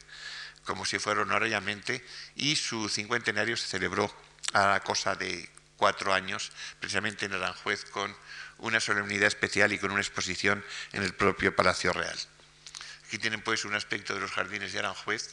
como 0.66 0.86
si 0.86 1.00
fuera 1.00 1.22
honorariamente, 1.22 2.06
y 2.36 2.56
su 2.56 2.90
cincuentenario 2.90 3.58
se 3.58 3.68
celebró 3.68 4.14
a 4.54 4.68
la 4.68 4.80
cosa 4.82 5.16
de 5.16 5.50
cuatro 5.78 6.14
años, 6.14 6.52
precisamente 6.80 7.26
en 7.26 7.34
Aranjuez, 7.34 7.86
con 7.86 8.16
una 8.60 8.80
solemnidad 8.80 9.28
especial 9.28 9.74
y 9.74 9.80
con 9.80 9.92
una 9.92 10.02
exposición 10.02 10.64
en 10.94 11.04
el 11.04 11.14
propio 11.16 11.56
Palacio 11.56 11.92
Real. 11.94 12.18
Aquí 13.08 13.18
tienen 13.18 13.42
pues 13.42 13.66
un 13.66 13.74
aspecto 13.74 14.14
de 14.14 14.22
los 14.22 14.32
jardines 14.32 14.72
de 14.72 14.80
Aranjuez, 14.80 15.32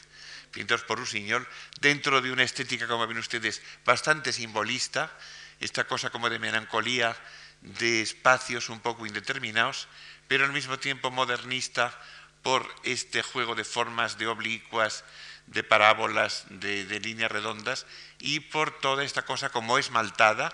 pintados 0.51 0.83
por 0.85 0.99
Rusiñol, 0.99 1.47
dentro 1.81 2.21
de 2.21 2.33
una 2.33 2.43
estética, 2.43 2.89
como 2.89 3.07
ven 3.07 3.19
ustedes, 3.19 3.63
bastante 3.85 4.33
simbolista, 4.33 5.13
esta 5.61 5.85
cosa 5.85 6.11
como 6.11 6.31
de 6.31 6.39
melancolía, 6.39 7.17
de 7.61 8.01
espacios 8.03 8.69
un 8.69 8.81
poco 8.81 9.07
indeterminados, 9.07 9.89
pero 10.27 10.45
al 10.45 10.53
mismo 10.53 10.79
tiempo 10.79 11.11
modernista 11.11 11.97
por 12.43 12.67
este 12.85 13.23
juego 13.23 13.55
de 13.55 13.65
formas, 13.65 14.19
de 14.19 14.27
oblicuas, 14.27 15.05
de 15.47 15.63
parábolas, 15.63 16.45
de, 16.51 16.85
líneas 17.01 17.31
redondas 17.31 17.87
y 18.19 18.41
por 18.41 18.79
toda 18.81 19.05
esta 19.05 19.25
cosa 19.25 19.51
como 19.51 19.79
esmaltada 19.79 20.53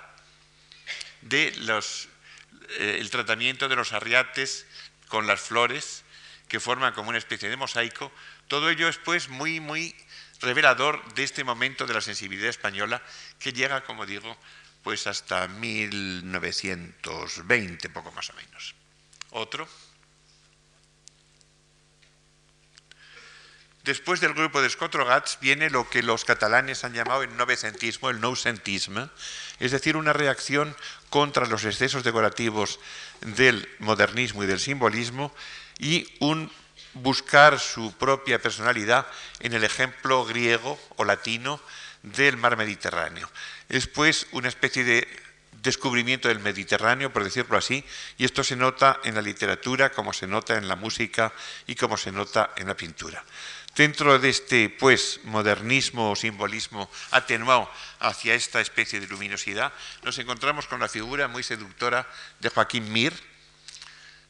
de 1.22 1.53
los, 1.59 2.09
eh, 2.78 2.99
el 3.01 3.11
tratamiento 3.11 3.68
de 3.68 3.76
los 3.76 3.93
arriates 3.93 4.66
con 5.09 5.26
las 5.26 5.41
flores 5.41 6.05
que 6.49 6.61
forman 6.61 6.95
como 6.95 7.09
una 7.09 7.18
especie 7.18 7.49
de 7.49 7.57
mosaico. 7.57 8.12
Todo 8.49 8.70
ello 8.70 8.89
es 8.89 8.99
pues 8.99 9.28
muy, 9.28 9.61
muy 9.61 9.95
revelador 10.41 11.14
de 11.14 11.22
este 11.24 11.43
momento 11.45 11.87
de 11.87 11.95
la 11.95 12.01
sensibilidad 12.01 12.51
española 12.51 13.01
que 13.39 13.53
llega, 13.53 13.85
como 13.85 14.07
digo, 14.07 14.37
pues 14.82 15.07
hasta 15.07 15.47
1920, 15.49 17.89
poco 17.89 18.11
más 18.12 18.28
o 18.30 18.35
menos. 18.35 18.74
Otro. 19.30 19.68
Después 23.85 24.18
del 24.20 24.32
grupo 24.32 24.62
de 24.62 24.70
Scotrogats 24.70 25.39
viene 25.43 25.68
lo 25.68 25.91
que 25.91 26.03
los 26.03 26.24
catalanes 26.24 26.85
han 26.85 26.95
llamado 26.95 27.22
el 27.22 27.37
novecentismo, 27.37 28.09
el 28.09 28.18
noucentisme, 28.18 29.11
es 29.61 29.72
decir, 29.72 29.99
una 29.99 30.14
reacción 30.14 30.74
contra 31.11 31.45
los 31.45 31.66
excesos 31.66 32.03
decorativos 32.03 32.80
del 33.20 33.68
modernismo 33.80 34.43
y 34.43 34.47
del 34.47 34.59
simbolismo 34.59 35.35
y 35.78 36.09
un 36.20 36.51
buscar 36.95 37.61
su 37.61 37.93
propia 37.93 38.41
personalidad 38.41 39.07
en 39.41 39.53
el 39.53 39.64
ejemplo 39.64 40.24
griego 40.24 40.80
o 40.97 41.05
latino 41.05 41.61
del 42.03 42.39
mar 42.39 42.57
Mediterráneo. 42.57 43.30
Es 43.68 43.87
pues 43.87 44.28
una 44.32 44.49
especie 44.49 44.85
de 44.85 45.07
descubrimiento 45.62 46.28
del 46.28 46.41
Mediterráneo, 46.41 47.12
por 47.12 47.24
decirlo 47.24 47.59
así, 47.59 47.85
y 48.16 48.24
esto 48.24 48.45
se 48.45 48.57
nota 48.57 49.01
en 49.05 49.14
la 49.14 49.22
literatura, 49.22 49.91
como 49.93 50.14
se 50.14 50.26
nota 50.26 50.57
en 50.57 50.68
la 50.68 50.76
música 50.76 51.32
y 51.66 51.74
como 51.74 51.97
se 51.97 52.12
nota 52.12 52.53
en 52.57 52.68
la 52.68 52.76
pintura. 52.76 53.24
Dentro 53.74 54.20
de 54.20 54.28
este 54.28 54.70
pues 54.70 55.20
modernismo 55.24 56.12
o 56.12 56.16
simbolismo 56.16 56.88
atenuado 57.10 57.68
hacia 57.98 58.34
esta 58.34 58.60
especie 58.60 59.00
de 59.00 59.08
luminosidad, 59.08 59.72
nos 60.04 60.16
encontramos 60.18 60.68
con 60.68 60.78
la 60.78 60.88
figura 60.88 61.26
muy 61.26 61.42
seductora 61.42 62.08
de 62.38 62.50
Joaquín 62.50 62.92
Mir, 62.92 63.12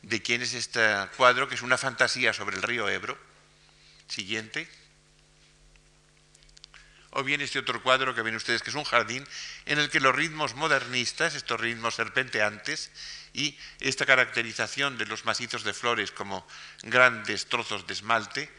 de 0.00 0.22
quien 0.22 0.40
es 0.40 0.54
este 0.54 0.80
cuadro, 1.16 1.48
que 1.48 1.56
es 1.56 1.62
una 1.62 1.76
fantasía 1.76 2.32
sobre 2.32 2.56
el 2.56 2.62
río 2.62 2.88
Ebro. 2.88 3.18
Siguiente. 4.08 4.68
O 7.10 7.22
bien 7.22 7.40
este 7.40 7.58
otro 7.58 7.82
cuadro 7.82 8.14
que 8.14 8.22
ven 8.22 8.34
ustedes, 8.34 8.62
que 8.62 8.70
es 8.70 8.76
un 8.76 8.84
jardín 8.84 9.26
en 9.66 9.78
el 9.78 9.88
que 9.88 10.00
los 10.00 10.14
ritmos 10.14 10.54
modernistas, 10.54 11.34
estos 11.34 11.60
ritmos 11.60 11.94
serpenteantes, 11.94 12.90
y 13.34 13.58
esta 13.80 14.06
caracterización 14.06 14.96
de 14.96 15.06
los 15.06 15.24
macizos 15.24 15.64
de 15.64 15.74
flores 15.74 16.12
como 16.12 16.46
grandes 16.82 17.46
trozos 17.46 17.86
de 17.86 17.92
esmalte, 17.92 18.50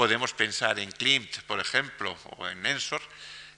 Podemos 0.00 0.32
pensar 0.32 0.78
en 0.78 0.90
Klimt, 0.92 1.40
por 1.40 1.60
ejemplo, 1.60 2.16
o 2.38 2.48
en 2.48 2.64
Ensor. 2.64 3.02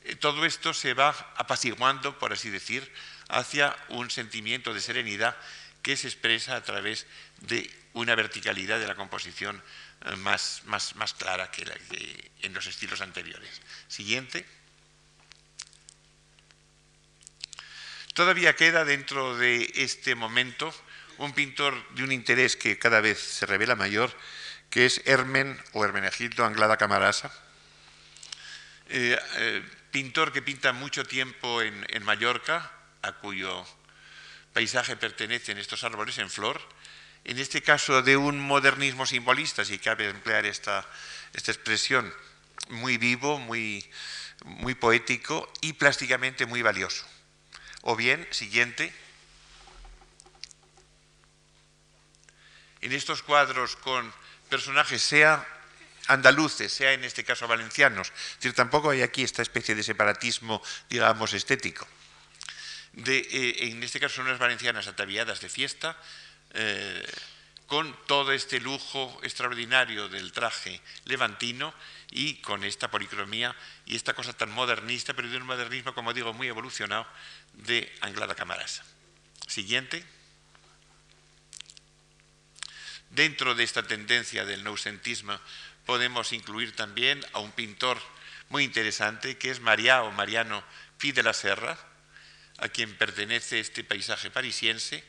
Eh, 0.03 0.17
todo 0.17 0.45
esto 0.45 0.75
se 0.75 0.93
va 0.93 1.11
apaciguando, 1.37 2.19
por 2.19 2.33
así 2.33 2.51
decir, 2.51 2.93
hacia 3.29 3.77
un 3.91 4.11
sentimiento 4.11 4.75
de 4.75 4.81
serenidad 4.81 5.37
que 5.83 5.97
se 5.97 6.09
expresa 6.09 6.57
a 6.57 6.65
través 6.65 7.07
de 7.43 7.71
una 7.93 8.17
verticalidad 8.17 8.81
de 8.81 8.89
la 8.89 8.97
composición 8.97 9.63
eh, 10.05 10.17
más, 10.17 10.63
más, 10.65 10.97
más 10.97 11.15
clara 11.15 11.49
que, 11.53 11.63
que 11.63 12.33
en 12.43 12.53
los 12.55 12.67
estilos 12.67 13.03
anteriores. 13.03 13.61
Siguiente. 13.87 14.45
Todavía 18.15 18.57
queda 18.57 18.85
dentro 18.85 19.37
de 19.37 19.71
este 19.77 20.17
momento 20.17 20.75
un 21.19 21.35
pintor 21.35 21.89
de 21.95 22.03
un 22.03 22.11
interés 22.11 22.57
que 22.57 22.81
cada 22.81 23.01
vez 23.01 23.21
se 23.21 23.47
revela 23.47 23.77
mayor, 23.77 24.13
que 24.73 24.87
es 24.87 25.03
Hermen 25.05 25.63
o 25.75 25.85
Hermenegildo 25.85 26.47
Anglada 26.47 26.79
Camarasa, 26.79 27.31
eh, 28.89 29.21
eh, 29.37 29.63
pintor 29.91 30.33
que 30.33 30.41
pinta 30.41 30.73
mucho 30.73 31.05
tiempo 31.05 31.61
en, 31.61 32.03
Mallorca, 32.03 32.73
a 33.03 33.13
cuyo 33.13 33.67
paisaje 34.55 34.97
pertenecen 34.97 35.59
estos 35.59 35.85
árboles 35.85 36.17
en 36.17 36.31
flor, 36.31 36.59
en 37.25 37.39
este 37.39 37.61
caso 37.61 38.01
de 38.01 38.17
un 38.17 38.41
modernismo 38.41 39.05
simbolista, 39.05 39.63
si 39.63 39.79
cabe 39.79 40.09
emplear 40.09 40.47
esta, 40.47 40.89
esta 41.35 41.53
expresión, 41.53 42.11
muy 42.71 42.97
vivo, 42.97 43.39
muy, 43.39 43.85
muy 44.47 44.75
poético 44.75 45.53
y 45.61 45.75
plásticamente 45.75 46.47
muy 46.47 46.63
valioso. 46.63 47.05
O 47.83 47.95
bien, 47.95 48.27
siguiente, 48.31 48.91
en 52.81 52.93
estos 52.93 53.23
cuadros 53.23 53.77
con 53.77 54.22
personajes, 54.53 55.01
sea 55.01 55.49
andaluces, 56.09 56.71
sea 56.71 56.93
en 56.93 57.05
este 57.05 57.25
caso 57.25 57.49
valencianos. 57.49 58.09
Es 58.09 58.37
decir, 58.37 58.53
tampoco 58.53 58.91
hay 58.91 59.01
aquí 59.01 59.23
esta 59.23 59.41
especie 59.41 59.75
de 59.75 59.83
separatismo, 59.83 60.63
digamos, 60.91 61.33
estético. 61.33 61.89
Eh, 63.07 63.57
en 63.61 63.83
este 63.83 63.99
caso 63.99 64.17
son 64.17 64.27
unas 64.27 64.39
valencianas 64.39 64.87
ataviadas 64.89 65.41
de 65.41 65.49
fiesta, 65.49 65.97
eh, 66.53 67.03
con 67.67 67.97
todo 68.07 68.33
este 68.33 68.61
lujo 68.61 69.19
extraordinario 69.23 70.11
del 70.11 70.33
traje 70.33 70.83
levantino 71.07 71.73
y 72.11 72.35
con 72.43 72.63
esta 72.63 72.91
policromía 72.91 73.57
y 73.87 73.97
esta 73.97 74.13
cosa 74.13 74.35
tan 74.35 74.51
modernista, 74.51 75.15
pero 75.15 75.31
de 75.31 75.39
un 75.39 75.47
modernismo, 75.47 75.95
como 75.95 76.13
digo, 76.13 76.35
muy 76.35 76.49
evolucionado, 76.49 77.07
de 77.55 77.91
Anglada 78.03 78.35
Camarasa. 78.35 78.85
Siguiente. 79.47 80.05
Dentro 83.13 83.55
de 83.55 83.63
esta 83.63 83.83
tendencia 83.83 84.47
del 84.47 84.65
noucentismo 84.65 85.39
podemos 85.85 86.33
incluir 86.33 86.75
también 86.75 87.23
a 87.35 87.41
un 87.41 87.53
pintor 87.53 88.01
muy 88.49 88.65
interesante 88.65 89.37
que 89.37 89.51
es 89.51 89.61
María 89.61 90.03
o 90.03 90.11
Mariano 90.13 90.65
Pi 90.97 91.13
Serra, 91.35 91.77
a 92.57 92.69
quien 92.69 92.97
pertenece 92.97 93.61
este 93.61 93.85
paisaje 93.85 94.31
parisiense, 94.31 95.05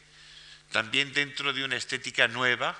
también 0.71 1.13
dentro 1.13 1.53
de 1.53 1.63
una 1.63 1.77
estética 1.77 2.27
nueva, 2.27 2.75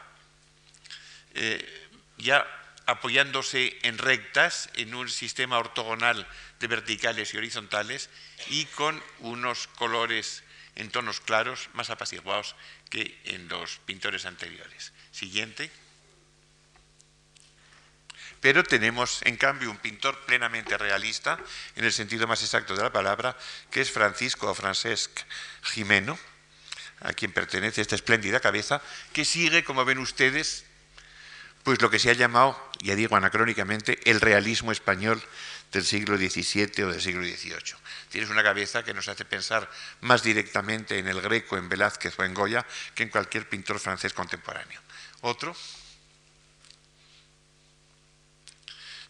eh, 1.36 1.90
ya 2.18 2.46
apoyándose 2.86 3.78
en 3.84 4.00
rectas, 4.00 4.70
en 4.74 4.94
un 4.94 5.10
sistema 5.10 5.58
ortogonal 5.58 6.28
de 6.60 6.68
verticales 6.68 7.34
y 7.34 7.38
horizontales 7.38 8.10
y 8.50 8.66
con 8.66 9.02
unos 9.20 9.68
colores 9.68 10.44
en 10.76 10.90
tonos 10.90 11.22
claros 11.22 11.70
más 11.74 11.90
apaciguados 11.90 12.56
que 12.90 13.18
en 13.26 13.48
los 13.48 13.78
pintores 13.86 14.26
anteriores. 14.26 14.92
Siguiente. 15.14 15.70
Pero 18.42 18.64
tenemos, 18.64 19.22
en 19.24 19.38
cambio, 19.38 19.70
un 19.72 19.78
pintor 19.78 20.20
plenamente 20.26 20.78
realista, 20.78 21.40
en 21.78 21.86
el 21.86 21.94
sentido 21.94 22.28
más 22.28 22.42
exacto 22.42 22.76
de 22.76 22.84
la 22.84 22.92
palabra, 22.92 23.38
que 23.72 23.80
es 23.80 23.92
Francisco 23.92 24.50
o 24.50 24.56
Francesc 24.56 25.12
Jimeno, 25.62 26.20
a 27.00 27.14
quien 27.14 27.32
pertenece 27.32 27.82
esta 27.82 27.96
espléndida 27.96 28.40
cabeza, 28.40 28.82
que 29.14 29.24
sigue, 29.24 29.64
como 29.64 29.86
ven 29.86 30.00
ustedes, 30.00 30.66
pues 31.64 31.82
lo 31.82 31.90
que 31.90 32.00
se 32.00 32.10
ha 32.10 32.14
llamado, 32.14 32.60
ya 32.82 32.96
digo 32.96 33.16
anacrónicamente, 33.16 34.00
el 34.10 34.20
realismo 34.20 34.72
español 34.72 35.24
del 35.72 35.86
siglo 35.86 36.18
XVII 36.18 36.84
o 36.84 36.92
del 36.92 37.02
siglo 37.02 37.24
XVIII. 37.24 37.76
Tienes 38.10 38.30
una 38.30 38.44
cabeza 38.44 38.84
que 38.84 38.94
nos 38.94 39.08
hace 39.08 39.26
pensar 39.26 39.70
más 40.02 40.24
directamente 40.24 41.00
en 41.00 41.08
el 41.08 41.22
Greco, 41.22 41.58
en 41.58 41.70
Velázquez 41.70 42.18
o 42.20 42.24
en 42.24 42.34
Goya 42.34 42.66
que 42.94 43.04
en 43.04 43.10
cualquier 43.10 43.48
pintor 43.48 43.80
francés 43.80 44.14
contemporáneo. 44.14 44.82
Otro. 45.26 45.56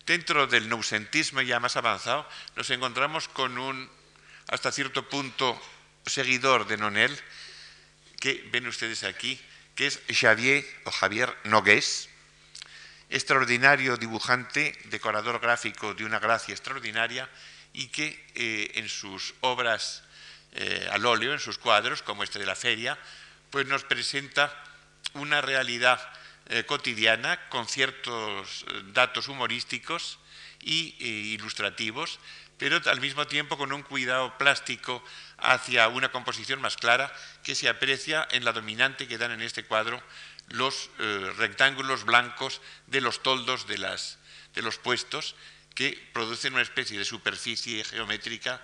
Dentro 0.05 0.45
del 0.45 0.69
noucentismo 0.69 1.41
ya 1.41 1.59
más 1.59 1.75
avanzado, 1.75 2.29
nos 2.55 2.69
encontramos 2.69 3.27
con 3.27 3.57
un, 3.57 3.89
hasta 4.47 4.71
cierto 4.71 5.09
punto, 5.09 5.59
seguidor 6.05 6.67
de 6.67 6.77
Nonel, 6.77 7.19
que 8.19 8.47
ven 8.51 8.67
ustedes 8.67 9.03
aquí, 9.03 9.41
que 9.73 9.87
es 9.87 10.01
Xavier 10.07 10.63
o 10.85 10.91
Javier 10.91 11.35
Nogués, 11.45 12.09
extraordinario 13.09 13.97
dibujante, 13.97 14.77
decorador 14.85 15.39
gráfico 15.39 15.95
de 15.95 16.05
una 16.05 16.19
gracia 16.19 16.53
extraordinaria 16.53 17.27
y 17.73 17.87
que 17.87 18.23
eh, 18.35 18.71
en 18.75 18.87
sus 18.87 19.33
obras 19.41 20.03
eh, 20.51 20.87
al 20.91 21.07
óleo, 21.07 21.33
en 21.33 21.39
sus 21.39 21.57
cuadros, 21.57 22.03
como 22.03 22.23
este 22.23 22.37
de 22.37 22.45
la 22.45 22.55
feria, 22.55 22.99
pues 23.49 23.65
nos 23.65 23.83
presenta 23.83 24.53
una 25.13 25.41
realidad 25.41 25.99
eh, 26.47 26.65
cotidiana 26.65 27.49
con 27.49 27.67
ciertos 27.67 28.65
eh, 28.67 28.81
datos 28.93 29.27
humorísticos 29.27 30.19
e 30.61 30.95
ilustrativos, 31.35 32.19
pero 32.57 32.79
al 32.85 33.01
mismo 33.01 33.27
tiempo 33.27 33.57
con 33.57 33.73
un 33.73 33.83
cuidado 33.83 34.37
plástico 34.37 35.03
hacia 35.37 35.87
una 35.89 36.11
composición 36.11 36.61
más 36.61 36.77
clara 36.77 37.11
que 37.43 37.55
se 37.55 37.67
aprecia 37.67 38.27
en 38.31 38.45
la 38.45 38.53
dominante 38.53 39.07
que 39.07 39.17
dan 39.17 39.31
en 39.31 39.41
este 39.41 39.65
cuadro 39.65 40.01
los 40.49 40.89
rectángulos 41.37 42.05
blancos 42.05 42.61
de 42.87 43.01
los 43.01 43.23
toldos 43.23 43.67
de 43.67 43.77
las, 43.77 44.19
de 44.53 44.61
los 44.61 44.77
puestos 44.77 45.35
que 45.73 45.99
producen 46.13 46.53
una 46.53 46.61
especie 46.61 46.97
de 46.97 47.05
superficie 47.05 47.83
geométrica 47.83 48.61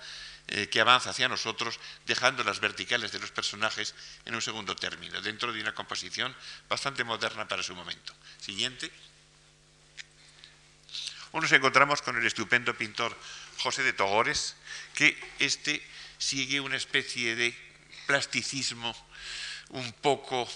eh, 0.50 0.68
que 0.68 0.82
avanza 0.82 1.12
hacia 1.12 1.28
nosotros, 1.28 1.80
dejando 2.06 2.43
las 2.43 2.60
verticales 2.60 3.12
de 3.12 3.20
los 3.20 3.32
personajes 3.32 3.93
en 4.26 4.36
un 4.36 4.41
segundo 4.41 4.76
término, 4.76 5.22
dentro 5.22 5.54
de 5.54 5.62
una 5.62 5.76
composición 5.76 6.36
bastante 6.68 7.04
moderna 7.04 7.47
para 7.47 7.64
su 7.64 7.76
momento. 7.76 8.14
Siguiente. 8.39 8.91
Nos 11.32 11.52
encontramos 11.52 12.02
con 12.02 12.18
el 12.18 12.26
estupendo 12.26 12.76
pintor 12.76 13.16
José 13.60 13.84
de 13.84 13.93
Togores, 13.93 14.56
que 14.95 15.16
este 15.38 15.86
sigue 16.18 16.60
una 16.60 16.78
especie 16.78 17.36
de 17.36 17.56
plasticismo 18.08 18.95
un 19.70 19.93
poco 19.93 20.50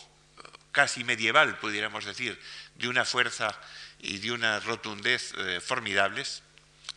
casi 0.72 1.04
medieval, 1.04 1.60
pudiéramos 1.60 2.04
decir, 2.04 2.42
de 2.76 2.88
una 2.88 3.06
fuerza 3.06 3.56
y 4.00 4.18
de 4.18 4.32
una 4.32 4.60
rotundez 4.60 5.34
eh, 5.38 5.62
formidables, 5.62 6.42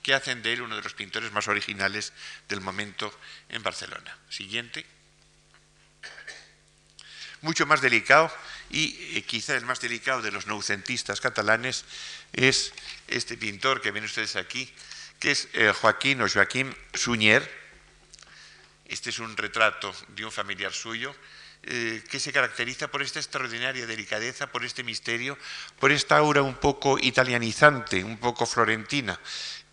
que 0.07 0.14
hacen 0.14 0.40
de 0.40 0.52
él 0.52 0.62
uno 0.62 0.76
de 0.76 0.82
los 0.82 0.94
pintores 0.94 1.32
más 1.32 1.48
originales 1.48 2.12
del 2.48 2.61
momento 2.61 3.12
en 3.48 3.61
Barcelona. 3.64 4.16
Siguiente. 4.30 4.86
Mucho 7.40 7.66
más 7.66 7.80
delicado 7.80 8.32
y 8.70 9.16
eh, 9.16 9.24
quizá 9.24 9.57
el 9.57 9.64
más 9.64 9.80
delicado 9.80 10.22
de 10.22 10.30
los 10.30 10.46
noucentistas 10.46 11.20
catalanes 11.20 11.84
es 12.32 12.72
este 13.09 13.36
pintor 13.36 13.80
que 13.80 13.90
ven 13.90 14.04
ustedes 14.04 14.36
aquí, 14.36 14.72
que 15.18 15.32
es 15.32 15.48
eh, 15.54 15.72
Joaquín 15.72 16.22
o 16.22 16.28
Joaquín 16.28 16.72
Suñer. 16.94 17.42
Este 18.84 19.11
es 19.11 19.18
un 19.18 19.36
retrato 19.36 19.92
de 20.11 20.24
un 20.24 20.30
familiar 20.30 20.72
suyo 20.72 21.16
eh, 21.68 22.00
que 22.09 22.20
se 22.20 22.32
caracteriza 22.32 22.86
por 22.86 23.02
esta 23.02 23.18
extraordinaria 23.18 23.88
delicadeza, 23.88 24.46
por 24.52 24.64
este 24.64 24.84
misterio, 24.84 25.36
por 25.80 25.90
esta 25.90 26.16
aura 26.16 26.40
un 26.42 26.54
poco 26.54 26.96
italianizante, 26.96 28.04
un 28.04 28.18
poco 28.18 28.46
florentina, 28.46 29.18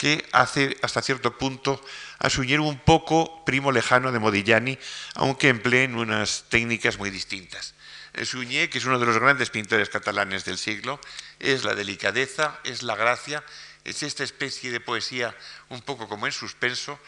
que 0.03 0.27
hace 0.33 0.75
hasta 0.81 1.01
cierto 1.01 1.37
punto 1.37 1.79
a 2.19 2.29
Suñer 2.29 2.59
un 2.59 2.77
poco 2.77 3.45
primo 3.45 3.71
lejano 3.71 4.11
de 4.11 4.19
Modigliani, 4.19 4.77
aunque 5.15 5.47
empleen 5.47 5.95
unas 5.95 6.43
técnicas 6.49 6.97
muy 6.97 7.09
distintas. 7.09 7.73
Eh, 8.11 8.25
Suñer, 8.25 8.69
que 8.69 8.79
es 8.79 8.83
uno 8.83 8.99
de 8.99 9.05
los 9.05 9.17
grandes 9.17 9.49
pintores 9.49 9.87
catalanes 9.87 10.43
del 10.43 10.57
siglo, 10.57 10.99
es 11.39 11.63
la 11.63 11.73
delicadeza, 11.73 12.59
es 12.65 12.83
la 12.83 12.97
gracia, 12.97 13.45
es 13.85 14.03
esta 14.03 14.25
especie 14.25 14.73
de 14.73 14.81
poesía 14.81 15.33
un 15.69 15.81
poco 15.81 16.09
como 16.09 16.27
en 16.27 16.33
suspenso, 16.33 16.99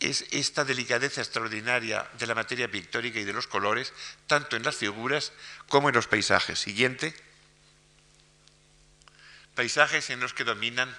es 0.00 0.26
esta 0.32 0.64
delicadeza 0.64 1.20
extraordinaria 1.20 2.10
de 2.18 2.26
la 2.26 2.34
materia 2.34 2.68
pictórica 2.68 3.20
y 3.20 3.24
de 3.30 3.32
los 3.32 3.46
colores, 3.46 3.92
tanto 4.26 4.56
en 4.56 4.64
las 4.64 4.74
figuras 4.74 5.30
como 5.68 5.88
en 5.88 5.94
los 5.94 6.08
paisajes. 6.08 6.58
Siguiente. 6.58 7.14
Paisajes 9.54 10.10
en 10.10 10.18
los 10.18 10.34
que 10.34 10.42
dominan 10.42 10.92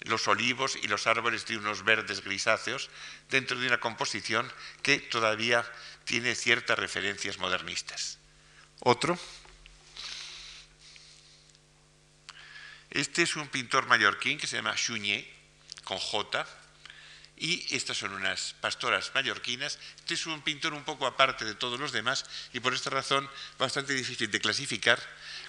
los 0.00 0.28
olivos 0.28 0.76
y 0.82 0.88
los 0.88 1.06
árboles 1.06 1.46
de 1.46 1.56
unos 1.56 1.84
verdes 1.84 2.22
grisáceos 2.22 2.90
dentro 3.30 3.58
de 3.58 3.66
una 3.66 3.80
composición 3.80 4.50
que 4.82 4.98
todavía 4.98 5.64
tiene 6.04 6.34
ciertas 6.34 6.78
referencias 6.78 7.38
modernistas. 7.38 8.18
Otro. 8.80 9.18
Este 12.90 13.22
es 13.22 13.36
un 13.36 13.48
pintor 13.48 13.86
mallorquín 13.86 14.38
que 14.38 14.46
se 14.46 14.56
llama 14.56 14.74
Chunier, 14.74 15.26
con 15.84 15.98
J, 15.98 16.46
y 17.36 17.66
estas 17.74 17.98
son 17.98 18.14
unas 18.14 18.54
pastoras 18.60 19.12
mallorquinas. 19.14 19.78
Este 19.98 20.14
es 20.14 20.26
un 20.26 20.40
pintor 20.42 20.72
un 20.72 20.84
poco 20.84 21.06
aparte 21.06 21.44
de 21.44 21.54
todos 21.54 21.78
los 21.78 21.92
demás 21.92 22.24
y 22.52 22.60
por 22.60 22.72
esta 22.72 22.90
razón 22.90 23.28
bastante 23.58 23.92
difícil 23.92 24.30
de 24.30 24.40
clasificar, 24.40 25.00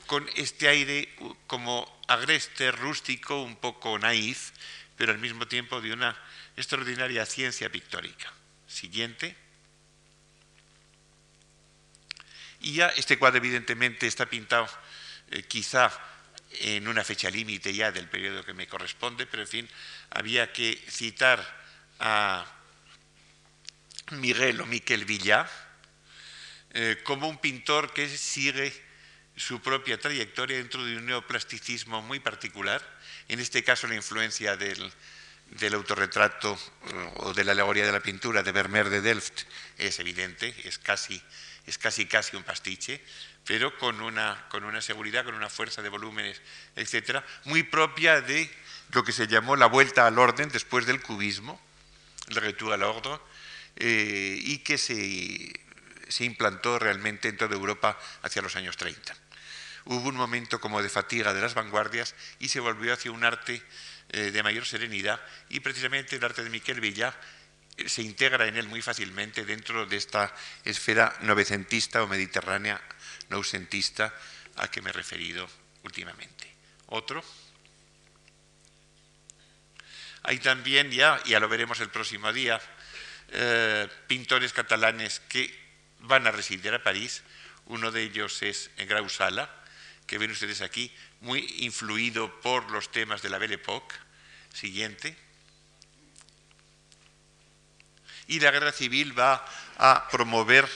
con 0.06 0.28
este 0.36 0.68
aire 0.68 1.14
como 1.48 2.02
agreste, 2.08 2.72
rústico, 2.72 3.42
un 3.42 3.58
poco 3.58 3.98
naif, 4.00 4.52
pero 4.96 5.12
al 5.12 5.20
mismo 5.20 5.48
tiempo 5.48 5.82
de 5.82 5.94
una 5.94 6.18
extraordinaria 6.56 7.26
ciencia 7.26 7.70
pictórica. 7.70 8.32
Siguiente. 8.68 9.36
Y 12.62 12.74
ya 12.74 12.88
este 12.90 13.18
cuadro 13.18 13.38
evidentemente 13.38 14.08
está 14.08 14.26
pintado 14.26 14.68
eh, 15.30 15.44
quizá 15.44 15.92
en 16.62 16.88
una 16.88 17.04
fecha 17.04 17.30
límite 17.30 17.74
ya 17.74 17.92
del 17.92 18.10
periodo 18.10 18.44
que 18.44 18.54
me 18.54 18.68
corresponde, 18.68 19.28
pero 19.28 19.44
en 19.44 19.48
fin, 19.48 19.70
había 20.10 20.52
que 20.52 20.82
citar 20.90 21.67
a 22.00 22.46
Miguel 24.12 24.62
o 24.62 24.66
Miquel 24.66 25.06
Villá 25.06 25.50
eh, 26.72 26.98
como 27.04 27.28
un 27.28 27.40
pintor 27.40 27.92
que 27.94 28.08
sigue 28.08 28.74
su 29.36 29.62
propia 29.62 30.00
trayectoria 30.00 30.58
dentro 30.58 30.84
de 30.84 30.98
un 30.98 31.06
neoplasticismo 31.06 32.02
muy 32.02 32.20
particular, 32.20 32.82
en 33.28 33.40
este 33.40 33.64
caso 33.64 33.88
la 33.88 33.96
influencia 33.96 34.58
del, 34.58 34.92
del 35.52 35.74
autorretrato 35.74 36.58
eh, 36.88 37.12
o 37.18 37.34
de 37.34 37.44
la 37.44 37.54
alegoría 37.54 37.86
de 37.86 37.92
la 37.92 38.00
pintura 38.00 38.44
de 38.44 38.52
Vermeer 38.52 38.90
de 38.90 39.02
Delft 39.02 39.44
es 39.78 40.00
evidente, 40.00 40.54
es 40.66 40.78
casi, 40.78 41.22
es 41.66 41.78
casi, 41.78 42.06
casi 42.06 42.36
un 42.36 42.44
pastiche, 42.44 43.04
pero 43.46 43.78
con 43.78 44.02
una, 44.02 44.46
con 44.50 44.64
una 44.64 44.82
seguridad, 44.82 45.24
con 45.24 45.36
una 45.36 45.50
fuerza 45.50 45.82
de 45.82 45.90
volúmenes, 45.90 46.42
etcétera, 46.76 47.26
muy 47.46 47.64
propia 47.64 48.22
de 48.22 48.52
lo 48.92 49.04
que 49.04 49.14
se 49.14 49.28
llamó 49.28 49.56
la 49.56 49.68
vuelta 49.68 50.06
al 50.06 50.20
orden 50.20 50.50
después 50.50 50.86
del 50.86 51.02
cubismo, 51.02 51.60
el 52.28 52.36
retour 52.36 52.74
al 52.74 52.84
orden, 52.84 53.20
eh, 53.76 54.38
y 54.42 54.60
que 54.60 54.78
se, 54.78 55.54
se 56.08 56.26
implantó 56.26 56.80
realmente 56.80 57.28
en 57.28 57.38
toda 57.38 57.56
Europa 57.56 57.98
hacia 58.24 58.42
los 58.42 58.56
años 58.56 58.78
30. 58.78 59.16
Hubo 59.86 60.10
un 60.10 60.16
momento 60.16 60.60
como 60.60 60.82
de 60.82 60.90
fatiga 60.90 61.34
de 61.34 61.42
las 61.42 61.54
vanguardias 61.54 62.16
y 62.40 62.50
se 62.50 62.60
volvió 62.60 62.94
hacia 62.94 63.12
un 63.12 63.24
arte 63.24 63.62
eh, 64.10 64.32
de 64.32 64.44
mayor 64.44 64.66
serenidad 64.66 65.22
y 65.50 65.60
precisamente 65.60 66.16
el 66.16 66.24
arte 66.24 66.44
de 66.44 66.50
Miquel 66.50 66.82
Villa 66.82 67.16
eh, 67.78 67.88
se 67.88 68.02
integra 68.02 68.48
en 68.48 68.58
él 68.58 68.68
muy 68.68 68.82
fácilmente 68.82 69.46
dentro 69.46 69.86
de 69.86 69.96
esta 69.96 70.34
esfera 70.66 71.16
novecentista 71.22 72.04
o 72.04 72.08
mediterránea 72.08 72.82
noucentista 73.30 74.14
a 74.58 74.70
que 74.70 74.82
me 74.82 74.90
he 74.90 74.94
referido 74.94 75.48
últimamente. 75.84 76.52
Otro. 76.88 77.24
Hay 80.28 80.40
también 80.40 80.92
ya, 80.92 81.24
ya 81.24 81.40
lo 81.40 81.48
veremos 81.48 81.80
el 81.80 81.88
próximo 81.88 82.34
día, 82.34 82.60
eh, 83.30 83.88
pintores 84.08 84.52
catalanes 84.52 85.22
que 85.22 85.58
van 86.00 86.28
a 86.28 86.32
residir 86.32 86.74
a 86.74 86.84
París. 86.84 87.24
Uno 87.68 87.92
de 87.94 88.04
ellos 88.04 88.44
es 88.44 88.70
Grausala, 88.76 89.50
que 90.06 90.18
ven 90.18 90.32
ustedes 90.32 90.60
aquí, 90.60 90.94
muy 91.22 91.40
influido 91.60 92.42
por 92.42 92.70
los 92.72 92.92
temas 92.92 93.22
de 93.22 93.30
la 93.30 93.38
Belle 93.38 93.56
Époque. 93.56 93.96
Siguiente. 94.54 95.16
Y 98.28 98.42
la 98.42 98.52
guerra 98.52 98.74
civil 98.74 99.18
va 99.18 99.46
a 99.78 100.10
promover 100.12 100.68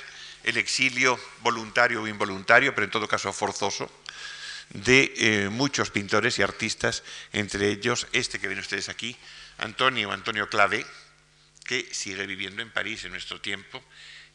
el 0.45 0.55
exilio 0.55 1.19
voluntario 1.41 2.01
o 2.01 2.07
involuntario, 2.07 2.73
pero 2.73 2.85
en 2.85 2.91
todo 2.91 3.05
caso 3.05 3.33
forzoso, 3.33 3.91
de 4.69 5.13
eh, 5.17 5.49
muchos 5.49 5.91
pintores 5.91 6.39
y 6.39 6.41
artistas, 6.41 7.03
entre 7.33 7.69
ellos 7.69 8.07
este 8.13 8.39
que 8.39 8.47
ven 8.47 8.59
ustedes 8.59 8.87
aquí, 8.87 9.17
Antonio 9.61 10.11
Antonio 10.11 10.49
Clavé, 10.49 10.85
que 11.65 11.87
sigue 11.93 12.25
viviendo 12.27 12.61
en 12.61 12.71
París 12.71 13.05
en 13.05 13.11
nuestro 13.11 13.39
tiempo, 13.39 13.83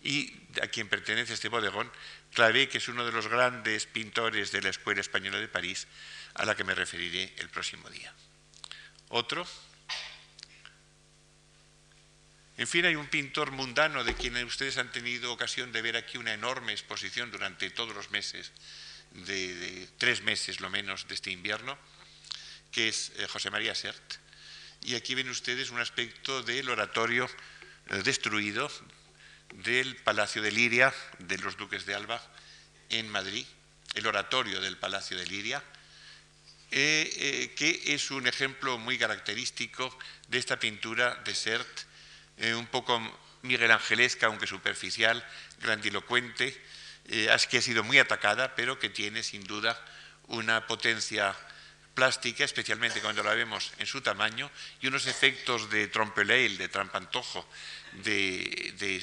y 0.03 0.33
a 0.63 0.69
quien 0.69 0.89
pertenece 0.89 1.35
este 1.35 1.49
bodegón, 1.49 1.91
Clavé, 2.33 2.69
que 2.69 2.79
es 2.79 2.89
uno 2.89 3.05
de 3.05 3.13
los 3.13 3.29
grandes 3.29 3.87
pintores 3.87 4.53
de 4.53 4.63
la 4.63 4.69
Escuela 4.69 5.01
Española 5.01 5.39
de 5.39 5.49
París, 5.49 5.89
a 6.35 6.45
la 6.45 6.55
que 6.55 6.65
me 6.65 6.75
referiré 6.75 7.35
el 7.39 7.49
próximo 7.49 7.89
día. 7.91 8.13
Otro. 9.09 9.47
En 12.57 12.67
fin, 12.67 12.87
hay 12.87 12.95
un 12.95 13.09
pintor 13.09 13.51
mundano 13.51 14.05
de 14.05 14.15
quien 14.15 14.37
ustedes 14.45 14.79
han 14.79 14.93
tenido 14.93 15.33
ocasión 15.33 15.73
de 15.73 15.83
ver 15.83 15.97
aquí 15.97 16.19
una 16.19 16.33
enorme 16.35 16.73
exposición 16.73 17.31
durante 17.31 17.71
todos 17.71 17.95
los 17.95 18.11
meses, 18.11 18.53
de, 19.11 19.89
tres 19.99 20.23
meses 20.23 20.61
lo 20.61 20.71
menos 20.71 21.09
de 21.09 21.15
este 21.15 21.31
invierno, 21.31 21.77
que 22.71 22.89
es 22.89 23.13
eh, 23.17 23.27
José 23.27 23.51
María 23.51 23.75
Sert. 23.75 24.26
Y 24.87 24.95
aquí 24.95 25.17
ven 25.17 25.29
ustedes 25.29 25.71
un 25.71 25.81
aspecto 25.81 26.45
del 26.45 26.71
oratorio 26.71 27.29
eh, 27.89 28.03
destruido 28.05 28.71
del 29.53 29.97
Palacio 29.97 30.41
de 30.43 30.53
Liria, 30.53 30.95
de 31.19 31.39
los 31.39 31.57
Duques 31.57 31.87
de 31.87 31.97
Alba, 31.97 32.23
en 32.91 33.09
Madrid, 33.09 33.45
el 33.95 34.07
oratorio 34.07 34.61
del 34.61 34.77
Palacio 34.77 35.19
de 35.19 35.27
Liria, 35.27 35.61
eh, 36.71 37.53
que 37.57 37.83
es 37.95 38.13
un 38.13 38.29
ejemplo 38.29 38.79
muy 38.79 38.97
característico 38.97 39.99
de 40.29 40.39
esta 40.39 40.61
pintura 40.61 41.17
de 41.25 41.35
Sert 41.35 41.81
eh, 42.37 42.55
un 42.55 42.69
poco 42.69 43.03
Miguel 43.43 43.73
Angelesca, 43.73 44.27
aunque 44.27 44.47
superficial, 44.47 45.27
grandilocuente, 45.63 46.63
eh, 47.07 47.37
que 47.51 47.59
ha 47.59 47.63
sido 47.63 47.83
muy 47.83 47.99
atacada, 47.99 48.55
pero 48.55 48.79
que 48.79 48.89
tiene 48.89 49.25
sin 49.25 49.43
duda 49.43 49.85
una 50.29 50.69
potencia 50.69 51.35
plástica, 51.97 52.45
especialmente 52.45 53.01
cuando 53.01 53.25
la 53.25 53.35
vemos 53.35 53.73
en 53.79 53.87
su 53.87 54.03
tamaño, 54.03 54.51
y 54.83 54.87
unos 54.87 55.07
efectos 55.07 55.71
de 55.71 55.89
trompeleil, 55.89 56.59
de 56.59 56.69
trampantojo, 56.69 57.49
de, 58.05 58.75
de, 58.79 59.01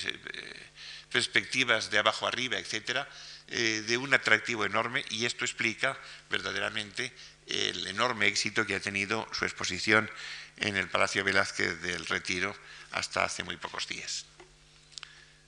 perspectivas 1.11 1.89
de 1.89 1.97
abajo 1.97 2.27
arriba, 2.27 2.57
etcétera, 2.59 3.09
eh, 3.49 3.83
de 3.85 3.97
un 3.97 4.13
atractivo 4.13 4.63
enorme 4.63 5.03
y 5.09 5.25
esto 5.25 5.43
explica 5.43 5.97
verdaderamente 6.29 7.11
el 7.47 7.85
enorme 7.87 8.27
éxito 8.27 8.65
que 8.65 8.75
ha 8.75 8.79
tenido 8.79 9.27
su 9.33 9.43
exposición 9.45 10.09
en 10.57 10.77
el 10.77 10.87
Palacio 10.87 11.23
Velázquez 11.23 11.81
del 11.81 12.05
Retiro 12.05 12.55
hasta 12.91 13.23
hace 13.23 13.43
muy 13.43 13.57
pocos 13.57 13.87
días. 13.87 14.25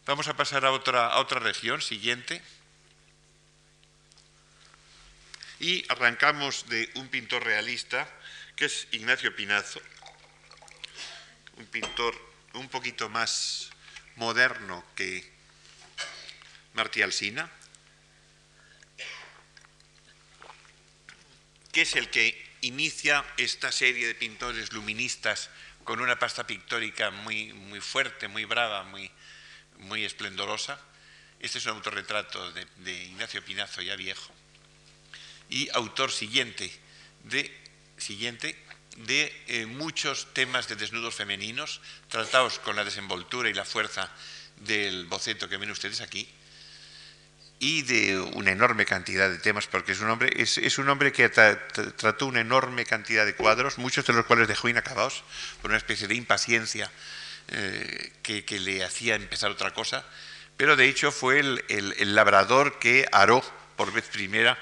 Vamos 0.05 0.27
a 0.27 0.35
pasar 0.35 0.65
a 0.65 0.71
otra, 0.71 1.07
a 1.07 1.19
otra 1.19 1.39
región 1.39 1.81
siguiente. 1.81 2.41
Y 5.59 5.85
arrancamos 5.89 6.67
de 6.69 6.89
un 6.95 7.07
pintor 7.07 7.43
realista, 7.43 8.07
que 8.55 8.65
es 8.65 8.87
Ignacio 8.91 9.35
Pinazo, 9.35 9.81
un 11.57 11.65
pintor 11.67 12.15
un 12.53 12.69
poquito 12.69 13.09
más 13.09 13.69
moderno 14.15 14.83
que 14.95 15.29
Martí 16.73 17.01
Alsina, 17.01 17.49
que 21.71 21.81
es 21.81 21.95
el 21.95 22.09
que 22.09 22.45
inicia 22.61 23.23
esta 23.37 23.71
serie 23.71 24.07
de 24.07 24.15
pintores 24.15 24.73
luministas 24.73 25.49
con 25.85 26.01
una 26.01 26.17
pasta 26.17 26.45
pictórica 26.45 27.11
muy, 27.11 27.53
muy 27.53 27.79
fuerte, 27.79 28.27
muy 28.27 28.43
brava, 28.43 28.83
muy, 28.83 29.09
muy 29.77 30.03
esplendorosa. 30.03 30.79
Este 31.39 31.59
es 31.59 31.65
un 31.65 31.73
autorretrato 31.73 32.51
de, 32.51 33.03
Ignacio 33.03 33.43
Pinazo 33.45 33.81
ya 33.81 33.95
viejo. 33.95 34.34
Y 35.49 35.69
autor 35.73 36.11
siguiente 36.11 36.71
de, 37.23 37.51
siguiente 37.97 38.57
de 38.97 39.31
eh, 39.47 39.65
muchos 39.65 40.33
temas 40.33 40.67
de 40.67 40.75
desnudos 40.75 41.15
femeninos, 41.15 41.81
tratados 42.09 42.59
con 42.59 42.75
la 42.75 42.83
desenvoltura 42.83 43.49
y 43.49 43.53
la 43.53 43.65
fuerza 43.65 44.11
del 44.57 45.05
boceto 45.05 45.49
que 45.49 45.57
ven 45.57 45.71
ustedes 45.71 46.01
aquí 46.01 46.27
y 47.59 47.83
de 47.83 48.19
una 48.19 48.51
enorme 48.51 48.85
cantidad 48.85 49.29
de 49.29 49.37
temas, 49.37 49.67
porque 49.67 49.93
es 49.93 50.01
un 50.01 50.09
hombre, 50.09 50.29
es, 50.35 50.77
un 50.77 50.89
hombre 50.89 51.11
que 51.11 51.29
trató 51.29 52.25
una 52.25 52.41
enorme 52.41 52.85
cantidad 52.85 53.25
de 53.25 53.33
cuadros, 53.33 53.77
muchos 53.77 54.05
de 54.05 54.13
los 54.13 54.25
cuales 54.25 54.47
dejó 54.47 54.67
inacabados 54.67 55.23
por 55.61 55.71
una 55.71 55.77
especie 55.77 56.07
de 56.07 56.15
impaciencia 56.15 56.91
eh, 57.47 58.11
que, 58.21 58.59
le 58.59 58.83
hacía 58.83 59.15
empezar 59.15 59.51
otra 59.51 59.73
cosa, 59.73 60.05
pero 60.57 60.75
de 60.75 60.87
hecho 60.89 61.11
fue 61.11 61.39
el 61.39 62.15
labrador 62.15 62.77
que 62.79 63.07
aró 63.11 63.43
por 63.75 63.91
vez 63.93 64.05
primera 64.09 64.57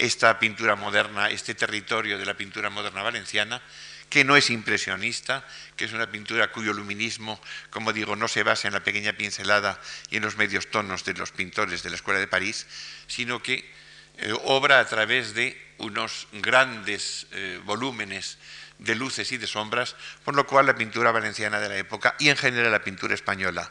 esta 0.00 0.38
pintura 0.38 0.76
moderna, 0.76 1.28
este 1.28 1.54
territorio 1.54 2.16
de 2.16 2.24
la 2.24 2.34
pintura 2.34 2.70
moderna 2.70 3.02
valenciana, 3.02 3.60
que 4.08 4.24
no 4.24 4.36
es 4.36 4.50
impresionista, 4.50 5.46
que 5.76 5.84
es 5.84 5.92
una 5.92 6.10
pintura 6.10 6.50
cuyo 6.50 6.72
luminismo, 6.72 7.40
como 7.68 7.92
digo, 7.92 8.16
no 8.16 8.26
se 8.26 8.42
basa 8.42 8.66
en 8.66 8.74
la 8.74 8.82
pequeña 8.82 9.12
pincelada 9.12 9.80
y 10.10 10.16
en 10.16 10.22
los 10.24 10.36
medios 10.36 10.70
tonos 10.70 11.04
de 11.04 11.14
los 11.14 11.30
pintores 11.30 11.82
de 11.82 11.90
la 11.90 11.96
Escuela 11.96 12.18
de 12.18 12.26
París, 12.26 12.66
sino 13.06 13.42
que 13.42 13.70
eh, 14.18 14.32
obra 14.44 14.80
a 14.80 14.86
través 14.86 15.34
de 15.34 15.56
unos 15.78 16.26
grandes 16.32 17.26
eh, 17.32 17.60
volúmenes 17.64 18.38
de 18.78 18.94
luces 18.94 19.30
y 19.32 19.36
de 19.36 19.46
sombras, 19.46 19.94
por 20.24 20.34
lo 20.34 20.46
cual 20.46 20.66
la 20.66 20.74
pintura 20.74 21.12
valenciana 21.12 21.60
de 21.60 21.68
la 21.68 21.76
época 21.76 22.16
y 22.18 22.30
en 22.30 22.36
general 22.36 22.72
la 22.72 22.82
pintura 22.82 23.14
española 23.14 23.70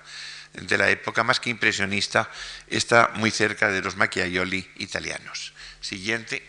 de 0.54 0.78
la 0.78 0.90
época, 0.90 1.24
más 1.24 1.40
que 1.40 1.50
impresionista, 1.50 2.30
está 2.68 3.12
muy 3.16 3.32
cerca 3.32 3.70
de 3.70 3.82
los 3.82 3.96
Macchiaioli 3.96 4.70
italianos. 4.78 5.54
Siguiente. 5.82 6.48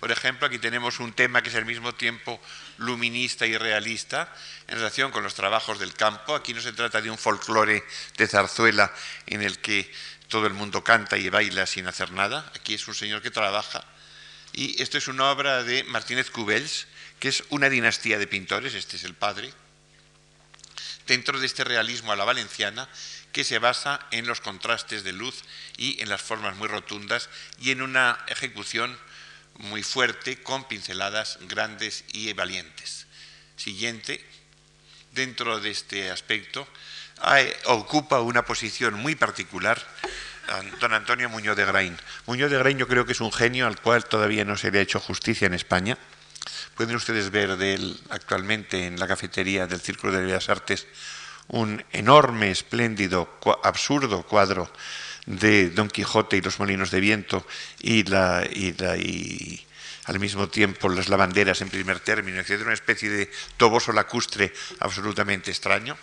Por 0.00 0.12
ejemplo, 0.12 0.46
aquí 0.46 0.58
tenemos 0.58 1.00
un 1.00 1.12
tema 1.12 1.42
que 1.42 1.48
es 1.48 1.54
al 1.54 1.64
mismo 1.64 1.94
tiempo 1.94 2.40
luminista 2.78 3.46
y 3.46 3.56
realista 3.56 4.32
en 4.68 4.76
relación 4.76 5.10
con 5.10 5.22
los 5.22 5.34
trabajos 5.34 5.78
del 5.78 5.94
campo. 5.94 6.34
Aquí 6.34 6.52
no 6.52 6.60
se 6.60 6.72
trata 6.72 7.00
de 7.00 7.10
un 7.10 7.18
folclore 7.18 7.82
de 8.16 8.28
zarzuela 8.28 8.92
en 9.26 9.42
el 9.42 9.58
que 9.58 9.90
todo 10.28 10.46
el 10.46 10.54
mundo 10.54 10.84
canta 10.84 11.16
y 11.16 11.28
baila 11.28 11.66
sin 11.66 11.86
hacer 11.86 12.12
nada. 12.12 12.50
Aquí 12.54 12.74
es 12.74 12.86
un 12.88 12.94
señor 12.94 13.22
que 13.22 13.30
trabaja. 13.30 13.84
Y 14.52 14.80
esto 14.82 14.98
es 14.98 15.08
una 15.08 15.30
obra 15.30 15.62
de 15.62 15.84
Martínez 15.84 16.30
Cubells, 16.30 16.86
que 17.18 17.28
es 17.28 17.44
una 17.50 17.68
dinastía 17.68 18.18
de 18.18 18.26
pintores, 18.26 18.74
este 18.74 18.96
es 18.96 19.04
el 19.04 19.14
padre, 19.14 19.52
dentro 21.06 21.38
de 21.38 21.46
este 21.46 21.64
realismo 21.64 22.12
a 22.12 22.16
la 22.16 22.24
valenciana 22.24 22.88
que 23.36 23.44
se 23.44 23.58
basa 23.58 24.00
en 24.12 24.26
los 24.26 24.40
contrastes 24.40 25.04
de 25.04 25.12
luz 25.12 25.42
y 25.76 26.00
en 26.00 26.08
las 26.08 26.22
formas 26.22 26.56
muy 26.56 26.68
rotundas 26.68 27.28
y 27.60 27.70
en 27.70 27.82
una 27.82 28.18
ejecución 28.28 28.98
muy 29.58 29.82
fuerte 29.82 30.42
con 30.42 30.64
pinceladas 30.64 31.38
grandes 31.42 32.04
y 32.14 32.32
valientes. 32.32 33.06
Siguiente, 33.56 34.24
dentro 35.12 35.60
de 35.60 35.70
este 35.70 36.10
aspecto, 36.10 36.66
ocupa 37.66 38.22
una 38.22 38.46
posición 38.46 38.94
muy 38.94 39.16
particular 39.16 39.86
don 40.80 40.94
Antonio 40.94 41.28
Muñoz 41.28 41.58
de 41.58 41.66
Grain. 41.66 41.94
Muñoz 42.24 42.50
de 42.50 42.56
Grain 42.56 42.78
yo 42.78 42.88
creo 42.88 43.04
que 43.04 43.12
es 43.12 43.20
un 43.20 43.34
genio 43.34 43.66
al 43.66 43.78
cual 43.78 44.06
todavía 44.06 44.46
no 44.46 44.56
se 44.56 44.70
le 44.70 44.78
ha 44.78 44.82
hecho 44.82 44.98
justicia 44.98 45.44
en 45.44 45.52
España. 45.52 45.98
Pueden 46.74 46.96
ustedes 46.96 47.30
ver 47.30 47.50
actualmente 48.08 48.86
en 48.86 48.98
la 48.98 49.06
cafetería 49.06 49.66
del 49.66 49.82
Círculo 49.82 50.14
de 50.14 50.24
Bellas 50.24 50.48
Artes 50.48 50.86
un 51.48 51.84
enorme, 51.92 52.50
espléndido, 52.50 53.38
absurdo 53.62 54.22
cuadro 54.22 54.70
de 55.26 55.70
Don 55.70 55.88
Quijote 55.88 56.36
y 56.36 56.40
los 56.40 56.58
molinos 56.58 56.90
de 56.90 57.00
viento 57.00 57.46
y, 57.80 58.04
la, 58.04 58.44
y, 58.44 59.64
al 60.04 60.20
mismo 60.20 60.48
tiempo 60.48 60.88
las 60.88 61.08
lavanderas 61.08 61.60
en 61.60 61.68
primer 61.68 62.00
término, 62.00 62.40
etc. 62.40 62.62
Una 62.62 62.74
especie 62.74 63.10
de 63.10 63.30
toboso 63.56 63.92
lacustre 63.92 64.52
absolutamente 64.80 65.50
extraño. 65.50 65.96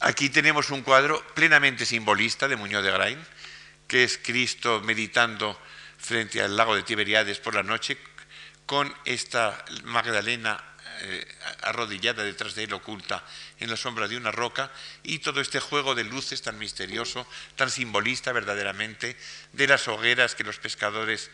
Aquí 0.00 0.28
tenemos 0.28 0.70
un 0.70 0.82
cuadro 0.82 1.24
plenamente 1.34 1.84
simbolista 1.84 2.46
de 2.46 2.56
Muñoz 2.56 2.84
de 2.84 2.92
Grain, 2.92 3.18
que 3.86 4.04
es 4.04 4.18
Cristo 4.22 4.80
meditando 4.84 5.58
frente 5.96 6.40
al 6.40 6.56
lago 6.56 6.76
de 6.76 6.82
Tiberiades 6.82 7.38
por 7.40 7.54
la 7.54 7.62
noche, 7.62 7.98
con 8.66 8.94
esta 9.06 9.64
Magdalena 9.84 10.62
eh, 11.00 11.26
arrodillada 11.62 12.22
detrás 12.22 12.54
de 12.54 12.64
él, 12.64 12.72
oculta 12.72 13.24
en 13.58 13.70
la 13.70 13.76
sombra 13.76 14.08
de 14.08 14.16
una 14.16 14.30
roca, 14.30 14.70
y 15.02 15.18
todo 15.18 15.40
este 15.40 15.60
juego 15.60 15.94
de 15.94 16.04
luces 16.04 16.42
tan 16.42 16.58
misterioso, 16.58 17.26
tan 17.56 17.70
simbolista 17.70 18.32
verdaderamente, 18.32 19.16
de 19.52 19.66
las 19.66 19.88
hogueras 19.88 20.34
que 20.34 20.44
los 20.44 20.58
pescadores 20.58 21.30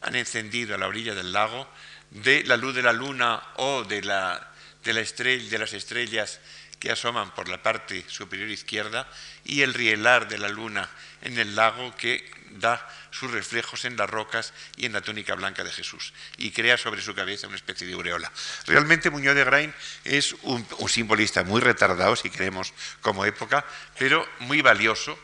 han 0.00 0.16
encendido 0.16 0.74
a 0.74 0.78
la 0.78 0.86
orilla 0.86 1.14
del 1.14 1.32
lago, 1.32 1.68
de 2.10 2.44
la 2.44 2.56
luz 2.56 2.74
de 2.74 2.82
la 2.82 2.92
luna 2.92 3.42
o 3.56 3.84
de, 3.84 4.02
la, 4.02 4.52
de, 4.84 4.92
la 4.92 5.00
estrella, 5.00 5.50
de 5.50 5.58
las 5.58 5.72
estrellas 5.72 6.40
que 6.84 6.92
asoman 6.92 7.32
por 7.32 7.48
la 7.48 7.62
parte 7.62 8.04
superior 8.08 8.50
izquierda, 8.50 9.08
y 9.42 9.62
el 9.62 9.72
rielar 9.72 10.28
de 10.28 10.36
la 10.36 10.50
luna 10.50 10.86
en 11.22 11.38
el 11.38 11.56
lago 11.56 11.96
que 11.96 12.30
da 12.50 12.86
sus 13.10 13.30
reflejos 13.30 13.86
en 13.86 13.96
las 13.96 14.10
rocas 14.10 14.52
y 14.76 14.84
en 14.84 14.92
la 14.92 15.00
túnica 15.00 15.34
blanca 15.34 15.64
de 15.64 15.72
Jesús 15.72 16.12
y 16.36 16.50
crea 16.50 16.76
sobre 16.76 17.00
su 17.00 17.14
cabeza 17.14 17.46
una 17.46 17.56
especie 17.56 17.86
de 17.86 17.94
aureola. 17.94 18.30
Realmente 18.66 19.08
Muñoz 19.08 19.34
de 19.34 19.44
Grain 19.44 19.74
es 20.04 20.34
un, 20.42 20.66
simbolista 20.86 21.42
muy 21.42 21.62
retardado, 21.62 22.16
si 22.16 22.28
queremos, 22.28 22.74
como 23.00 23.24
época, 23.24 23.64
pero 23.98 24.28
muy 24.40 24.60
valioso 24.60 25.18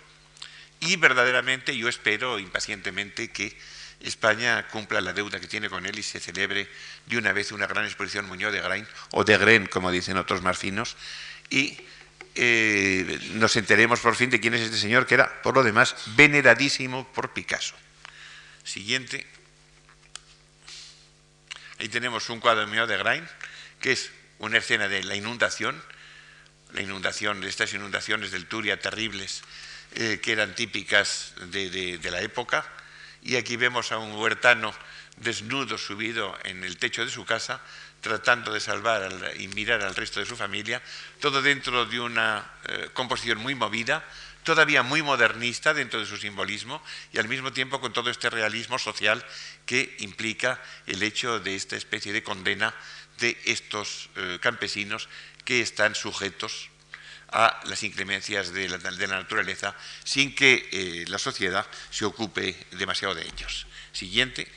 y 0.81 0.97
verdaderamente 0.97 1.77
yo 1.77 1.91
espero 1.91 2.39
impacientemente 2.39 3.31
que 3.31 3.55
España 4.01 4.67
cumpla 4.69 5.03
la 5.03 5.13
deuda 5.13 5.41
que 5.41 5.47
tiene 5.47 5.69
con 5.69 5.85
él 5.85 5.99
y 5.99 6.03
se 6.03 6.21
celebre 6.21 6.71
de 7.05 7.19
una 7.19 7.35
vez 7.35 7.53
una 7.53 7.67
gran 7.67 7.85
exposición 7.85 8.27
Muñoz 8.27 8.51
de 8.51 8.63
Grain, 8.63 8.89
o 9.11 9.25
de 9.25 9.37
Gren, 9.37 9.67
como 9.67 9.91
dicen 9.91 10.17
otros 10.17 10.41
más 10.41 10.57
finos, 10.57 10.97
y 11.51 11.77
eh, 12.37 13.19
nos 13.33 13.57
enteremos 13.57 14.01
por 14.01 14.15
fin 14.15 14.31
de 14.31 14.41
quién 14.41 14.55
es 14.55 14.63
este 14.63 14.79
señor, 14.79 15.07
que 15.07 15.15
era, 15.15 15.43
por 15.43 15.55
lo 15.55 15.63
demás, 15.63 15.97
veneradísimo 16.15 17.07
por 17.13 17.33
Picasso. 17.33 17.75
Siguiente. 18.65 19.27
Ahí 21.79 21.89
tenemos 21.89 22.31
un 22.31 22.41
cuadro 22.41 22.67
mío 22.67 22.87
de 22.87 22.97
Grain, 22.97 23.29
que 23.81 23.93
es 23.93 24.11
una 24.39 24.59
escena 24.59 24.89
de 24.89 25.03
la 25.03 25.17
inundación, 25.17 25.83
la 26.73 26.83
inundación, 26.83 27.43
estas 27.45 27.75
inundaciones 27.75 28.31
del 28.31 28.47
Turia 28.47 28.79
terribles, 28.79 29.43
eh, 29.97 30.21
que 30.23 30.33
eran 30.33 30.55
típicas 30.55 31.35
de, 31.47 31.99
de 31.99 32.11
la 32.11 32.21
época. 32.21 32.65
Y 33.23 33.37
aquí 33.37 33.57
vemos 33.57 33.93
a 33.93 33.99
un 33.99 34.13
huertano 34.13 34.75
desnudo 35.17 35.77
subido 35.77 36.37
en 36.45 36.65
el 36.65 36.79
techo 36.79 37.05
de 37.05 37.11
su 37.11 37.25
casa, 37.25 37.61
tratando 38.01 38.53
de 38.53 38.61
salvar 38.61 39.35
y 39.39 39.49
mirar 39.49 39.83
al 39.83 39.95
resto 39.95 40.21
de 40.21 40.27
su 40.27 40.37
familia, 40.37 40.83
todo 41.21 41.43
dentro 41.43 41.85
de 41.85 42.01
una 42.01 42.51
eh, 42.65 42.89
composición 42.95 43.39
muy 43.39 43.55
movida, 43.55 44.03
todavía 44.43 44.83
muy 44.83 45.03
modernista 45.03 45.75
dentro 45.75 46.01
de 46.01 46.07
su 46.07 46.17
simbolismo 46.17 46.83
y 47.13 47.19
al 47.19 47.29
mismo 47.29 47.53
tiempo 47.53 47.81
con 47.81 47.93
todo 47.93 48.11
este 48.11 48.31
realismo 48.31 48.79
social 48.79 49.25
que 49.67 49.97
implica 50.01 50.61
el 50.87 51.03
hecho 51.03 51.41
de 51.41 51.55
esta 51.55 51.77
especie 51.77 52.13
de 52.13 52.23
condena 52.23 52.75
de 53.19 53.37
estos 53.45 54.09
eh, 54.17 54.39
campesinos 54.41 55.11
que 55.45 55.61
están 55.61 55.95
sujetos 55.95 56.70
a 57.33 57.61
las 57.65 57.83
inclemencias 57.83 58.53
de 58.53 58.69
la, 58.69 58.79
naturaleza 58.79 59.75
sin 60.05 60.35
que 60.35 60.69
eh, 60.73 61.05
la 61.09 61.19
sociedad 61.19 61.67
se 61.91 62.05
ocupe 62.05 62.57
demasiado 62.73 63.15
de 63.15 63.23
ellos. 63.23 63.67
Siguiente. 63.93 64.49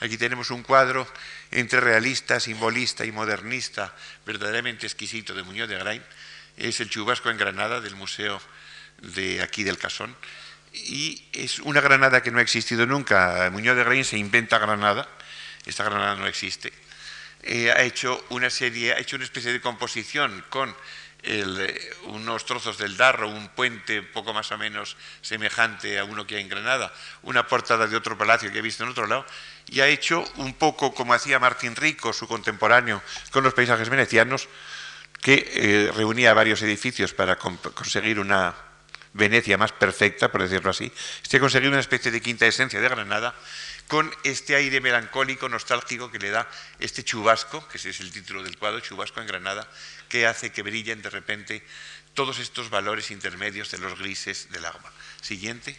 Aquí 0.00 0.16
tenemos 0.16 0.50
un 0.50 0.62
cuadro 0.62 1.06
entre 1.50 1.80
realista, 1.80 2.40
simbolista 2.40 3.04
y 3.04 3.12
modernista 3.12 3.94
verdaderamente 4.24 4.86
exquisito 4.86 5.34
de 5.34 5.42
Muñoz 5.42 5.68
de 5.68 5.76
Grain 5.76 6.02
es 6.56 6.80
el 6.80 6.90
chubasco 6.90 7.30
en 7.30 7.38
Granada 7.38 7.80
del 7.80 7.96
Museo 7.96 8.40
de 8.98 9.42
aquí 9.42 9.64
del 9.64 9.78
Casón. 9.78 10.14
Y 10.72 11.24
es 11.32 11.58
una 11.58 11.80
Granada 11.80 12.22
que 12.22 12.30
no 12.30 12.38
ha 12.38 12.42
existido 12.42 12.86
nunca. 12.86 13.48
Muñoz 13.50 13.76
de 13.76 13.84
Grain 13.84 14.04
se 14.04 14.18
inventa 14.18 14.58
Granada, 14.58 15.08
esta 15.66 15.84
Granada 15.84 16.16
no 16.16 16.26
existe. 16.26 16.72
Eh, 17.42 17.70
ha 17.70 17.82
hecho 17.82 18.22
una 18.30 18.50
serie, 18.50 18.92
ha 18.92 18.98
hecho 18.98 19.16
una 19.16 19.24
especie 19.24 19.52
de 19.52 19.60
composición 19.60 20.44
con 20.50 20.74
eh, 21.22 21.92
unos 22.04 22.44
trozos 22.46 22.78
del 22.78 22.96
Darro, 22.96 23.28
un 23.28 23.48
puente 23.48 24.02
poco 24.02 24.32
más 24.32 24.50
o 24.52 24.58
menos 24.58 24.96
semejante 25.20 25.98
a 25.98 26.04
uno 26.04 26.26
que 26.26 26.36
hay 26.36 26.42
en 26.42 26.48
Granada, 26.48 26.92
una 27.22 27.46
portada 27.46 27.86
de 27.86 27.96
otro 27.96 28.16
palacio 28.16 28.50
que 28.50 28.58
he 28.58 28.62
visto 28.62 28.84
en 28.84 28.90
otro 28.90 29.06
lado, 29.06 29.26
y 29.68 29.80
ha 29.80 29.86
hecho 29.86 30.24
un 30.36 30.54
poco 30.54 30.94
como 30.94 31.12
hacía 31.12 31.38
Martín 31.38 31.76
Rico, 31.76 32.12
su 32.12 32.26
contemporáneo, 32.26 33.02
con 33.30 33.44
los 33.44 33.54
paisajes 33.54 33.88
venecianos, 33.88 34.48
que 35.20 35.50
eh, 35.52 35.92
reunía 35.94 36.32
varios 36.32 36.62
edificios 36.62 37.12
para 37.12 37.36
conseguir 37.36 38.18
una 38.18 38.54
Venecia 39.12 39.58
más 39.58 39.72
perfecta, 39.72 40.30
por 40.30 40.42
decirlo 40.42 40.70
así. 40.70 40.92
Este 41.22 41.38
ha 41.38 41.40
conseguido 41.40 41.72
una 41.72 41.80
especie 41.80 42.12
de 42.12 42.20
quinta 42.20 42.46
esencia 42.46 42.80
de 42.80 42.88
Granada 42.88 43.34
con 43.90 44.14
este 44.22 44.54
aire 44.54 44.80
melancólico, 44.80 45.48
nostálgico 45.48 46.12
que 46.12 46.20
le 46.20 46.30
da 46.30 46.48
este 46.78 47.02
chubasco, 47.02 47.66
que 47.66 47.76
ese 47.76 47.90
es 47.90 47.98
el 47.98 48.12
título 48.12 48.44
del 48.44 48.56
cuadro, 48.56 48.78
Chubasco 48.78 49.20
en 49.20 49.26
Granada, 49.26 49.68
que 50.08 50.28
hace 50.28 50.52
que 50.52 50.62
brillen 50.62 51.02
de 51.02 51.10
repente 51.10 51.66
todos 52.14 52.38
estos 52.38 52.70
valores 52.70 53.10
intermedios 53.10 53.68
de 53.72 53.78
los 53.78 53.98
grises 53.98 54.46
del 54.52 54.64
agua. 54.64 54.92
Siguiente. 55.20 55.76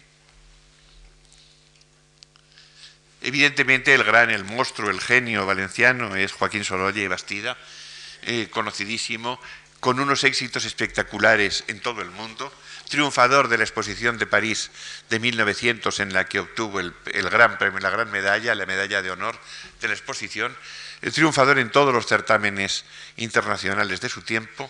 Evidentemente 3.21 3.93
el 3.93 4.03
gran, 4.03 4.29
el 4.29 4.43
monstruo, 4.43 4.89
el 4.89 4.99
genio 4.99 5.45
valenciano 5.45 6.13
es 6.17 6.33
Joaquín 6.33 6.65
Sorolla 6.65 7.01
y 7.01 7.07
Bastida, 7.07 7.57
eh, 8.23 8.49
conocidísimo, 8.51 9.39
con 9.81 9.99
unos 9.99 10.23
éxitos 10.23 10.63
espectaculares 10.63 11.65
en 11.67 11.81
todo 11.81 12.01
el 12.01 12.11
mundo, 12.11 12.53
triunfador 12.87 13.49
de 13.49 13.57
la 13.57 13.63
exposición 13.63 14.17
de 14.17 14.27
París 14.27 14.69
de 15.09 15.19
1900 15.19 15.99
en 15.99 16.13
la 16.13 16.25
que 16.25 16.39
obtuvo 16.39 16.79
el, 16.79 16.93
gran 17.29 17.57
premio, 17.57 17.79
la 17.79 17.89
gran 17.89 18.11
medalla, 18.11 18.55
la 18.55 18.65
medalla 18.65 19.01
de 19.01 19.11
honor 19.11 19.37
de 19.81 19.87
la 19.87 19.93
exposición, 19.93 20.55
triunfador 21.13 21.57
en 21.57 21.71
todos 21.71 21.93
los 21.93 22.05
certámenes 22.05 22.85
internacionales 23.17 24.01
de 24.01 24.09
su 24.09 24.21
tiempo, 24.21 24.69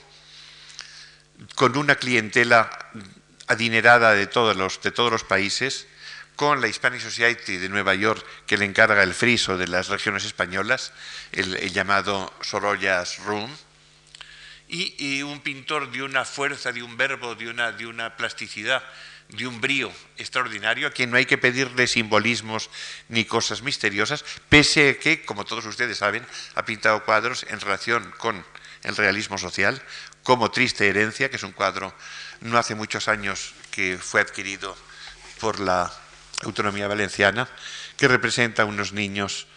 con 1.56 1.76
una 1.76 1.96
clientela 1.96 2.70
adinerada 3.48 4.14
de 4.14 4.28
todos 4.28 4.56
los, 4.56 4.82
de 4.82 4.92
todos 4.92 5.12
los 5.12 5.26
países, 5.26 5.88
con 6.38 6.62
la 6.62 6.68
Hispanic 6.68 7.02
Society 7.02 7.58
de 7.58 7.70
Nueva 7.70 7.96
York, 7.96 8.26
que 8.48 8.58
le 8.58 8.66
encarga 8.66 9.04
el 9.04 9.14
friso 9.14 9.58
de 9.58 9.68
las 9.68 9.90
regiones 9.90 10.24
españolas, 10.24 10.94
el, 11.34 11.72
llamado 11.74 12.34
Sorolla's 12.42 13.20
Room, 13.26 13.52
y, 14.72 15.22
un 15.22 15.42
pintor 15.42 15.92
de 15.92 16.02
una 16.02 16.24
fuerza, 16.24 16.72
de 16.72 16.82
un 16.82 16.96
verbo, 16.96 17.36
de 17.36 17.50
una, 17.50 17.74
de 17.74 17.86
una 17.86 18.16
plasticidad, 18.16 18.82
de 19.28 19.46
un 19.46 19.60
brío 19.60 19.92
extraordinario, 20.18 20.88
a 20.88 20.92
quien 20.92 21.12
no 21.12 21.18
hay 21.18 21.26
que 21.26 21.38
pedirle 21.38 21.88
simbolismos 21.88 22.70
ni 23.10 23.26
cosas 23.26 23.62
misteriosas, 23.62 24.24
pese 24.48 24.90
a 24.90 25.00
que, 25.00 25.26
como 25.26 25.46
todos 25.46 25.66
ustedes 25.66 25.98
saben, 25.98 26.26
ha 26.56 26.66
pintado 26.66 27.04
cuadros 27.04 27.46
en 27.50 27.60
relación 27.60 28.14
con 28.18 28.46
el 28.84 28.96
realismo 28.96 29.38
social, 29.38 29.82
como 30.24 30.52
Triste 30.52 30.88
Herencia, 30.88 31.30
que 31.30 31.36
es 31.36 31.44
un 31.44 31.52
cuadro 31.52 31.94
no 32.40 32.58
hace 32.58 32.76
muchos 32.76 33.08
años 33.08 33.54
que 33.72 33.98
fue 33.98 34.22
adquirido 34.22 34.76
por 35.40 35.60
la 35.60 35.92
autonomía 36.44 36.88
valenciana, 36.88 37.48
que 37.98 38.08
representa 38.08 38.64
a 38.64 38.66
unos 38.66 38.94
niños 38.94 39.48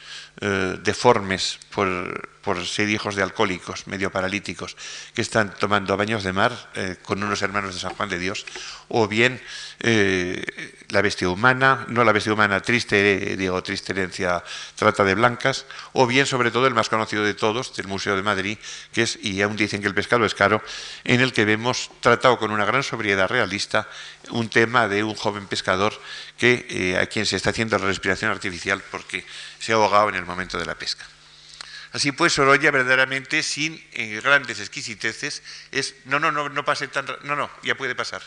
eh, 0.40 0.76
deformes 0.82 1.58
por, 1.70 2.33
ser 2.64 2.88
hijos 2.88 3.16
de 3.16 3.22
alcohólicos, 3.22 3.86
medio 3.86 4.10
paralíticos, 4.10 4.76
que 5.14 5.22
están 5.22 5.54
tomando 5.54 5.96
baños 5.96 6.22
de 6.22 6.32
mar 6.32 6.52
eh, 6.74 6.96
con 7.02 7.22
unos 7.22 7.42
hermanos 7.42 7.74
de 7.74 7.80
San 7.80 7.94
Juan 7.94 8.08
de 8.08 8.18
Dios, 8.18 8.44
o 8.88 9.08
bien 9.08 9.40
eh, 9.80 10.44
la 10.90 11.02
bestia 11.02 11.28
humana, 11.28 11.86
no 11.88 12.04
la 12.04 12.12
bestia 12.12 12.32
humana 12.32 12.60
triste, 12.60 13.36
digo, 13.36 13.62
triste 13.62 13.92
herencia, 13.92 14.44
trata 14.76 15.04
de 15.04 15.14
blancas, 15.14 15.66
o 15.92 16.06
bien 16.06 16.26
sobre 16.26 16.50
todo 16.50 16.66
el 16.66 16.74
más 16.74 16.88
conocido 16.88 17.24
de 17.24 17.34
todos, 17.34 17.74
del 17.74 17.88
Museo 17.88 18.16
de 18.16 18.22
Madrid, 18.22 18.58
que 18.92 19.02
es, 19.02 19.18
y 19.22 19.40
aún 19.42 19.56
dicen 19.56 19.80
que 19.80 19.88
el 19.88 19.94
pescado 19.94 20.24
es 20.24 20.34
caro, 20.34 20.62
en 21.04 21.20
el 21.20 21.32
que 21.32 21.44
vemos 21.44 21.90
tratado 22.00 22.38
con 22.38 22.50
una 22.50 22.64
gran 22.64 22.82
sobriedad 22.82 23.28
realista 23.28 23.88
un 24.30 24.48
tema 24.48 24.88
de 24.88 25.04
un 25.04 25.14
joven 25.14 25.46
pescador 25.46 25.98
que, 26.38 26.98
a 27.00 27.06
quien 27.06 27.26
se 27.26 27.36
está 27.36 27.50
haciendo 27.50 27.78
la 27.78 27.86
respiración 27.86 28.30
artificial 28.30 28.82
porque 28.90 29.24
se 29.58 29.72
ha 29.72 29.76
ahogado 29.76 30.08
en 30.08 30.16
el 30.16 30.24
momento 30.24 30.58
de 30.58 30.66
la 30.66 30.74
pesca. 30.74 31.06
Así 31.94 32.10
pues, 32.10 32.32
Sorolla 32.32 32.72
verdaderamente 32.72 33.44
sin 33.44 33.80
eh, 33.92 34.20
grandes 34.20 34.58
exquisiteces 34.58 35.44
es, 35.70 35.94
no, 36.06 36.18
no, 36.18 36.32
no, 36.32 36.48
no 36.48 36.64
pase 36.64 36.88
tan, 36.88 37.06
no, 37.22 37.36
no, 37.36 37.48
ya 37.62 37.76
puede 37.76 37.94
pasar. 37.94 38.20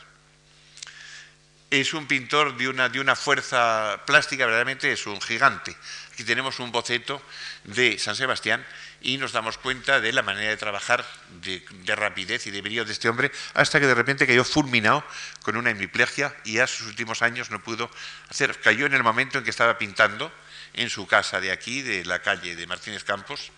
Es 1.70 1.94
un 1.94 2.08
pintor 2.08 2.56
de 2.56 2.70
una, 2.70 2.88
de 2.88 3.02
una 3.02 3.18
fuerza 3.18 4.04
plástica, 4.06 4.46
verdaderamente 4.46 4.90
es 4.90 5.06
un 5.06 5.20
gigante. 5.20 5.76
Aquí 6.14 6.24
tenemos 6.24 6.60
un 6.60 6.72
boceto 6.72 7.22
de 7.66 8.00
San 8.00 8.16
Sebastián 8.16 8.66
y 9.02 9.18
nos 9.18 9.34
damos 9.34 9.58
cuenta 9.58 10.00
de 10.00 10.14
la 10.14 10.24
manera 10.24 10.50
de 10.50 10.56
trabajar, 10.56 11.06
de, 11.42 11.62
de, 11.84 11.96
rapidez 11.98 12.48
y 12.48 12.52
de 12.52 12.62
brillo 12.62 12.86
de 12.86 12.94
este 12.94 13.10
hombre, 13.10 13.34
hasta 13.54 13.82
que 13.82 13.86
de 13.86 13.96
repente 13.96 14.26
cayó 14.26 14.46
fulminado 14.46 15.04
con 15.42 15.58
una 15.58 15.72
hemiplegia 15.72 16.34
y 16.46 16.60
a 16.60 16.68
sus 16.68 16.88
últimos 16.88 17.22
años 17.22 17.52
no 17.52 17.62
pudo 17.62 17.92
hacer. 18.30 18.58
Cayó 18.62 18.86
en 18.86 18.94
el 18.94 19.04
momento 19.04 19.40
en 19.40 19.44
que 19.44 19.50
estaba 19.50 19.78
pintando 19.78 20.32
en 20.78 20.90
su 20.90 21.06
casa 21.08 21.42
de 21.42 21.52
aquí, 21.52 21.82
de 21.82 22.06
la 22.06 22.22
calle 22.22 22.56
de 22.56 22.68
Martínez 22.68 23.04
Campos, 23.04 23.52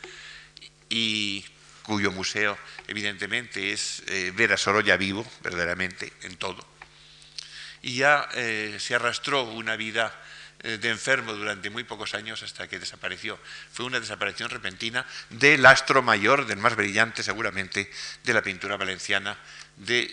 y 0.89 1.45
cuyo 1.83 2.11
museo 2.11 2.57
evidentemente 2.87 3.71
es 3.71 4.03
eh, 4.07 4.31
ver 4.35 4.53
a 4.53 4.57
Sorolla 4.57 4.97
vivo, 4.97 5.29
verdaderamente, 5.41 6.11
en 6.23 6.37
todo. 6.37 6.65
Y 7.81 7.97
ya 7.97 8.27
eh, 8.33 8.77
se 8.79 8.95
arrastró 8.95 9.43
una 9.43 9.75
vida 9.75 10.13
eh, 10.63 10.77
de 10.77 10.89
enfermo 10.89 11.33
durante 11.33 11.69
muy 11.69 11.83
pocos 11.83 12.15
años 12.15 12.41
hasta 12.41 12.67
que 12.67 12.79
desapareció. 12.79 13.37
Fue 13.71 13.85
una 13.85 13.99
desaparición 13.99 14.49
repentina 14.49 15.05
del 15.29 15.65
astro 15.65 16.01
mayor, 16.01 16.47
del 16.47 16.57
más 16.57 16.75
brillante 16.75 17.21
seguramente, 17.21 17.91
de 18.23 18.33
la 18.33 18.41
pintura 18.41 18.77
valenciana, 18.77 19.37
de, 19.75 20.09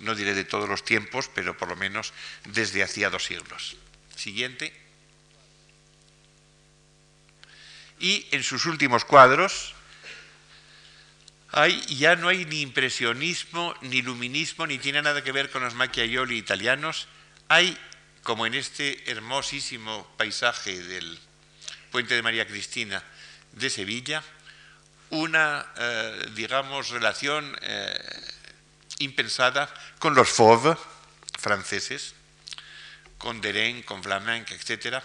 no 0.00 0.14
diré 0.14 0.34
de 0.34 0.44
todos 0.44 0.68
los 0.68 0.84
tiempos, 0.84 1.30
pero 1.34 1.56
por 1.56 1.68
lo 1.68 1.76
menos 1.76 2.12
desde 2.44 2.82
hacía 2.82 3.08
dos 3.08 3.24
siglos. 3.24 3.76
Siguiente. 4.14 4.87
Y 8.00 8.26
en 8.30 8.42
sus 8.42 8.66
últimos 8.66 9.04
cuadros 9.04 9.74
hay, 11.50 11.80
ya 11.96 12.16
no 12.16 12.28
hay 12.28 12.44
ni 12.44 12.60
impresionismo, 12.60 13.74
ni 13.80 14.02
luminismo, 14.02 14.66
ni 14.66 14.78
tiene 14.78 15.00
nada 15.02 15.24
que 15.24 15.32
ver 15.32 15.50
con 15.50 15.62
los 15.62 15.74
Macchiaioli 15.74 16.36
italianos. 16.36 17.08
Hay, 17.48 17.76
como 18.22 18.46
en 18.46 18.54
este 18.54 19.10
hermosísimo 19.10 20.06
paisaje 20.16 20.82
del 20.82 21.18
Puente 21.90 22.14
de 22.14 22.22
María 22.22 22.46
Cristina 22.46 23.02
de 23.52 23.70
Sevilla, 23.70 24.22
una, 25.10 25.66
eh, 25.76 26.26
digamos, 26.34 26.90
relación 26.90 27.56
eh, 27.62 27.98
impensada 28.98 29.72
con 29.98 30.14
los 30.14 30.28
Fauves 30.28 30.76
franceses, 31.38 32.14
con 33.16 33.40
Derain, 33.40 33.82
con 33.82 34.02
Flamenc, 34.02 34.50
etcétera, 34.50 35.02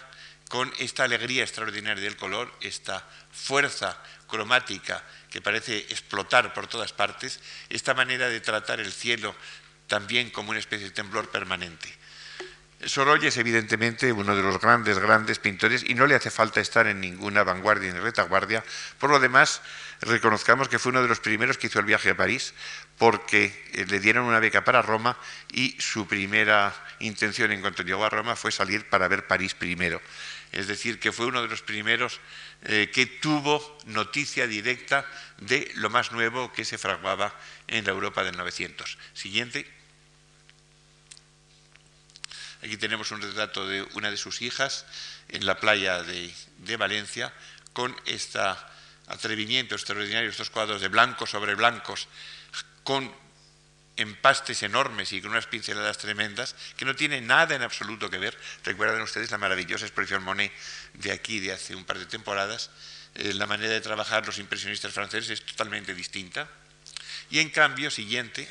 con 0.48 0.72
esta 0.78 1.04
alegría 1.04 1.42
extraordinaria 1.42 2.02
del 2.02 2.16
color, 2.16 2.52
esta 2.60 3.04
fuerza 3.32 3.98
cromática 4.28 5.02
que 5.30 5.40
parece 5.40 5.78
explotar 5.78 6.52
por 6.52 6.66
todas 6.66 6.92
partes, 6.92 7.40
esta 7.68 7.94
manera 7.94 8.28
de 8.28 8.40
tratar 8.40 8.80
el 8.80 8.92
cielo 8.92 9.34
también 9.86 10.30
como 10.30 10.50
una 10.50 10.58
especie 10.58 10.86
de 10.86 10.92
temblor 10.92 11.30
permanente. 11.30 11.92
Sorolla 12.86 13.28
es 13.28 13.36
evidentemente 13.36 14.12
uno 14.12 14.36
de 14.36 14.42
los 14.42 14.60
grandes, 14.60 14.98
grandes 14.98 15.38
pintores 15.38 15.84
y 15.86 15.94
no 15.94 16.06
le 16.06 16.14
hace 16.14 16.30
falta 16.30 16.60
estar 16.60 16.86
en 16.86 17.00
ninguna 17.00 17.42
vanguardia 17.42 17.92
ni 17.92 17.98
retaguardia. 17.98 18.62
Por 18.98 19.10
lo 19.10 19.20
demás, 19.20 19.62
reconozcamos 20.04 20.68
que 20.68 20.78
fue 20.78 20.90
uno 20.90 21.02
de 21.02 21.08
los 21.08 21.20
primeros 21.20 21.58
que 21.58 21.66
hizo 21.66 21.80
el 21.80 21.86
viaje 21.86 22.10
a 22.10 22.16
París 22.16 22.54
porque 22.98 23.64
eh, 23.72 23.86
le 23.88 24.00
dieron 24.00 24.24
una 24.24 24.40
beca 24.40 24.64
para 24.64 24.82
Roma 24.82 25.18
y 25.52 25.76
su 25.78 26.06
primera 26.06 26.74
intención 27.00 27.52
en 27.52 27.60
cuanto 27.60 27.82
llegó 27.82 28.04
a 28.04 28.10
Roma 28.10 28.36
fue 28.36 28.52
salir 28.52 28.88
para 28.88 29.08
ver 29.08 29.26
París 29.26 29.54
primero 29.54 30.00
es 30.54 30.68
decir, 30.68 31.00
que 31.00 31.10
fue 31.10 31.26
uno 31.26 31.42
de 31.42 31.48
los 31.48 31.62
primeros 31.62 32.20
eh, 32.62 32.88
que 32.94 33.06
tuvo 33.06 33.78
noticia 33.86 34.46
directa 34.46 35.04
de 35.38 35.68
lo 35.74 35.90
más 35.90 36.12
nuevo 36.12 36.52
que 36.52 36.64
se 36.64 36.78
fraguaba 36.78 37.34
en 37.66 37.84
la 37.84 37.90
Europa 37.90 38.22
del 38.22 38.36
900. 38.36 38.96
Siguiente. 39.14 39.68
Aquí 42.62 42.76
tenemos 42.76 43.10
un 43.10 43.20
retrato 43.20 43.66
de 43.66 43.82
una 43.94 44.12
de 44.12 44.16
sus 44.16 44.42
hijas 44.42 44.86
en 45.28 45.44
la 45.44 45.58
playa 45.58 46.04
de, 46.04 46.32
Valencia 46.78 47.34
con 47.72 47.94
este 48.06 48.38
atrevimiento 49.06 49.74
extraordinario, 49.74 50.30
estos 50.30 50.50
cuadros 50.50 50.80
de 50.80 50.88
blancos 50.88 51.30
sobre 51.30 51.54
blancos, 51.54 52.08
con 52.82 53.12
empastes 53.96 54.62
enormes 54.62 55.12
y 55.12 55.20
con 55.20 55.30
unas 55.30 55.46
pinceladas 55.46 55.98
tremendas 55.98 56.56
que 56.76 56.84
no 56.84 56.96
tienen 56.96 57.26
nada 57.26 57.54
en 57.54 57.62
absoluto 57.62 58.10
que 58.10 58.18
ver. 58.18 58.36
Recuerdan 58.64 59.02
ustedes 59.02 59.30
la 59.30 59.38
maravillosa 59.38 59.86
exposición 59.86 60.22
Monet 60.24 60.52
de 60.94 61.12
aquí 61.12 61.38
de 61.40 61.52
hace 61.52 61.74
un 61.74 61.84
par 61.84 61.98
de 61.98 62.06
temporadas 62.06 62.70
eh, 63.14 63.32
la 63.34 63.46
manera 63.46 63.72
de 63.72 63.80
trabajar 63.80 64.26
los 64.26 64.38
impresionistas 64.38 64.92
franceses 64.92 65.30
es 65.30 65.46
totalmente 65.46 65.94
distinta. 65.94 66.48
Y 67.30 67.38
en 67.38 67.50
cambio, 67.50 67.90
siguiente, 67.90 68.48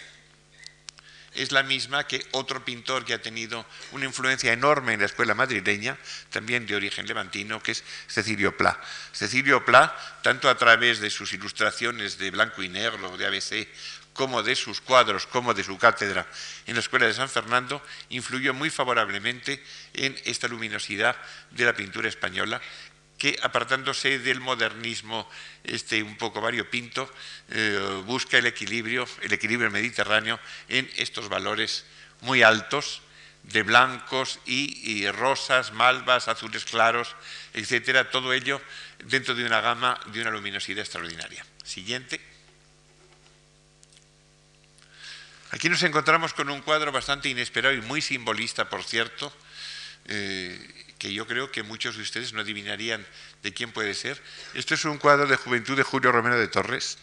es 1.36 1.52
la 1.52 1.64
misma 1.64 2.08
que 2.08 2.26
otro 2.32 2.64
pintor 2.64 3.06
que 3.06 3.14
ha 3.14 3.22
tenido 3.22 3.66
una 3.92 4.06
influencia 4.06 4.54
enorme 4.54 4.94
en 4.94 5.00
la 5.00 5.06
escuela 5.06 5.34
madrileña, 5.34 5.98
también 6.30 6.66
de 6.66 6.76
origen 6.76 7.08
levantino, 7.08 7.62
que 7.62 7.72
es 7.74 7.84
Cecilio 8.08 8.56
Pla. 8.58 8.80
Cecilio 9.14 9.66
Pla, 9.66 9.96
tanto 10.22 10.50
a 10.50 10.58
través 10.58 11.00
de 11.00 11.10
sus 11.10 11.34
ilustraciones 11.34 12.18
de 12.18 12.32
blanco 12.32 12.64
y 12.64 12.70
negro, 12.70 13.18
de 13.18 13.26
ABC, 13.26 13.68
como 14.14 14.44
de 14.44 14.56
sus 14.56 14.80
cuadros, 14.80 15.26
como 15.26 15.54
de 15.54 15.64
su 15.64 15.78
cátedra 15.78 16.28
en 16.66 16.76
la 16.76 16.80
Escuela 16.80 17.08
de 17.08 17.14
San 17.14 17.30
Fernando, 17.30 17.82
influyó 18.10 18.54
muy 18.54 18.70
favorablemente 18.70 19.64
en 19.94 20.16
esta 20.26 20.48
luminosidad 20.48 21.16
de 21.52 21.66
la 21.66 21.74
pintura 21.74 22.08
española 22.08 22.62
que 23.24 23.40
apartándose 23.42 24.20
del 24.20 24.42
modernismo 24.42 25.30
este, 25.64 26.04
un 26.04 26.18
poco 26.18 26.42
variopinto, 26.42 27.10
eh, 27.52 28.04
busca 28.06 28.38
el 28.38 28.46
equilibrio, 28.48 29.08
el 29.22 29.32
equilibrio 29.32 29.72
mediterráneo 29.72 30.42
en 30.68 30.92
estos 30.98 31.30
valores 31.30 31.86
muy 32.20 32.44
altos 32.44 33.02
de 33.44 33.64
blancos 33.64 34.42
y, 34.46 35.10
rosas, 35.12 35.72
malvas, 35.72 36.28
azules 36.28 36.66
claros, 36.66 37.16
etcétera, 37.54 38.12
todo 38.12 38.34
ello 38.34 38.62
dentro 39.06 39.34
de 39.36 39.46
una 39.46 39.62
gama 39.62 39.98
de 40.08 40.20
una 40.20 40.32
luminosidad 40.32 40.80
extraordinaria. 40.80 41.46
Siguiente. 41.64 42.20
Aquí 45.52 45.70
nos 45.70 45.84
encontramos 45.84 46.34
con 46.34 46.50
un 46.50 46.62
cuadro 46.62 46.92
bastante 46.92 47.30
inesperado 47.30 47.74
y 47.74 47.80
muy 47.80 48.02
simbolista, 48.02 48.70
por 48.70 48.84
cierto, 48.84 49.32
eh, 50.10 50.83
que 51.04 51.12
yo 51.12 51.28
creo 51.28 51.52
que 51.52 51.64
muchos 51.64 51.98
de 51.98 52.02
ustedes 52.02 52.32
no 52.32 52.40
adivinarían 52.40 53.06
de 53.42 53.54
quién 53.54 53.74
puede 53.74 53.94
ser. 53.94 54.24
Esto 54.54 54.74
es 54.74 54.86
un 54.86 54.98
cuadro 54.98 55.28
de 55.28 55.36
juventud 55.36 55.76
de 55.76 55.84
Julio 55.84 56.14
Romero 56.14 56.40
de 56.40 56.48
Torres, 56.48 56.98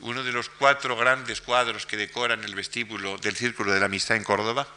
uno 0.00 0.22
de 0.22 0.32
los 0.32 0.50
cuatro 0.50 0.94
grandes 0.94 1.40
cuadros 1.40 1.86
que 1.86 1.96
decoran 1.96 2.44
el 2.44 2.54
vestíbulo 2.54 3.16
del 3.16 3.36
Círculo 3.36 3.72
de 3.72 3.80
la 3.80 3.86
Amistad 3.86 4.18
en 4.18 4.22
Córdoba, 4.22 4.68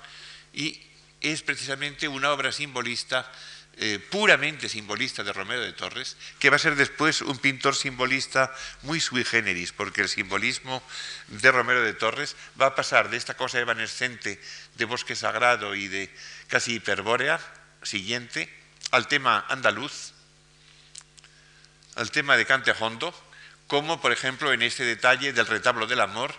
y 0.53 0.79
es 1.19 1.41
precisamente 1.41 2.07
una 2.07 2.31
obra 2.31 2.53
simbolista 2.53 3.29
eh, 3.75 3.99
puramente 3.99 4.69
simbolista 4.69 5.21
de 5.25 5.33
Romero 5.33 5.61
de 5.61 5.73
Torres, 5.73 6.15
que 6.39 6.49
va 6.49 6.55
a 6.55 6.59
ser 6.59 6.77
después 6.77 7.21
un 7.21 7.37
pintor 7.39 7.75
simbolista 7.75 8.55
muy 8.83 9.01
sui 9.01 9.25
generis, 9.25 9.73
porque 9.73 9.99
el 9.99 10.07
simbolismo 10.07 10.81
de 11.27 11.51
Romero 11.51 11.81
de 11.81 11.93
Torres 11.93 12.37
va 12.59 12.67
a 12.67 12.75
pasar 12.75 13.09
de 13.09 13.17
esta 13.17 13.35
cosa 13.35 13.59
evanescente 13.59 14.39
de 14.75 14.85
bosque 14.85 15.13
sagrado 15.13 15.75
y 15.75 15.89
de 15.89 16.09
casi 16.47 16.75
hiperbórea 16.75 17.37
siguiente 17.83 18.49
al 18.91 19.07
tema 19.07 19.45
andaluz, 19.49 20.13
al 21.95 22.11
tema 22.11 22.37
de 22.37 22.45
Cantejondo, 22.45 23.13
como 23.67 23.99
por 24.01 24.11
ejemplo 24.11 24.53
en 24.53 24.61
este 24.61 24.83
detalle 24.83 25.33
del 25.33 25.47
retablo 25.47 25.87
del 25.87 26.01
amor 26.01 26.33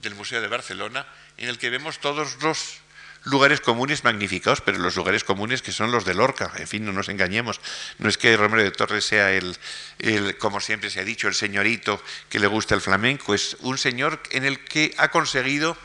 del 0.00 0.14
Museo 0.14 0.40
de 0.40 0.48
Barcelona, 0.48 1.06
en 1.36 1.48
el 1.48 1.58
que 1.58 1.70
vemos 1.70 2.00
todos 2.00 2.42
los 2.42 2.80
lugares 3.24 3.60
comunes 3.60 4.04
magnificados, 4.04 4.60
pero 4.60 4.78
los 4.78 4.96
lugares 4.96 5.22
comunes 5.24 5.62
que 5.62 5.72
son 5.72 5.92
los 5.92 6.04
de 6.04 6.14
Lorca. 6.14 6.52
En 6.56 6.66
fin, 6.66 6.84
no 6.84 6.92
nos 6.92 7.08
engañemos. 7.08 7.60
No 7.98 8.08
es 8.08 8.18
que 8.18 8.36
Romero 8.36 8.64
de 8.64 8.72
Torres 8.72 9.04
sea 9.04 9.32
el, 9.32 9.56
el, 9.98 10.36
como 10.38 10.60
siempre 10.60 10.90
se 10.90 11.00
ha 11.00 11.04
dicho, 11.04 11.28
el 11.28 11.34
señorito 11.34 12.02
que 12.28 12.40
le 12.40 12.48
gusta 12.48 12.74
el 12.74 12.80
flamenco, 12.80 13.34
es 13.34 13.56
un 13.60 13.78
señor 13.78 14.20
en 14.30 14.44
el 14.44 14.64
que 14.64 14.94
ha 14.98 15.08
conseguido 15.08 15.76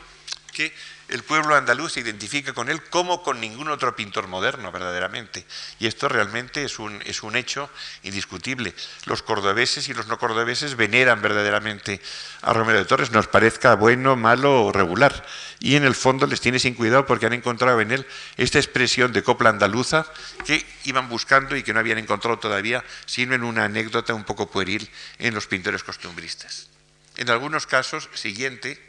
que 0.52 0.74
el 1.08 1.22
pueblo 1.22 1.54
andaluz 1.54 1.92
se 1.92 2.00
identifica 2.00 2.52
con 2.52 2.68
él 2.68 2.82
como 2.84 3.22
con 3.22 3.40
ningún 3.40 3.68
otro 3.68 3.96
pintor 3.96 4.28
moderno, 4.28 4.70
verdaderamente. 4.70 5.46
Y 5.78 5.86
esto 5.86 6.08
realmente 6.08 6.64
es 6.64 6.78
un, 6.78 7.00
es 7.06 7.22
un 7.22 7.34
hecho 7.34 7.70
indiscutible. 8.02 8.74
Los 9.06 9.22
cordobeses 9.22 9.88
y 9.88 9.94
los 9.94 10.06
no 10.06 10.18
cordobeses 10.18 10.76
veneran 10.76 11.22
verdaderamente 11.22 12.02
a 12.42 12.52
Romero 12.52 12.78
de 12.78 12.84
Torres, 12.84 13.10
nos 13.10 13.26
parezca 13.26 13.74
bueno, 13.74 14.16
malo 14.16 14.66
o 14.66 14.72
regular. 14.72 15.24
Y 15.60 15.76
en 15.76 15.84
el 15.84 15.94
fondo 15.94 16.26
les 16.26 16.42
tiene 16.42 16.58
sin 16.58 16.74
cuidado 16.74 17.06
porque 17.06 17.26
han 17.26 17.32
encontrado 17.32 17.80
en 17.80 17.90
él 17.90 18.06
esta 18.36 18.58
expresión 18.58 19.12
de 19.12 19.22
copla 19.22 19.48
andaluza 19.48 20.06
que 20.44 20.64
iban 20.84 21.08
buscando 21.08 21.56
y 21.56 21.62
que 21.62 21.72
no 21.72 21.80
habían 21.80 21.98
encontrado 21.98 22.38
todavía, 22.38 22.84
sino 23.06 23.34
en 23.34 23.44
una 23.44 23.64
anécdota 23.64 24.12
un 24.12 24.24
poco 24.24 24.50
pueril 24.50 24.90
en 25.18 25.34
los 25.34 25.46
pintores 25.46 25.82
costumbristas. 25.82 26.68
En 27.16 27.30
algunos 27.30 27.66
casos, 27.66 28.08
siguiente, 28.14 28.87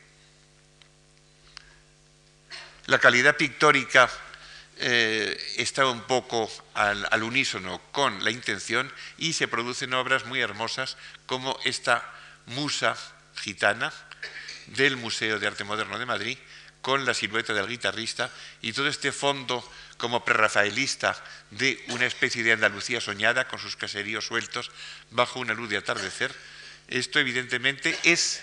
la 2.89 2.97
calidad 2.97 3.37
pictórica 3.37 4.09
eh, 4.77 5.37
está 5.57 5.85
un 5.85 6.01
poco 6.01 6.49
al, 6.73 7.21
unísono 7.21 7.79
con 7.91 8.23
la 8.23 8.31
intención 8.31 8.91
y 9.17 9.33
se 9.33 9.47
producen 9.47 9.93
obras 9.93 10.25
muy 10.25 10.41
hermosas 10.41 10.97
como 11.27 11.57
esta 11.65 12.03
musa 12.47 12.97
gitana 13.35 13.93
del 14.67 14.97
Museo 14.97 15.37
de 15.37 15.45
Arte 15.45 15.63
Moderno 15.63 15.99
de 15.99 16.07
Madrid 16.07 16.37
con 16.81 17.05
la 17.05 17.13
silueta 17.13 17.53
del 17.53 17.67
guitarrista 17.67 18.31
y 18.61 18.73
todo 18.73 18.87
este 18.87 19.11
fondo 19.11 19.63
como 19.97 20.25
prerrafaelista 20.25 21.15
de 21.51 21.83
una 21.89 22.07
especie 22.07 22.41
de 22.41 22.53
Andalucía 22.53 23.01
soñada 23.01 23.47
con 23.47 23.59
sus 23.59 23.75
caseríos 23.75 24.25
sueltos 24.25 24.71
bajo 25.11 25.39
una 25.39 25.53
luz 25.53 25.69
de 25.69 25.77
atardecer. 25.77 26.33
Esto 26.87 27.19
evidentemente 27.19 27.99
es 28.03 28.41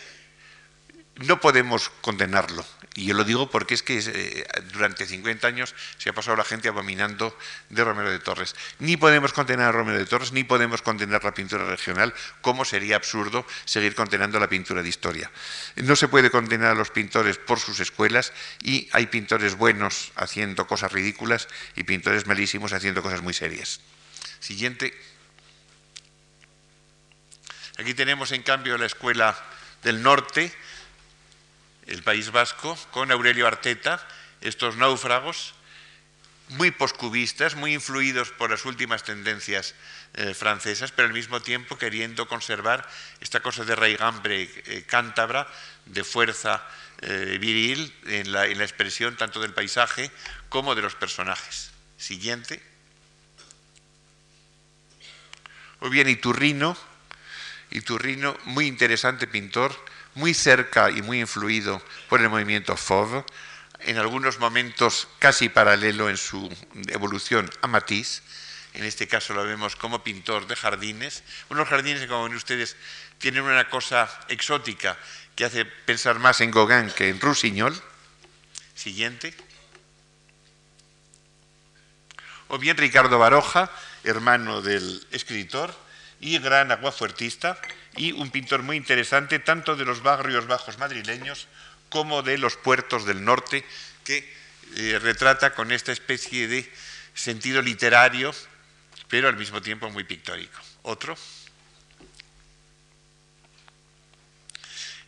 no 1.17 1.41
podemos 1.41 1.89
condenarlo. 2.01 2.65
Y 2.97 3.05
yo 3.05 3.15
lo 3.15 3.25
digo 3.25 3.51
porque 3.51 3.75
es 3.75 3.83
que 3.83 3.99
eh, 3.99 4.47
durante 4.73 5.07
50 5.07 5.47
años 5.47 5.75
se 5.99 6.09
ha 6.09 6.15
pasado 6.15 6.35
la 6.35 6.45
gente 6.45 6.69
abominando 6.69 7.37
de 7.69 7.85
Romero 7.85 8.11
de 8.11 8.19
Torres. 8.19 8.57
Ni 8.79 8.97
podemos 8.97 9.35
condenar 9.35 9.69
a 9.69 9.73
Romero 9.73 9.99
de 9.99 10.07
Torres, 10.07 10.33
ni 10.33 10.45
podemos 10.45 10.81
condenar 10.81 11.23
la 11.23 11.35
pintura 11.35 11.67
regional, 11.67 12.15
como 12.41 12.65
sería 12.65 12.97
absurdo 12.97 13.47
seguir 13.67 13.95
condenando 13.95 14.41
la 14.41 14.49
pintura 14.49 14.83
de 14.83 14.89
historia. 14.89 15.31
No 15.77 15.95
se 15.95 16.09
puede 16.09 16.31
condenar 16.31 16.71
a 16.71 16.75
los 16.75 16.91
pintores 16.91 17.37
por 17.37 17.61
sus 17.61 17.81
escuelas 17.81 18.33
y 18.63 18.89
hay 18.93 19.07
pintores 19.09 19.57
buenos 19.57 20.13
haciendo 20.17 20.67
cosas 20.67 20.91
ridículas 20.91 21.49
y 21.77 21.85
pintores 21.85 22.27
malísimos 22.27 22.73
haciendo 22.73 23.03
cosas 23.03 23.21
muy 23.21 23.35
serias. 23.35 23.81
Siguiente. 24.41 24.99
Aquí 27.77 27.93
tenemos 27.93 28.33
en 28.33 28.43
cambio 28.43 28.79
la 28.79 28.87
escuela 28.87 29.39
del 29.83 30.03
norte, 30.03 30.51
el 31.87 32.03
País 32.03 32.31
Vasco, 32.31 32.77
con 32.91 33.11
Aurelio 33.11 33.47
Arteta, 33.47 34.07
estos 34.41 34.77
náufragos, 34.77 35.55
muy 36.49 36.71
poscubistas, 36.71 37.57
muy 37.57 37.75
influidos 37.75 38.31
por 38.31 38.51
las 38.51 38.65
últimas 38.65 39.03
tendencias 39.03 39.75
eh, 40.15 40.35
francesas, 40.35 40.93
pero 40.93 41.09
al 41.09 41.15
mismo 41.15 41.43
tiempo 41.43 41.77
queriendo 41.77 42.29
conservar 42.29 42.89
esta 43.21 43.41
cosa 43.41 43.65
de 43.65 43.75
raigambre 43.75 44.49
eh, 44.67 44.85
cántabra, 44.87 45.49
de 45.87 46.05
fuerza 46.05 46.65
eh, 47.03 47.39
viril 47.41 47.93
en 48.07 48.33
la, 48.33 48.47
en 48.47 48.59
la 48.59 48.65
expresión 48.65 49.17
tanto 49.17 49.41
del 49.41 49.53
paisaje 49.53 50.11
como 50.49 50.75
de 50.75 50.83
los 50.83 50.95
personajes. 50.95 51.73
Siguiente. 51.99 52.63
O 55.81 55.91
bien 55.91 56.09
Iturrino, 56.09 56.77
Iturrino, 57.71 58.37
muy 58.45 58.67
interesante 58.67 59.27
pintor, 59.27 59.77
muy 60.17 60.35
cerca 60.35 60.91
y 60.91 61.03
muy 61.03 61.21
influido 61.21 61.81
por 62.09 62.21
el 62.21 62.29
movimiento 62.29 62.77
Fauve, 62.77 63.25
en 63.81 63.99
algunos 63.99 64.39
momentos 64.41 65.07
casi 65.19 65.49
paralelo 65.49 66.11
en 66.11 66.17
su 66.17 66.51
evolución 66.89 67.49
a 67.63 67.69
Matisse, 67.69 68.23
en 68.77 68.85
este 68.85 69.09
caso 69.09 69.33
lo 69.33 69.45
vemos 69.45 69.75
como 69.75 70.05
pintor 70.05 70.47
de 70.47 70.55
jardines, 70.55 71.23
unos 71.49 71.67
jardines 71.67 72.03
que 72.03 72.09
como 72.09 72.25
ven 72.25 72.35
ustedes 72.35 72.77
tienen 73.19 73.43
una 73.43 73.71
cosa 73.71 74.11
exótica 74.29 74.99
que 75.35 75.47
hace 75.47 75.65
pensar 75.65 76.19
más 76.19 76.43
en 76.43 76.51
Gauguin 76.51 76.91
que 76.91 77.09
en 77.09 77.19
Roussignol. 77.19 77.75
Siguiente. 78.75 79.35
O 82.49 82.59
bien 82.59 82.77
Ricardo 82.77 83.19
Baroja, 83.19 83.71
hermano 84.05 84.61
del 84.61 85.07
escritor 85.11 85.75
y 86.21 86.39
gran 86.39 86.71
aguafuertista, 86.71 87.59
y 87.97 88.13
un 88.13 88.31
pintor 88.31 88.63
muy 88.63 88.77
interesante 88.77 89.39
tanto 89.39 89.77
de 89.77 89.85
los 89.85 90.03
barrios 90.03 90.47
bajos 90.47 90.79
madrileños 90.79 91.49
como 91.89 92.23
de 92.23 92.39
los 92.39 92.57
puertos 92.57 93.07
del 93.07 93.25
norte, 93.25 93.65
que 94.05 94.31
eh, 94.77 94.99
retrata 95.01 95.55
con 95.55 95.73
esta 95.73 95.93
especie 95.93 96.49
de 96.49 96.71
sentido 97.15 97.63
literario, 97.63 98.35
pero 99.09 99.29
al 99.29 99.37
mismo 99.37 99.63
tiempo 99.63 99.89
muy 99.91 100.05
pictórico. 100.05 100.59
Otro. 100.83 101.17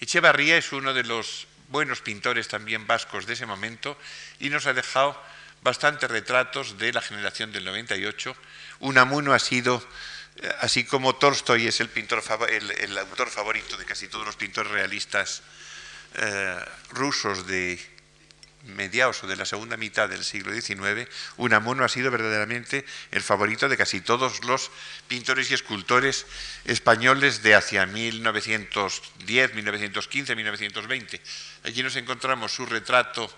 Echevarría 0.00 0.56
es 0.56 0.72
uno 0.72 0.94
de 0.94 1.02
los 1.02 1.46
buenos 1.68 2.00
pintores 2.00 2.48
también 2.48 2.86
vascos 2.86 3.26
de 3.26 3.34
ese 3.34 3.46
momento 3.46 3.98
y 4.38 4.48
nos 4.48 4.66
ha 4.66 4.72
dejado 4.72 5.20
bastantes 5.62 6.10
retratos 6.10 6.78
de 6.78 6.92
la 6.92 7.02
generación 7.02 7.52
del 7.52 7.64
98. 7.64 8.36
Unamuno 8.80 9.34
ha 9.34 9.38
sido 9.38 9.86
así 10.60 10.84
como 10.84 11.16
Tolstoy 11.16 11.66
es 11.66 11.80
el, 11.80 12.98
autor 12.98 13.30
favorito 13.30 13.76
de 13.76 13.84
casi 13.84 14.08
todos 14.08 14.26
los 14.26 14.36
pintores 14.36 14.70
realistas 14.72 15.42
eh, 16.14 16.64
rusos 16.90 17.46
de 17.46 17.78
mediados 18.64 19.22
o 19.22 19.26
de 19.26 19.36
la 19.36 19.44
segunda 19.44 19.76
mitad 19.76 20.08
del 20.08 20.24
siglo 20.24 20.52
XIX, 20.52 21.08
Unamuno 21.36 21.84
ha 21.84 21.88
sido 21.88 22.10
verdaderamente 22.10 22.84
el 23.10 23.22
favorito 23.22 23.68
de 23.68 23.76
casi 23.76 24.00
todos 24.00 24.44
los 24.44 24.70
pintores 25.06 25.50
y 25.50 25.54
escultores 25.54 26.26
españoles 26.64 27.42
de 27.42 27.54
hacia 27.54 27.86
1910, 27.86 29.54
1915, 29.54 30.34
1920. 30.34 31.20
Aquí 31.64 31.82
nos 31.82 31.96
encontramos 31.96 32.52
su 32.52 32.66
retrato 32.66 33.32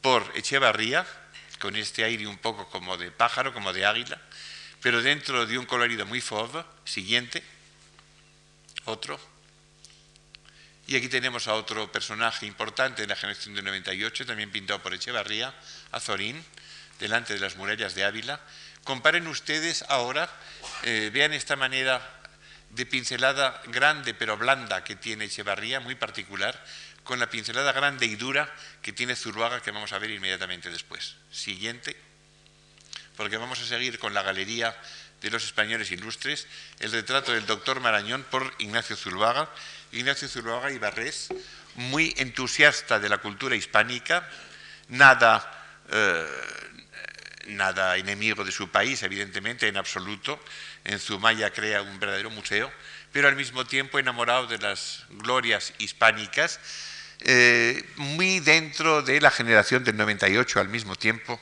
por 0.00 0.24
Echevarría, 0.34 1.06
con 1.58 1.74
este 1.76 2.04
aire 2.04 2.26
un 2.26 2.38
poco 2.38 2.68
como 2.68 2.96
de 2.96 3.10
pájaro, 3.10 3.54
como 3.54 3.72
de 3.72 3.86
águila, 3.86 4.20
pero 4.86 5.02
dentro 5.02 5.44
de 5.46 5.58
un 5.58 5.66
colorido 5.66 6.06
muy 6.06 6.20
fauve. 6.20 6.64
Siguiente, 6.84 7.42
otro. 8.84 9.18
Y 10.86 10.94
aquí 10.94 11.08
tenemos 11.08 11.48
a 11.48 11.54
otro 11.54 11.90
personaje 11.90 12.46
importante 12.46 13.02
de 13.02 13.08
la 13.08 13.16
generación 13.16 13.56
del 13.56 13.64
98, 13.64 14.24
también 14.24 14.52
pintado 14.52 14.80
por 14.80 14.94
Echevarría, 14.94 15.52
Azorín, 15.90 16.40
delante 17.00 17.34
de 17.34 17.40
las 17.40 17.56
murallas 17.56 17.96
de 17.96 18.04
Ávila. 18.04 18.40
Comparen 18.84 19.26
ustedes 19.26 19.84
ahora, 19.88 20.30
eh, 20.84 21.10
vean 21.12 21.32
esta 21.32 21.56
manera 21.56 22.00
de 22.70 22.86
pincelada 22.86 23.60
grande 23.66 24.14
pero 24.14 24.36
blanda 24.36 24.84
que 24.84 24.94
tiene 24.94 25.24
Echevarría, 25.24 25.80
muy 25.80 25.96
particular, 25.96 26.64
con 27.02 27.18
la 27.18 27.28
pincelada 27.28 27.72
grande 27.72 28.06
y 28.06 28.14
dura 28.14 28.54
que 28.82 28.92
tiene 28.92 29.16
Zurbaga, 29.16 29.60
que 29.62 29.72
vamos 29.72 29.92
a 29.92 29.98
ver 29.98 30.12
inmediatamente 30.12 30.70
después. 30.70 31.16
Siguiente, 31.32 32.05
porque 33.16 33.36
vamos 33.36 33.60
a 33.60 33.66
seguir 33.66 33.98
con 33.98 34.14
la 34.14 34.22
galería 34.22 34.76
de 35.20 35.30
los 35.30 35.44
españoles 35.44 35.90
ilustres, 35.90 36.46
el 36.78 36.92
retrato 36.92 37.32
del 37.32 37.46
doctor 37.46 37.80
Marañón 37.80 38.24
por 38.30 38.54
Ignacio 38.58 38.96
Zurbaga, 38.96 39.50
Ignacio 39.92 40.28
Zuluaga 40.28 40.70
Ibarrés, 40.70 41.28
muy 41.76 42.14
entusiasta 42.18 43.00
de 43.00 43.08
la 43.08 43.18
cultura 43.18 43.56
hispánica, 43.56 44.28
nada, 44.88 45.80
eh, 45.90 46.26
nada 47.46 47.96
enemigo 47.96 48.44
de 48.44 48.52
su 48.52 48.68
país, 48.68 49.02
evidentemente, 49.02 49.68
en 49.68 49.76
absoluto. 49.76 50.38
En 50.84 50.98
Zumaya 50.98 51.50
crea 51.50 51.82
un 51.82 51.98
verdadero 51.98 52.30
museo, 52.30 52.70
pero 53.12 53.28
al 53.28 53.36
mismo 53.36 53.64
tiempo 53.64 53.98
enamorado 53.98 54.46
de 54.46 54.58
las 54.58 55.04
glorias 55.10 55.72
hispánicas, 55.78 56.60
eh, 57.20 57.82
muy 57.96 58.40
dentro 58.40 59.02
de 59.02 59.20
la 59.20 59.30
generación 59.30 59.84
del 59.84 59.96
98 59.96 60.60
al 60.60 60.68
mismo 60.68 60.96
tiempo, 60.96 61.40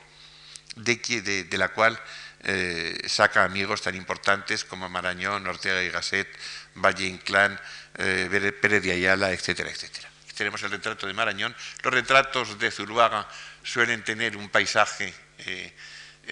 de, 0.75 1.47
la 1.57 1.69
cual 1.69 1.99
eh, 2.43 2.97
saca 3.07 3.43
amigos 3.43 3.81
tan 3.81 3.95
importantes 3.95 4.65
como 4.65 4.89
Marañón, 4.89 5.47
Ortega 5.47 5.81
y 5.83 5.89
Gasset, 5.89 6.27
Valle 6.75 7.07
Inclán, 7.07 7.59
eh, 7.97 8.53
Pérez 8.61 8.83
de 8.83 8.91
Ayala, 8.91 9.31
etcétera, 9.31 9.69
etcétera. 9.69 10.09
tenemos 10.35 10.61
el 10.63 10.71
retrato 10.71 11.07
de 11.07 11.13
Marañón. 11.13 11.55
Los 11.83 11.93
retratos 11.93 12.59
de 12.59 12.71
Zuluaga 12.71 13.27
suelen 13.63 14.03
tener 14.03 14.35
un 14.35 14.49
paisaje, 14.49 15.13
eh, 15.39 15.73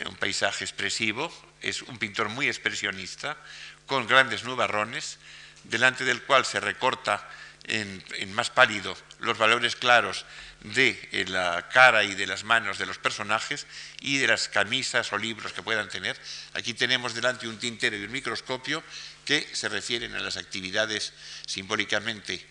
un 0.05 0.15
paisaje 0.15 0.65
expresivo. 0.65 1.33
Es 1.61 1.81
un 1.81 1.97
pintor 1.97 2.29
muy 2.29 2.47
expresionista, 2.47 3.37
con 3.85 4.07
grandes 4.07 4.43
nubarrones, 4.43 5.19
delante 5.63 6.03
del 6.03 6.21
cual 6.23 6.45
se 6.45 6.59
recorta 6.59 7.25
en, 7.66 8.34
más 8.34 8.49
pálido 8.49 8.97
los 9.20 9.38
valores 9.38 9.76
claros 9.76 10.26
de 10.61 10.97
eh, 11.11 11.26
la 11.28 11.70
cara 11.70 12.03
y 12.03 12.16
de 12.16 12.28
las 12.28 12.43
manos 12.43 12.78
de 12.78 12.86
los 12.86 12.97
personajes 12.97 13.68
y 14.01 14.18
de 14.18 14.28
las 14.28 14.47
camisas 14.49 15.11
o 15.14 15.18
libros 15.18 15.53
que 15.53 15.64
puedan 15.64 15.89
tener. 15.89 16.20
Aquí 16.53 16.74
tenemos 16.74 17.14
delante 17.14 17.47
un 17.47 17.59
tintero 17.59 17.97
y 17.97 18.03
un 18.03 18.11
microscopio 18.11 18.84
que 19.26 19.47
se 19.53 19.70
refieren 19.70 20.16
a 20.16 20.20
las 20.20 20.38
actividades 20.38 21.14
simbólicamente 21.45 22.45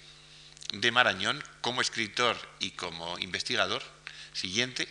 de 0.73 0.91
Marañón 0.91 1.43
como 1.61 1.81
escritor 1.81 2.37
y 2.59 2.71
como 2.73 3.19
investigador. 3.19 3.83
Siguiente. 4.33 4.89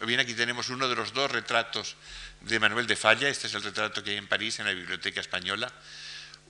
Bien, 0.00 0.20
aquí 0.20 0.34
tenemos 0.34 0.68
uno 0.68 0.88
de 0.88 0.96
los 0.96 1.12
dos 1.12 1.30
retratos 1.30 1.96
de 2.40 2.58
Manuel 2.58 2.86
de 2.86 2.96
Falla. 2.96 3.28
Este 3.28 3.46
es 3.46 3.54
el 3.54 3.62
retrato 3.62 4.02
que 4.02 4.10
hay 4.10 4.16
en 4.16 4.28
París, 4.28 4.58
en 4.58 4.66
la 4.66 4.72
Biblioteca 4.72 5.20
Española. 5.20 5.72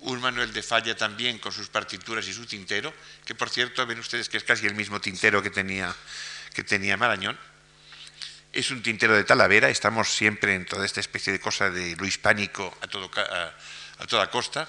Un 0.01 0.21
Manuel 0.21 0.53
de 0.53 0.63
Falla 0.63 0.97
también 0.97 1.39
con 1.39 1.53
sus 1.53 1.69
partituras 1.69 2.27
y 2.29 2.33
su 2.33 2.47
tintero, 2.47 2.93
que 3.25 3.35
por 3.35 3.51
cierto 3.51 3.87
ven 3.87 3.99
ustedes 3.99 4.29
que 4.29 4.37
es 4.37 4.45
casi 4.45 4.67
el 4.67 4.75
mismo 4.75 5.01
tintero 5.01 5.43
que 5.43 5.51
tenía, 5.51 5.95
que 6.55 6.63
tenía 6.63 6.97
Marañón. 6.97 7.39
Es 8.53 8.71
un 8.71 8.83
tintero 8.83 9.15
de 9.15 9.25
Talavera, 9.25 9.69
estamos 9.69 10.09
siempre 10.09 10.55
en 10.55 10.65
toda 10.65 10.87
esta 10.87 11.01
especie 11.01 11.33
de 11.33 11.41
cosa 11.41 11.71
de 11.71 11.97
lo 11.97 12.07
hispánico 12.07 12.77
a, 12.81 14.07
toda 14.07 14.31
costa, 14.31 14.69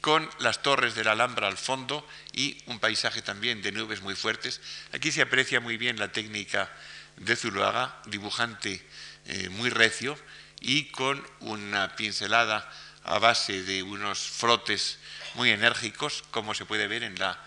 con 0.00 0.28
las 0.38 0.62
torres 0.62 0.94
de 0.94 1.04
la 1.04 1.12
Alhambra 1.12 1.48
al 1.48 1.58
fondo 1.58 2.06
y 2.32 2.62
un 2.66 2.78
paisaje 2.78 3.22
también 3.22 3.60
de 3.60 3.72
nubes 3.72 4.00
muy 4.02 4.14
fuertes. 4.14 4.60
Aquí 4.92 5.12
se 5.12 5.22
aprecia 5.22 5.60
muy 5.60 5.76
bien 5.76 5.98
la 5.98 6.12
técnica 6.12 6.70
de 7.16 7.36
Zuluaga, 7.36 8.00
dibujante 8.06 8.82
eh, 9.26 9.48
muy 9.48 9.70
recio 9.70 10.18
y 10.60 10.86
con 10.86 11.22
una 11.40 11.96
pincelada 11.96 12.70
a 13.06 13.18
base 13.18 13.62
de 13.62 13.82
unos 13.82 14.18
frotes 14.18 14.98
muy 15.34 15.50
enérgicos, 15.50 16.24
como 16.30 16.54
se 16.54 16.66
puede 16.66 16.88
ver 16.88 17.02
en 17.02 17.18
la 17.18 17.38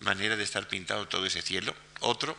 manera 0.00 0.36
de 0.36 0.44
estar 0.44 0.68
pintado 0.68 1.08
todo 1.08 1.26
ese 1.26 1.42
cielo. 1.42 1.74
Otro. 2.00 2.36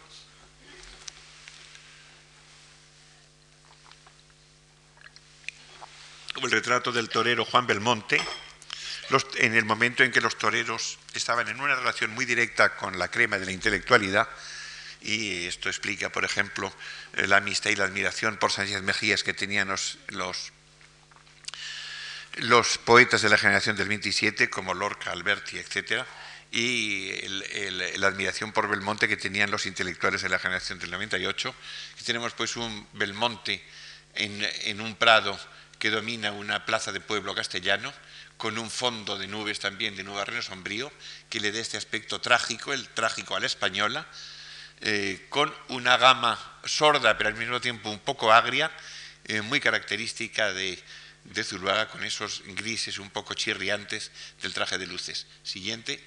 el 6.43 6.51
retrato 6.51 6.91
del 6.91 7.09
torero 7.09 7.43
Juan 7.45 7.65
Belmonte, 7.65 8.21
en 9.35 9.55
el 9.55 9.65
momento 9.65 10.03
en 10.03 10.11
que 10.11 10.21
los 10.21 10.37
toreros 10.37 10.99
estaban 11.13 11.47
en 11.47 11.59
una 11.59 11.75
relación 11.75 12.11
muy 12.11 12.25
directa 12.25 12.75
con 12.75 12.99
la 12.99 13.09
crema 13.09 13.39
de 13.39 13.45
la 13.45 13.51
intelectualidad, 13.51 14.29
y 15.01 15.45
esto 15.45 15.67
explica, 15.69 16.09
por 16.09 16.25
ejemplo, 16.25 16.71
eh, 17.13 17.27
la 17.27 17.37
amistad 17.37 17.69
y 17.71 17.75
la 17.75 17.85
admiración 17.85 18.37
por 18.37 18.51
Sánchez 18.51 18.81
Mejías 18.81 19.23
que 19.23 19.33
tenían 19.33 19.67
los, 19.67 19.97
los, 20.09 20.51
poetas 22.83 23.21
de 23.21 23.29
la 23.29 23.37
generación 23.37 23.75
del 23.75 23.87
27, 23.87 24.49
como 24.49 24.73
Lorca, 24.73 25.11
Alberti, 25.11 25.57
etc., 25.57 26.03
y 26.51 27.11
la 27.97 28.07
admiración 28.07 28.53
por 28.53 28.69
Belmonte 28.69 29.07
que 29.07 29.17
tenían 29.17 29.51
los 29.51 29.65
intelectuales 29.65 30.21
de 30.21 30.29
la 30.29 30.39
generación 30.39 30.79
del 30.79 30.91
98. 30.91 31.53
Y 31.99 32.03
tenemos 32.03 32.33
pues 32.33 32.55
un 32.55 32.87
Belmonte 32.93 33.61
en, 34.15 34.81
un 34.81 34.95
prado 34.95 35.37
que 35.77 35.89
domina 35.89 36.31
una 36.31 36.65
plaza 36.65 36.91
de 36.91 36.99
pueblo 36.99 37.35
castellano, 37.35 37.93
con 38.37 38.57
un 38.57 38.69
fondo 38.69 39.17
de 39.17 39.27
nubes 39.27 39.59
también 39.59 39.95
de 39.95 40.03
nubarreno 40.03 40.41
sombrío, 40.41 40.91
que 41.29 41.39
le 41.39 41.51
dé 41.51 41.59
este 41.59 41.77
aspecto 41.77 42.21
trágico, 42.21 42.71
el 42.71 42.87
trágico 42.89 43.35
a 43.35 43.39
la 43.39 43.47
española, 43.47 44.07
eh, 44.81 45.25
con 45.29 45.53
una 45.69 45.97
gama 45.97 46.39
sorda, 46.63 47.17
pero 47.17 47.29
al 47.29 47.35
mismo 47.35 47.59
tiempo 47.59 47.89
un 47.89 47.99
poco 47.99 48.31
agria, 48.31 48.71
eh, 49.25 49.41
muy 49.41 49.59
característica 49.59 50.53
de, 50.53 50.81
de 51.27 51.43
Zuluaga, 51.43 51.89
con 51.89 52.03
esos 52.03 52.43
grises 52.45 52.99
un 52.99 53.09
poco 53.09 53.33
chirriantes 53.33 54.11
del 54.41 54.53
traje 54.53 54.77
de 54.77 54.87
luces. 54.87 55.27
Siguiente. 55.43 56.03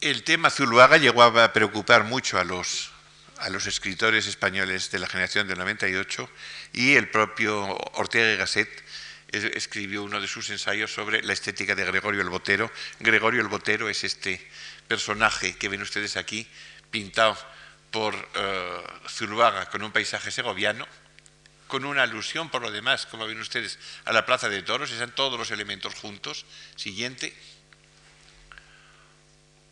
El 0.00 0.24
tema 0.24 0.50
Zuluaga 0.50 0.98
llegó 0.98 1.22
a 1.22 1.52
preocupar 1.52 2.04
mucho 2.04 2.38
a 2.38 2.44
los, 2.44 2.90
a 3.38 3.48
los 3.48 3.66
escritores 3.66 4.26
españoles 4.26 4.90
de 4.90 4.98
la 4.98 5.08
generación 5.08 5.48
del 5.48 5.58
98 5.58 6.30
y 6.74 6.94
el 6.94 7.08
propio 7.08 7.76
Ortega 7.94 8.32
y 8.32 8.36
Gasset 8.36 8.84
escribió 9.32 10.04
uno 10.04 10.20
de 10.20 10.28
sus 10.28 10.50
ensayos 10.50 10.92
sobre 10.92 11.22
la 11.22 11.32
estética 11.32 11.74
de 11.74 11.84
Gregorio 11.84 12.20
el 12.20 12.28
Botero. 12.28 12.70
Gregorio 13.00 13.40
el 13.40 13.48
Botero 13.48 13.88
es 13.88 14.04
este 14.04 14.46
personaje 14.86 15.56
que 15.56 15.68
ven 15.68 15.82
ustedes 15.82 16.16
aquí, 16.16 16.46
pintado 16.90 17.36
por 17.96 18.14
uh, 18.14 19.70
con 19.70 19.82
un 19.82 19.90
paisaje 19.90 20.30
segoviano, 20.30 20.86
con 21.66 21.86
una 21.86 22.02
alusión 22.02 22.50
por 22.50 22.60
lo 22.60 22.70
demás, 22.70 23.06
como 23.06 23.26
ven 23.26 23.40
ustedes, 23.40 23.78
a 24.04 24.12
la 24.12 24.26
Plaza 24.26 24.50
de 24.50 24.60
Toros, 24.62 24.92
están 24.92 25.14
todos 25.14 25.38
los 25.38 25.50
elementos 25.50 25.94
juntos. 25.94 26.44
Siguiente. 26.76 27.34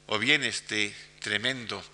O 0.07 0.19
bien 0.19 0.43
este 0.43 0.97
tremendo 1.21 1.85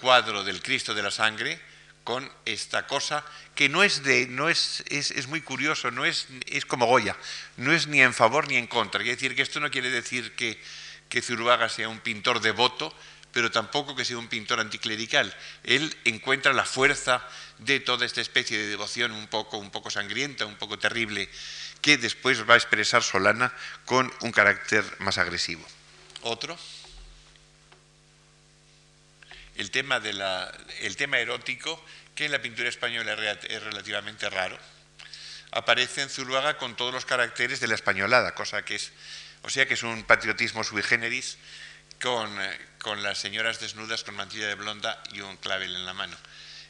cuadro 0.00 0.44
del 0.44 0.62
Cristo 0.62 0.94
de 0.94 1.02
la 1.02 1.10
Sangre 1.10 1.60
con 2.04 2.30
esta 2.44 2.86
cosa 2.86 3.24
que 3.56 3.68
no 3.68 3.82
es 3.82 4.04
de, 4.04 4.28
no 4.28 4.48
es, 4.48 4.84
es, 4.86 5.26
muy 5.26 5.40
curioso, 5.40 5.90
no 5.90 6.04
es, 6.04 6.28
es 6.46 6.64
como 6.64 6.86
Goya, 6.86 7.16
no 7.56 7.72
es 7.72 7.88
ni 7.88 8.00
en 8.02 8.14
favor 8.14 8.46
ni 8.46 8.54
en 8.54 8.68
contra. 8.68 9.00
Quiere 9.00 9.16
decir 9.16 9.34
que 9.34 9.42
esto 9.42 9.58
no 9.58 9.72
quiere 9.72 9.90
decir 9.90 10.36
que, 10.36 10.62
que 11.08 11.22
Zuluaga 11.22 11.68
sea 11.68 11.88
un 11.88 11.98
pintor 11.98 12.40
devoto, 12.40 12.94
pero 13.36 13.50
tampoco 13.50 13.94
que 13.94 14.06
sea 14.06 14.16
un 14.16 14.28
pintor 14.28 14.60
anticlerical. 14.60 15.28
Él 15.62 15.94
encuentra 16.06 16.54
la 16.54 16.64
fuerza 16.64 17.22
de 17.58 17.80
toda 17.80 18.06
esta 18.06 18.22
especie 18.22 18.56
de 18.56 18.66
devoción 18.66 19.12
un 19.12 19.26
poco, 19.26 19.58
un 19.58 19.70
poco 19.70 19.90
sangrienta, 19.90 20.46
un 20.46 20.56
poco 20.56 20.78
terrible, 20.78 21.28
que 21.82 21.98
después 21.98 22.48
va 22.48 22.54
a 22.54 22.56
expresar 22.56 23.02
Solana 23.02 23.52
con 23.84 24.10
un 24.22 24.32
carácter 24.32 24.84
más 25.00 25.18
agresivo. 25.18 25.62
Otro 26.22 26.56
el 29.56 29.70
tema, 29.70 30.00
de 30.00 30.12
el 30.80 30.96
tema 30.96 31.18
erótico, 31.18 31.84
que 32.14 32.24
en 32.24 32.32
la 32.32 32.40
pintura 32.40 32.70
española 32.70 33.12
es 33.50 33.62
relativamente 33.62 34.30
raro, 34.30 34.58
aparece 35.50 36.00
en 36.00 36.08
Zuluaga 36.08 36.56
con 36.56 36.74
todos 36.74 36.94
los 36.94 37.04
caracteres 37.04 37.60
de 37.60 37.68
la 37.68 37.74
españolada, 37.74 38.34
cosa 38.34 38.64
que 38.64 38.76
es, 38.76 38.92
o 39.42 39.50
sea 39.50 39.66
que 39.66 39.74
es 39.74 39.82
un 39.82 40.04
patriotismo 40.04 40.64
sui 40.64 40.82
generis 40.82 41.36
con, 42.00 42.40
eh, 42.40 42.58
con 42.80 43.02
las 43.02 43.18
señoras 43.18 43.60
desnudas 43.60 44.04
con 44.04 44.14
mantilla 44.14 44.48
de 44.48 44.54
blonda 44.54 45.02
y 45.12 45.20
un 45.20 45.36
clavel 45.36 45.74
en 45.74 45.86
la 45.86 45.94
mano. 45.94 46.16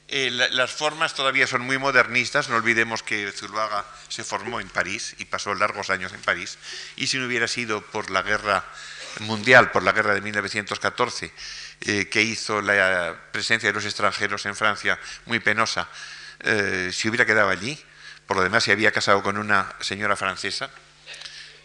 Eh, 0.08 0.30
las 0.30 0.70
formas 0.70 1.14
todavía 1.14 1.48
son 1.48 1.62
muy 1.62 1.78
modernistas, 1.78 2.48
no 2.48 2.54
olvidemos 2.54 3.02
que 3.02 3.32
Zuluaga 3.32 3.84
se 4.08 4.22
formó 4.22 4.60
en 4.60 4.68
París 4.68 5.16
y 5.18 5.24
pasó 5.24 5.52
largos 5.54 5.90
años 5.90 6.12
en 6.12 6.20
París, 6.20 6.58
y 6.94 7.08
si 7.08 7.18
no 7.18 7.26
hubiera 7.26 7.48
sido 7.48 7.82
por 7.82 8.10
la 8.10 8.22
guerra 8.22 8.64
mundial, 9.20 9.72
por 9.72 9.82
la 9.82 9.90
guerra 9.90 10.14
de 10.14 10.20
1914, 10.20 11.32
eh, 11.80 12.08
que 12.08 12.22
hizo 12.22 12.62
la 12.62 13.16
presencia 13.32 13.68
de 13.68 13.72
los 13.72 13.84
extranjeros 13.84 14.46
en 14.46 14.54
Francia 14.54 14.96
muy 15.24 15.40
penosa, 15.40 15.88
eh, 16.40 16.90
si 16.92 17.08
hubiera 17.08 17.26
quedado 17.26 17.48
allí, 17.48 17.76
por 18.28 18.36
lo 18.36 18.44
demás 18.44 18.62
se 18.62 18.70
había 18.70 18.92
casado 18.92 19.24
con 19.24 19.36
una 19.36 19.74
señora 19.80 20.14
francesa, 20.14 20.70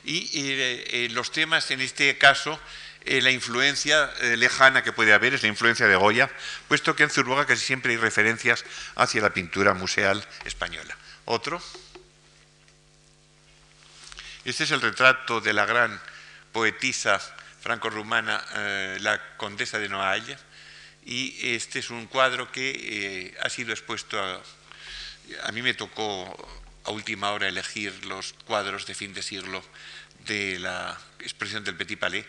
y 0.04 1.10
los 1.10 1.32
temas 1.32 1.70
en 1.70 1.80
este 1.80 2.18
caso 2.18 2.60
eh, 3.04 3.22
la 3.22 3.32
influencia 3.32 4.14
eh, 4.22 4.38
lejana 4.38 4.84
que 4.84 4.92
puede 4.92 5.14
haber 5.14 5.34
es 5.34 5.42
la 5.42 5.48
influencia 5.48 5.88
de 5.88 5.96
Goya, 5.96 6.30
puesto 6.68 6.96
que 6.96 7.04
en 7.04 7.10
Zurbuga 7.10 7.46
casi 7.46 7.66
siempre 7.66 7.92
hay 7.92 7.98
referencias 7.98 8.64
hacia 8.96 9.22
la 9.22 9.34
pintura 9.34 9.74
museal 9.74 10.24
española. 10.46 10.96
Otro. 11.26 11.62
Este 14.46 14.64
es 14.64 14.72
el 14.72 14.82
retrato 14.82 15.42
de 15.42 15.54
la 15.54 15.66
gran 15.66 16.00
poetisa 16.52 17.20
franco-rumana, 17.62 18.44
eh, 18.56 18.98
la 19.02 19.36
condesa 19.38 19.80
de 19.80 19.90
Noailles, 19.90 20.40
y 21.04 21.56
este 21.56 21.80
es 21.80 21.90
un 21.90 22.06
cuadro 22.06 22.52
que 22.52 23.36
ha 23.42 23.50
sido 23.50 23.72
expuesto 23.72 24.20
a, 24.20 24.42
a 25.44 25.52
mí 25.52 25.64
me 25.64 25.74
tocó 25.74 26.62
a 26.84 26.92
última 26.92 27.32
hora 27.32 27.48
elegir 27.48 28.06
los 28.06 28.34
cuadros 28.46 28.86
de 28.86 28.94
fin 28.94 29.14
de 29.14 29.24
siglo 29.24 29.64
de 30.26 30.60
la 30.60 31.00
expresión 31.20 31.64
del 31.64 31.76
Petit 31.76 32.00
Palais 32.00 32.26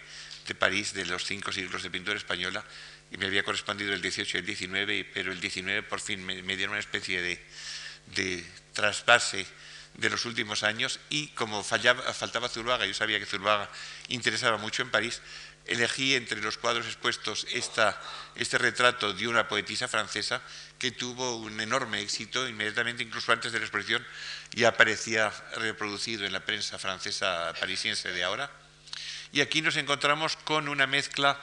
de 0.46 0.54
París 0.54 0.92
de 0.92 1.06
los 1.06 1.24
cinco 1.24 1.52
siglos 1.52 1.82
de 1.82 1.90
pintura 1.90 2.16
española 2.16 2.64
y 3.10 3.16
me 3.16 3.26
había 3.26 3.42
correspondido 3.42 3.92
el 3.92 4.00
18 4.00 4.38
y 4.38 4.40
el 4.40 4.46
19, 4.46 5.10
pero 5.12 5.32
el 5.32 5.40
19 5.40 5.82
por 5.82 6.00
fin 6.00 6.24
me, 6.24 6.42
dieron 6.56 6.70
una 6.70 6.80
especie 6.80 7.20
de, 7.20 7.44
de, 8.14 8.44
trasvase 8.72 9.46
de 9.94 10.10
los 10.10 10.24
últimos 10.24 10.62
años 10.62 10.98
y 11.10 11.28
como 11.28 11.62
faltaba 11.62 12.48
Zuluaga, 12.48 12.86
yo 12.86 12.94
sabía 12.94 13.18
que 13.18 13.26
Zuluaga 13.26 13.70
interesaba 14.08 14.56
mucho 14.56 14.82
en 14.82 14.90
París, 14.90 15.20
elegí 15.66 16.14
entre 16.14 16.40
los 16.40 16.56
cuadros 16.56 16.86
expuestos 16.86 17.46
esta, 17.52 18.00
este 18.34 18.56
retrato 18.56 19.12
de 19.12 19.28
una 19.28 19.46
poetisa 19.46 19.88
francesa 19.88 20.42
que 20.78 20.90
tuvo 20.90 21.36
un 21.36 21.60
enorme 21.60 22.00
éxito 22.00 22.48
inmediatamente, 22.48 23.02
incluso 23.02 23.30
antes 23.30 23.52
de 23.52 23.58
la 23.58 23.66
exposición, 23.66 24.04
ya 24.52 24.68
aparecía 24.68 25.30
reproducido 25.56 26.24
en 26.24 26.32
la 26.32 26.44
prensa 26.44 26.78
francesa 26.78 27.52
parisiense 27.60 28.10
de 28.10 28.24
ahora 28.24 28.61
y 29.32 29.40
aquí 29.40 29.62
nos 29.62 29.76
encontramos 29.76 30.36
con 30.36 30.68
una 30.68 30.86
mezcla 30.86 31.40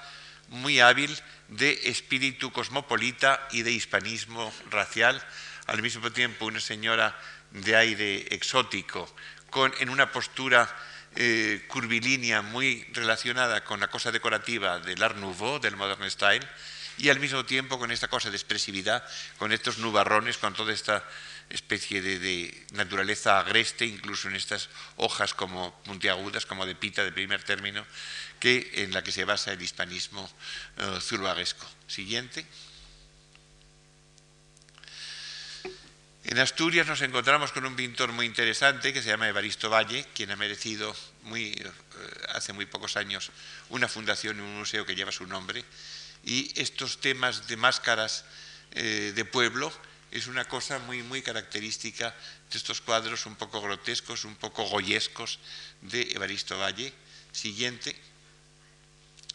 muy 0.49 0.79
hábil 0.79 1.15
de 1.47 1.71
espíritu 1.85 2.51
cosmopolita 2.51 3.47
y 3.51 3.63
de 3.63 3.71
hispanismo 3.71 4.53
racial, 4.69 5.21
al 5.65 5.81
mismo 5.81 6.11
tiempo 6.11 6.45
una 6.45 6.59
señora 6.59 7.19
de 7.51 7.75
aire 7.75 8.33
exótico, 8.33 9.13
con, 9.49 9.73
en 9.79 9.89
una 9.89 10.11
postura 10.11 10.69
eh, 11.15 11.65
curvilínea 11.67 12.43
muy 12.43 12.87
relacionada 12.93 13.63
con 13.63 13.79
la 13.79 13.87
cosa 13.87 14.11
decorativa 14.11 14.79
del 14.79 15.01
Art 15.01 15.17
Nouveau, 15.17 15.59
del 15.59 15.75
Modern 15.75 16.09
Style, 16.09 16.47
y 16.99 17.09
al 17.09 17.19
mismo 17.19 17.45
tiempo 17.45 17.79
con 17.79 17.91
esta 17.91 18.07
cosa 18.07 18.29
de 18.29 18.35
expresividad, 18.35 19.03
con 19.37 19.51
estos 19.51 19.79
nubarrones, 19.79 20.37
con 20.37 20.53
toda 20.53 20.73
esta 20.73 21.03
especie 21.49 22.01
de, 22.01 22.65
naturaleza 22.73 23.39
agreste, 23.39 23.85
incluso 23.85 24.27
en 24.27 24.35
estas 24.35 24.69
hojas 24.97 25.34
como 25.34 25.73
puntiagudas, 25.84 26.45
como 26.45 26.65
de 26.65 26.76
pita 26.76 27.03
de 27.03 27.11
primer 27.11 27.43
término, 27.43 27.85
que, 28.39 28.69
en 28.76 28.93
la 28.93 29.03
que 29.03 29.11
se 29.11 29.26
basa 29.26 29.51
el 29.51 29.61
hispanismo 29.61 30.30
uh, 30.77 30.99
Siguiente. 31.88 32.45
En 36.26 36.38
Asturias 36.38 36.85
nos 36.85 37.01
encontramos 37.01 37.51
con 37.51 37.65
un 37.65 37.76
pintor 37.76 38.11
muy 38.11 38.27
interesante 38.27 38.93
que 38.93 39.01
se 39.01 39.09
llama 39.09 39.27
Evaristo 39.27 39.69
Valle, 39.69 40.05
quien 40.13 40.30
ha 40.30 40.35
merecido 40.35 40.95
eh, 41.34 41.71
hace 42.30 42.53
muy 42.53 42.67
pocos 42.67 42.97
años 42.97 43.31
una 43.69 43.88
fundación 43.88 44.38
y 44.38 44.41
un 44.41 44.59
museo 44.59 44.85
que 44.85 44.93
lleva 44.93 45.11
su 45.11 45.26
nombre. 45.26 45.65
Y 46.23 46.53
estos 46.61 47.01
temas 47.01 47.47
de 47.47 47.57
máscaras 47.57 48.26
eh, 48.73 49.13
de 49.15 49.26
pueblo 49.26 49.73
es 50.11 50.27
una 50.27 50.45
cosa 50.45 50.80
muy, 50.80 51.03
muy 51.03 51.22
característica 51.22 52.15
de 52.52 52.57
estos 52.57 52.81
cuadros 52.81 53.26
un 53.26 53.36
poco 53.36 53.61
grotescos, 53.61 54.26
un 54.26 54.36
poco 54.36 54.64
goyescos 54.64 55.40
de 55.81 56.02
Evaristo 56.14 56.57
Valle. 56.57 56.94
Siguiente. 57.31 57.95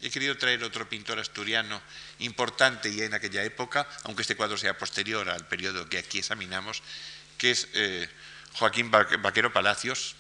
He 0.03 0.11
querido 0.11 0.37
traer 0.37 0.65
otro 0.65 0.89
pintor 0.89 1.19
asturiano 1.19 1.81
importante 2.19 2.95
ya 2.95 3.05
en 3.05 3.15
aquella 3.15 3.45
época, 3.45 3.89
aunque 4.03 4.23
este 4.23 4.37
cuadro 4.37 4.57
sea 4.59 4.77
posterior 4.77 5.29
al 5.31 5.47
periodo 5.47 5.89
que 5.89 5.99
aquí 5.99 6.19
examinamos, 6.19 6.83
que 7.39 7.53
es 7.53 7.69
eh, 7.73 8.09
Joaquín 8.55 8.91
Vaquero 8.91 9.53
Palacios, 9.53 10.17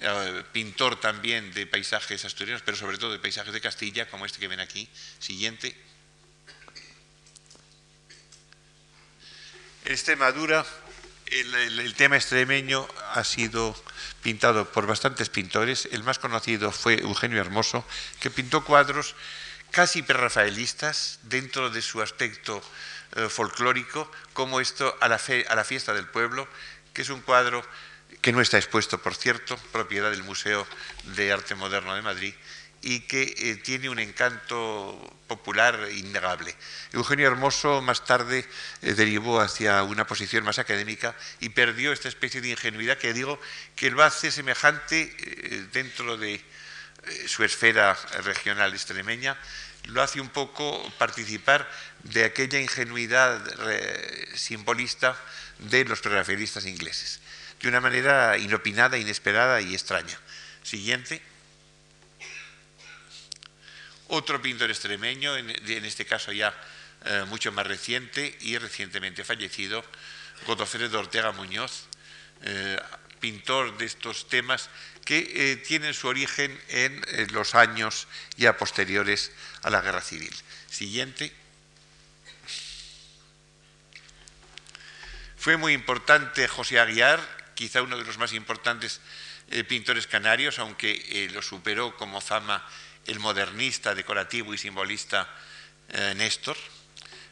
eh, 0.00 0.44
pintor 0.52 0.98
también 0.98 1.52
de 1.52 1.66
paisajes 1.66 2.24
asturianos, 2.24 2.62
pero 2.64 2.76
sobre 2.76 2.96
todo 2.96 3.12
de 3.12 3.18
paisajes 3.18 3.52
de 3.52 3.60
Castilla, 3.60 4.08
como 4.08 4.24
este 4.24 4.40
que 4.40 4.48
ven 4.48 4.60
aquí. 4.60 4.88
Siguiente. 5.18 5.76
Extremadura, 9.90 10.64
el, 11.26 11.94
tema 11.96 12.14
extremeño 12.14 12.86
ha 13.12 13.24
sido 13.24 13.74
pintado 14.22 14.70
por 14.70 14.86
bastantes 14.86 15.28
pintores. 15.28 15.88
El 15.90 16.04
más 16.04 16.20
conocido 16.20 16.70
fue 16.70 17.00
Eugenio 17.00 17.40
Hermoso, 17.40 17.84
que 18.20 18.30
pintó 18.30 18.64
cuadros 18.64 19.16
casi 19.72 20.02
prerrafaelistas 20.02 21.18
dentro 21.22 21.70
de 21.70 21.82
su 21.82 22.02
aspecto 22.02 22.62
eh, 23.16 23.28
folclórico, 23.28 24.08
como 24.32 24.60
esto 24.60 24.96
a 25.00 25.08
la 25.08 25.18
fiesta 25.18 25.92
del 25.92 26.06
pueblo, 26.06 26.46
que 26.94 27.02
es 27.02 27.10
un 27.10 27.20
cuadro 27.20 27.64
que 28.20 28.32
no 28.32 28.40
está 28.40 28.58
expuesto, 28.58 29.02
por 29.02 29.16
cierto, 29.16 29.56
propiedad 29.72 30.12
del 30.12 30.22
Museo 30.22 30.66
de 31.16 31.32
Arte 31.32 31.56
Moderno 31.56 31.96
de 31.96 32.02
Madrid, 32.02 32.34
y 32.82 33.00
que 33.00 33.34
eh, 33.36 33.56
tiene 33.56 33.88
un 33.88 33.98
encanto 33.98 35.16
popular 35.26 35.88
innegable. 35.94 36.54
Eugenio 36.92 37.26
Hermoso 37.26 37.82
más 37.82 38.04
tarde 38.04 38.46
eh, 38.82 38.94
derivó 38.94 39.40
hacia 39.40 39.82
una 39.82 40.06
posición 40.06 40.44
más 40.44 40.58
académica 40.58 41.14
y 41.40 41.50
perdió 41.50 41.92
esta 41.92 42.08
especie 42.08 42.40
de 42.40 42.50
ingenuidad 42.50 42.98
que 42.98 43.12
digo 43.12 43.38
que 43.76 43.90
lo 43.90 44.02
hace 44.02 44.30
semejante 44.30 45.14
eh, 45.18 45.66
dentro 45.72 46.16
de 46.16 46.42
su 47.26 47.44
esfera 47.44 47.94
regional 48.24 48.74
extremeña, 48.74 49.34
lo 49.84 50.02
hace 50.02 50.20
un 50.20 50.28
poco 50.28 50.92
participar 50.98 51.66
de 52.02 52.24
aquella 52.24 52.60
ingenuidad 52.60 53.42
simbolista 54.34 55.16
de 55.58 55.86
los 55.86 56.02
prerrafaelistas 56.02 56.66
ingleses, 56.66 57.20
de 57.62 57.68
una 57.68 57.80
manera 57.80 58.36
inopinada, 58.36 58.98
inesperada 58.98 59.62
y 59.62 59.72
extraña. 59.72 60.18
Siguiente. 60.62 61.22
Otro 64.12 64.42
pintor 64.42 64.70
extremeño, 64.70 65.36
en, 65.36 65.50
este 65.84 66.04
caso 66.04 66.32
ya 66.32 66.52
eh, 67.04 67.24
mucho 67.28 67.52
más 67.52 67.64
reciente 67.64 68.36
y 68.40 68.58
recientemente 68.58 69.22
fallecido, 69.22 69.84
Godofredo 70.46 70.98
Ortega 70.98 71.30
Muñoz, 71.30 71.84
eh, 72.42 72.76
pintor 73.20 73.78
de 73.78 73.84
estos 73.84 74.28
temas 74.28 74.68
que 75.04 75.52
eh, 75.52 75.56
tienen 75.58 75.94
su 75.94 76.08
origen 76.08 76.60
en 76.70 77.04
los 77.32 77.54
años 77.54 78.08
ya 78.36 78.56
posteriores 78.56 79.30
a 79.62 79.70
la 79.70 79.80
Guerra 79.80 80.00
Civil. 80.00 80.34
Siguiente. 80.68 81.32
Fue 85.36 85.56
muy 85.56 85.72
importante 85.72 86.48
José 86.48 86.80
Aguiar, 86.80 87.20
quizá 87.54 87.80
uno 87.80 87.96
de 87.96 88.04
los 88.04 88.18
más 88.18 88.32
importantes 88.32 89.00
pintores 89.68 90.08
canarios, 90.08 90.58
aunque 90.58 91.28
lo 91.32 91.42
superó 91.42 91.96
como 91.96 92.20
fama 92.20 92.64
el 93.10 93.18
modernista, 93.18 93.92
decorativo 93.94 94.54
y 94.54 94.58
simbolista 94.58 95.28
eh, 95.88 96.14
Néstor, 96.14 96.56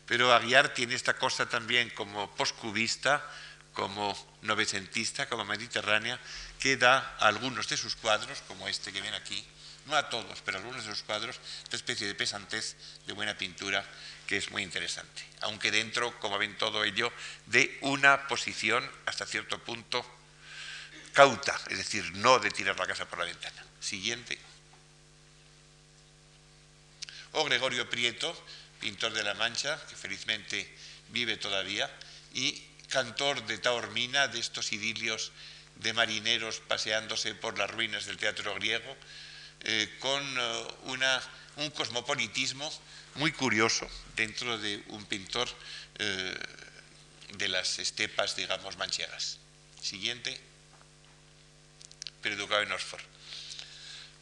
pero 0.06 0.34
Aguiar 0.34 0.74
tiene 0.74 0.96
esta 0.96 1.14
cosa 1.14 1.48
también 1.48 1.90
como 1.90 2.34
postcubista, 2.34 3.24
como 3.72 4.10
novecentista, 4.42 5.28
como 5.28 5.44
mediterránea, 5.44 6.18
que 6.58 6.76
da 6.76 7.14
a 7.20 7.28
algunos 7.28 7.68
de 7.68 7.76
sus 7.76 7.94
cuadros, 7.94 8.42
como 8.48 8.66
este 8.66 8.92
que 8.92 9.00
ven 9.00 9.14
aquí, 9.14 9.46
no 9.86 9.94
a 9.94 10.10
todos, 10.10 10.42
pero 10.42 10.58
a 10.58 10.60
algunos 10.60 10.84
de 10.84 10.90
sus 10.90 11.04
cuadros, 11.04 11.38
esta 11.62 11.76
especie 11.76 12.08
de 12.08 12.16
pesantez 12.16 12.74
de 13.06 13.12
buena 13.12 13.38
pintura 13.38 13.84
que 14.26 14.36
es 14.36 14.50
muy 14.50 14.64
interesante, 14.64 15.22
aunque 15.42 15.70
dentro, 15.70 16.18
como 16.18 16.38
ven 16.38 16.58
todo 16.58 16.82
ello, 16.82 17.12
de 17.46 17.78
una 17.82 18.26
posición 18.26 18.82
hasta 19.06 19.26
cierto 19.26 19.62
punto 19.62 20.04
cauta, 21.12 21.56
es 21.70 21.78
decir, 21.78 22.16
no 22.16 22.40
de 22.40 22.50
tirar 22.50 22.76
la 22.78 22.86
casa 22.86 23.08
por 23.08 23.20
la 23.20 23.26
ventana. 23.26 23.64
Siguiente 23.80 24.47
o 27.32 27.44
Gregorio 27.44 27.88
Prieto, 27.88 28.34
pintor 28.80 29.12
de 29.12 29.22
La 29.22 29.34
Mancha, 29.34 29.78
que 29.88 29.96
felizmente 29.96 30.68
vive 31.10 31.36
todavía, 31.36 31.90
y 32.34 32.62
cantor 32.88 33.44
de 33.46 33.58
Taormina, 33.58 34.28
de 34.28 34.38
estos 34.38 34.72
idilios 34.72 35.32
de 35.76 35.92
marineros 35.92 36.60
paseándose 36.60 37.34
por 37.34 37.58
las 37.58 37.70
ruinas 37.70 38.06
del 38.06 38.16
teatro 38.16 38.54
griego, 38.54 38.96
eh, 39.60 39.96
con 40.00 40.22
una, 40.84 41.22
un 41.56 41.70
cosmopolitismo 41.70 42.72
muy 43.16 43.32
curioso 43.32 43.88
dentro 44.16 44.58
de 44.58 44.82
un 44.88 45.04
pintor 45.06 45.48
de 45.98 47.48
las 47.48 47.78
estepas, 47.78 48.36
digamos, 48.36 48.76
manchegas. 48.76 49.38
Siguiente, 49.82 50.40
pero 52.22 52.62
en 52.62 52.72
Oxford. 52.72 53.02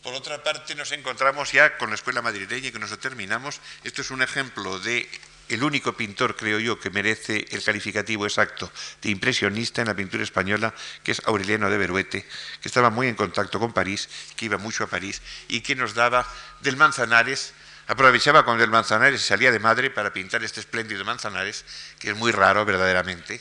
Por 0.07 0.15
otra 0.15 0.41
parte, 0.41 0.77
nos 0.77 0.93
encontramos 0.93 1.51
ya 1.51 1.77
con 1.79 1.89
la 1.89 1.97
escuela 1.97 2.23
madrileña 2.23 2.69
y 2.69 2.71
con 2.71 2.85
eso 2.85 2.97
terminamos. 2.97 3.61
Esto 3.83 4.03
es 4.03 4.13
un 4.13 4.23
ejemplo 4.23 4.79
de 4.79 5.11
el 5.49 5.65
único 5.65 5.97
pintor, 5.97 6.37
creo 6.37 6.61
yo, 6.61 6.79
que 6.79 6.91
merece 6.91 7.45
el 7.51 7.61
calificativo 7.61 8.25
exacto 8.25 8.71
de 9.03 9.11
impresionista 9.11 9.81
en 9.81 9.89
la 9.89 9.97
pintura 9.97 10.23
española, 10.23 10.73
que 11.03 11.11
es 11.11 11.23
Aureliano 11.25 11.69
de 11.69 11.77
Beruete, 11.77 12.25
que 12.63 12.69
estaba 12.69 12.89
muy 12.89 13.09
en 13.09 13.17
contacto 13.17 13.59
con 13.59 13.73
París, 13.73 14.09
que 14.37 14.45
iba 14.45 14.59
mucho 14.59 14.85
a 14.85 14.87
París 14.87 15.23
y 15.49 15.63
que 15.63 15.75
nos 15.75 15.95
daba 15.95 16.25
del 16.61 16.77
Manzanares, 16.77 17.53
aprovechaba 17.89 18.45
cuando 18.45 18.63
el 18.63 18.71
Manzanares 18.71 19.23
salía 19.23 19.51
de 19.51 19.59
madre 19.59 19.91
para 19.91 20.13
pintar 20.13 20.45
este 20.45 20.61
espléndido 20.61 21.05
Manzanares, 21.05 21.65
que 21.99 22.11
es 22.11 22.17
muy 22.17 22.31
raro 22.31 22.65
verdaderamente, 22.65 23.41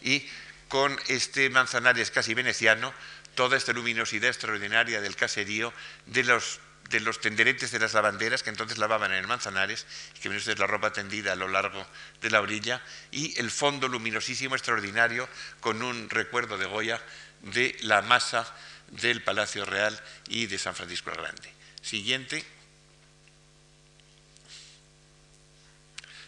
y 0.00 0.26
con 0.68 0.98
este 1.08 1.50
Manzanares 1.50 2.10
casi 2.10 2.32
veneciano, 2.32 2.94
toda 3.34 3.56
esta 3.56 3.72
luminosidad 3.72 4.30
extraordinaria 4.30 5.00
del 5.00 5.16
caserío, 5.16 5.72
de 6.06 6.24
los 6.24 6.60
de 6.90 7.00
los 7.00 7.20
tenderetes 7.20 7.70
de 7.70 7.78
las 7.78 7.94
lavanderas 7.94 8.42
que 8.42 8.50
entonces 8.50 8.78
lavaban 8.78 9.10
en 9.12 9.18
el 9.18 9.26
Manzanares, 9.26 9.86
que 10.20 10.28
ven 10.28 10.38
ustedes 10.38 10.58
la 10.58 10.66
ropa 10.66 10.92
tendida 10.92 11.32
a 11.32 11.36
lo 11.36 11.48
largo 11.48 11.86
de 12.20 12.30
la 12.30 12.40
orilla, 12.40 12.82
y 13.10 13.38
el 13.40 13.50
fondo 13.50 13.88
luminosísimo 13.88 14.54
extraordinario 14.54 15.28
con 15.60 15.82
un 15.82 16.10
recuerdo 16.10 16.58
de 16.58 16.66
Goya 16.66 17.00
de 17.40 17.76
la 17.80 18.02
masa 18.02 18.46
del 18.88 19.22
Palacio 19.22 19.64
Real 19.64 19.98
y 20.28 20.46
de 20.46 20.58
San 20.58 20.74
Francisco 20.74 21.10
el 21.10 21.16
Grande. 21.16 21.52
Siguiente. 21.80 22.44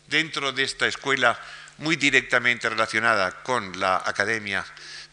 Dentro 0.08 0.52
de 0.52 0.62
esta 0.62 0.86
escuela 0.86 1.38
muy 1.78 1.96
directamente 1.96 2.68
relacionada 2.68 3.42
con 3.42 3.78
la 3.78 4.02
Academia 4.04 4.64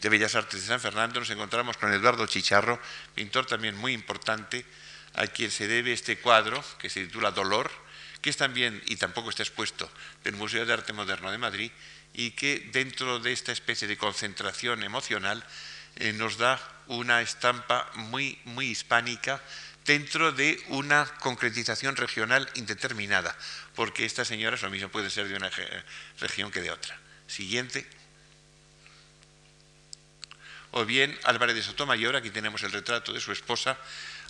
de 0.04 0.10
Bellas 0.10 0.34
Artes 0.34 0.60
de 0.60 0.66
San 0.66 0.80
Fernando, 0.80 1.18
nos 1.18 1.30
encontramos 1.30 1.78
con 1.78 1.90
Eduardo 1.90 2.26
Chicharro, 2.26 2.78
pintor 3.14 3.46
también 3.46 3.74
muy 3.74 3.94
importante, 3.94 4.66
a 5.14 5.26
quien 5.28 5.50
se 5.50 5.66
debe 5.66 5.94
este 5.94 6.18
cuadro, 6.18 6.62
que 6.78 6.90
se 6.90 7.06
titula 7.06 7.30
Dolor, 7.30 7.70
que 8.20 8.28
es 8.28 8.36
también, 8.36 8.82
y 8.84 8.96
tampoco 8.96 9.30
está 9.30 9.42
expuesto, 9.42 9.90
del 10.22 10.36
Museo 10.36 10.66
de 10.66 10.74
Arte 10.74 10.92
Moderno 10.92 11.30
de 11.30 11.38
Madrid, 11.38 11.72
y 12.12 12.32
que 12.32 12.68
dentro 12.70 13.18
de 13.18 13.32
esta 13.32 13.52
especie 13.52 13.88
de 13.88 13.96
concentración 13.96 14.82
emocional 14.82 15.42
eh, 15.96 16.12
nos 16.12 16.36
da 16.36 16.60
una 16.86 17.22
estampa 17.22 17.90
muy, 17.94 18.38
muy 18.44 18.66
hispánica 18.66 19.40
dentro 19.86 20.32
de 20.32 20.62
una 20.68 21.06
concretización 21.20 21.96
regional 21.96 22.46
indeterminada, 22.56 23.34
porque 23.74 24.04
esta 24.04 24.26
señora 24.26 24.58
lo 24.60 24.68
mismo 24.68 24.90
puede 24.90 25.08
ser 25.08 25.28
de 25.28 25.36
una 25.36 25.50
región 26.20 26.50
que 26.50 26.60
de 26.60 26.72
otra. 26.72 26.94
Siguiente. 27.26 28.03
O 30.76 30.84
bien 30.84 31.16
Álvarez 31.22 31.54
de 31.54 31.62
Sotomayor, 31.62 32.16
aquí 32.16 32.30
tenemos 32.30 32.64
el 32.64 32.72
retrato 32.72 33.12
de 33.12 33.20
su 33.20 33.30
esposa, 33.30 33.78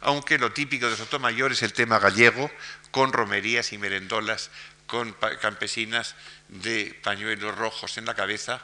aunque 0.02 0.36
lo 0.36 0.52
típico 0.52 0.90
de 0.90 0.96
Sotomayor 0.96 1.52
es 1.52 1.62
el 1.62 1.72
tema 1.72 1.98
gallego, 1.98 2.50
con 2.90 3.14
romerías 3.14 3.72
y 3.72 3.78
merendolas, 3.78 4.50
con 4.86 5.16
campesinas 5.40 6.14
de 6.48 7.00
pañuelos 7.02 7.56
rojos 7.56 7.96
en 7.96 8.04
la 8.04 8.12
cabeza, 8.12 8.60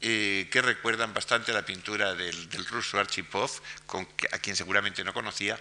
eh, 0.00 0.48
que 0.50 0.60
recuerdan 0.60 1.14
bastante 1.14 1.52
la 1.52 1.64
pintura 1.64 2.16
del, 2.16 2.66
ruso 2.66 2.98
Archipov, 2.98 3.48
a 4.32 4.38
quien 4.40 4.56
seguramente 4.56 5.04
no 5.04 5.14
conocía, 5.14 5.56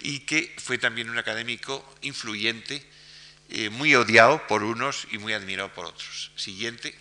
y 0.00 0.26
que 0.26 0.52
fue 0.58 0.78
también 0.78 1.10
un 1.10 1.18
académico 1.18 1.88
influyente, 2.00 2.84
eh, 3.50 3.70
muy 3.70 3.94
odiado 3.94 4.44
por 4.48 4.64
unos 4.64 5.06
y 5.12 5.18
muy 5.18 5.32
admirado 5.32 5.72
por 5.72 5.86
otros. 5.86 6.32
Siguiente. 6.34 6.92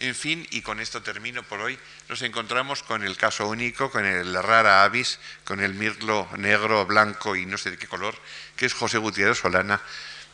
En 0.00 0.14
fin, 0.14 0.48
y 0.50 0.62
con 0.62 0.80
esto 0.80 1.02
termino 1.02 1.42
por 1.42 1.60
hoy, 1.60 1.78
nos 2.08 2.22
encontramos 2.22 2.82
con 2.82 3.04
el 3.04 3.18
caso 3.18 3.46
único, 3.46 3.90
con 3.90 4.06
el, 4.06 4.32
rara 4.42 4.82
avis, 4.82 5.18
con 5.44 5.60
el 5.60 5.74
mirlo 5.74 6.26
negro, 6.38 6.86
blanco 6.86 7.36
y 7.36 7.44
no 7.44 7.58
sé 7.58 7.70
de 7.70 7.76
qué 7.76 7.86
color, 7.86 8.16
que 8.56 8.64
es 8.64 8.72
José 8.72 8.96
Gutiérrez 8.96 9.36
Solana, 9.36 9.78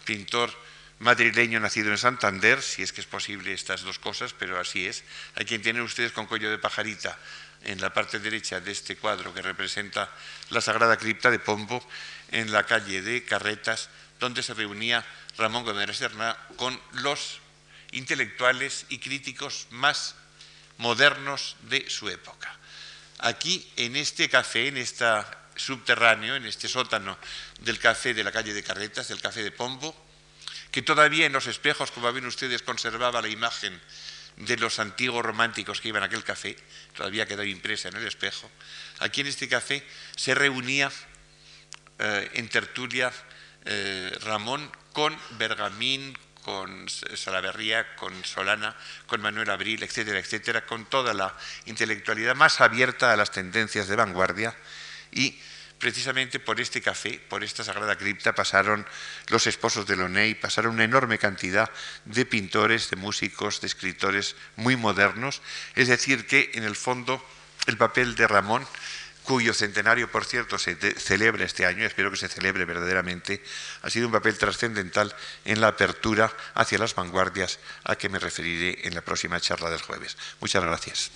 pintor 0.05 0.55
madrileño 1.01 1.59
nacido 1.59 1.90
en 1.90 1.98
Santander, 1.98 2.62
si 2.62 2.84
es 2.84 2.93
que 2.93 3.01
es 3.01 3.09
posible 3.09 3.52
estas 3.52 3.82
dos 3.82 3.98
cosas, 3.98 4.34
pero 4.38 4.60
así 4.60 4.86
es, 4.86 5.02
a 5.34 5.43
quien 5.43 5.62
tienen 5.62 5.82
ustedes 5.82 6.12
con 6.12 6.26
cuello 6.26 6.48
de 6.48 6.59
pajarita 6.59 7.18
en 7.64 7.80
la 7.80 7.93
parte 7.93 8.20
derecha 8.20 8.60
de 8.60 8.70
este 8.70 8.94
cuadro 8.97 9.34
que 9.34 9.43
representa 9.43 10.12
la 10.51 10.60
Sagrada 10.60 10.97
Cripta 10.97 11.28
de 11.28 11.40
Pombo, 11.40 11.84
en 12.30 12.52
la 12.52 12.66
calle 12.66 13.02
de 13.02 13.24
Carretas, 13.24 13.90
donde 14.20 14.44
se 14.44 14.55
reunía 14.55 15.05
Ramón 15.36 15.64
Gómez 15.64 15.97
Serna 15.97 16.36
con 16.55 16.80
los 16.93 17.40
intelectuales 17.97 18.86
y 18.89 18.98
críticos 18.98 19.66
más 19.70 20.14
modernos 20.78 21.56
de 21.62 21.89
su 21.89 22.09
época. 22.09 22.55
Aquí, 23.18 23.66
en 23.77 23.97
este 23.97 24.28
café, 24.28 24.68
en 24.68 24.77
este 24.77 25.06
subterráneo, 25.56 26.36
en 26.36 26.44
este 26.44 26.68
sótano 26.68 27.16
del 27.60 27.78
café 27.78 28.12
de 28.12 28.23
la 28.23 28.32
calle 28.32 28.52
de 28.52 28.62
Carretas, 28.62 29.09
del 29.09 29.20
café 29.20 29.43
de 29.43 29.51
Pombo, 29.51 29.97
que 30.70 30.82
todavía 30.82 31.24
en 31.24 31.32
los 31.32 31.47
espejos, 31.47 31.90
como 31.90 32.12
ven 32.12 32.27
ustedes, 32.27 32.62
conservaba 32.62 33.23
la 33.23 33.28
imagen 33.28 33.81
de 34.36 34.56
los 34.59 34.78
antiguos 34.78 35.24
románticos 35.24 35.81
que 35.81 35.89
iban 35.89 36.02
a 36.02 36.06
aquel 36.06 36.23
café, 36.23 36.56
todavía 36.94 37.27
quedó 37.27 37.43
impresa 37.43 37.89
en 37.89 37.97
el 37.97 38.06
espejo, 38.06 38.51
aquí 38.98 39.23
en 39.23 39.28
este 39.28 39.48
café 39.48 39.82
se 40.14 40.35
reunía 40.35 40.93
eh, 41.98 42.31
en 42.35 42.48
tertulia 42.51 43.10
eh, 43.64 44.14
Ramón 44.20 44.70
con 44.93 45.18
Bergamín, 45.39 46.16
con 46.47 46.86
Salaverría, 46.89 47.97
con 47.97 48.24
Solana, 48.24 48.77
con 49.09 49.20
Manuel 49.20 49.51
Abril, 49.51 49.82
etcétera, 49.82 50.20
etcétera, 50.20 50.64
con 50.64 50.86
toda 50.86 51.12
la 51.12 51.35
intelectualidad 51.64 52.36
más 52.36 52.60
abierta 52.60 53.12
a 53.12 53.16
las 53.16 53.32
tendencias 53.32 53.89
de 53.89 53.97
vanguardia 53.97 54.55
y 55.10 55.36
precisamente 55.81 56.39
por 56.39 56.60
este 56.60 56.81
café, 56.81 57.20
por 57.28 57.43
esta 57.43 57.64
sagrada 57.64 57.98
cripta, 57.98 58.32
pasaron 58.32 58.86
los 59.27 59.48
esposos 59.48 59.89
de 59.89 59.97
Loney, 59.97 60.36
pasaron 60.36 60.74
una 60.74 60.85
enorme 60.85 61.18
cantidad 61.18 61.68
de 62.05 62.24
pintores, 62.24 62.90
de 62.90 62.97
músicos, 62.97 63.60
de 63.60 63.66
escritores 63.66 64.36
muy 64.55 64.77
modernos. 64.77 65.43
Es 65.74 65.89
decir, 65.89 66.28
que 66.28 66.52
en 66.55 66.62
el 66.62 66.77
fondo 66.77 67.20
el 67.66 67.77
papel 67.77 68.14
de 68.14 68.28
Ramón 68.28 68.64
cuyo 69.27 69.53
centenario, 69.53 70.11
por 70.11 70.24
cierto, 70.24 70.57
se 70.59 70.77
celebra 70.77 71.44
este 71.44 71.66
año, 71.66 71.85
espero 71.85 72.11
que 72.11 72.16
se 72.16 72.28
celebre 72.28 72.65
verdaderamente, 72.65 73.43
ha 73.82 73.90
sido 73.90 74.07
un 74.07 74.12
papel 74.12 74.39
trascendental 74.39 75.15
en 75.44 75.61
la 75.61 75.69
apertura 75.69 76.32
hacia 76.55 76.78
las 76.78 76.94
vanguardias 76.94 77.59
a 77.85 77.97
que 77.97 78.09
me 78.09 78.20
referiré 78.20 78.86
en 78.86 78.94
la 78.94 79.03
próxima 79.03 79.40
charla 79.40 79.69
del 79.69 79.82
jueves. 79.82 80.16
Muchas 80.40 80.62
gracias. 80.62 81.11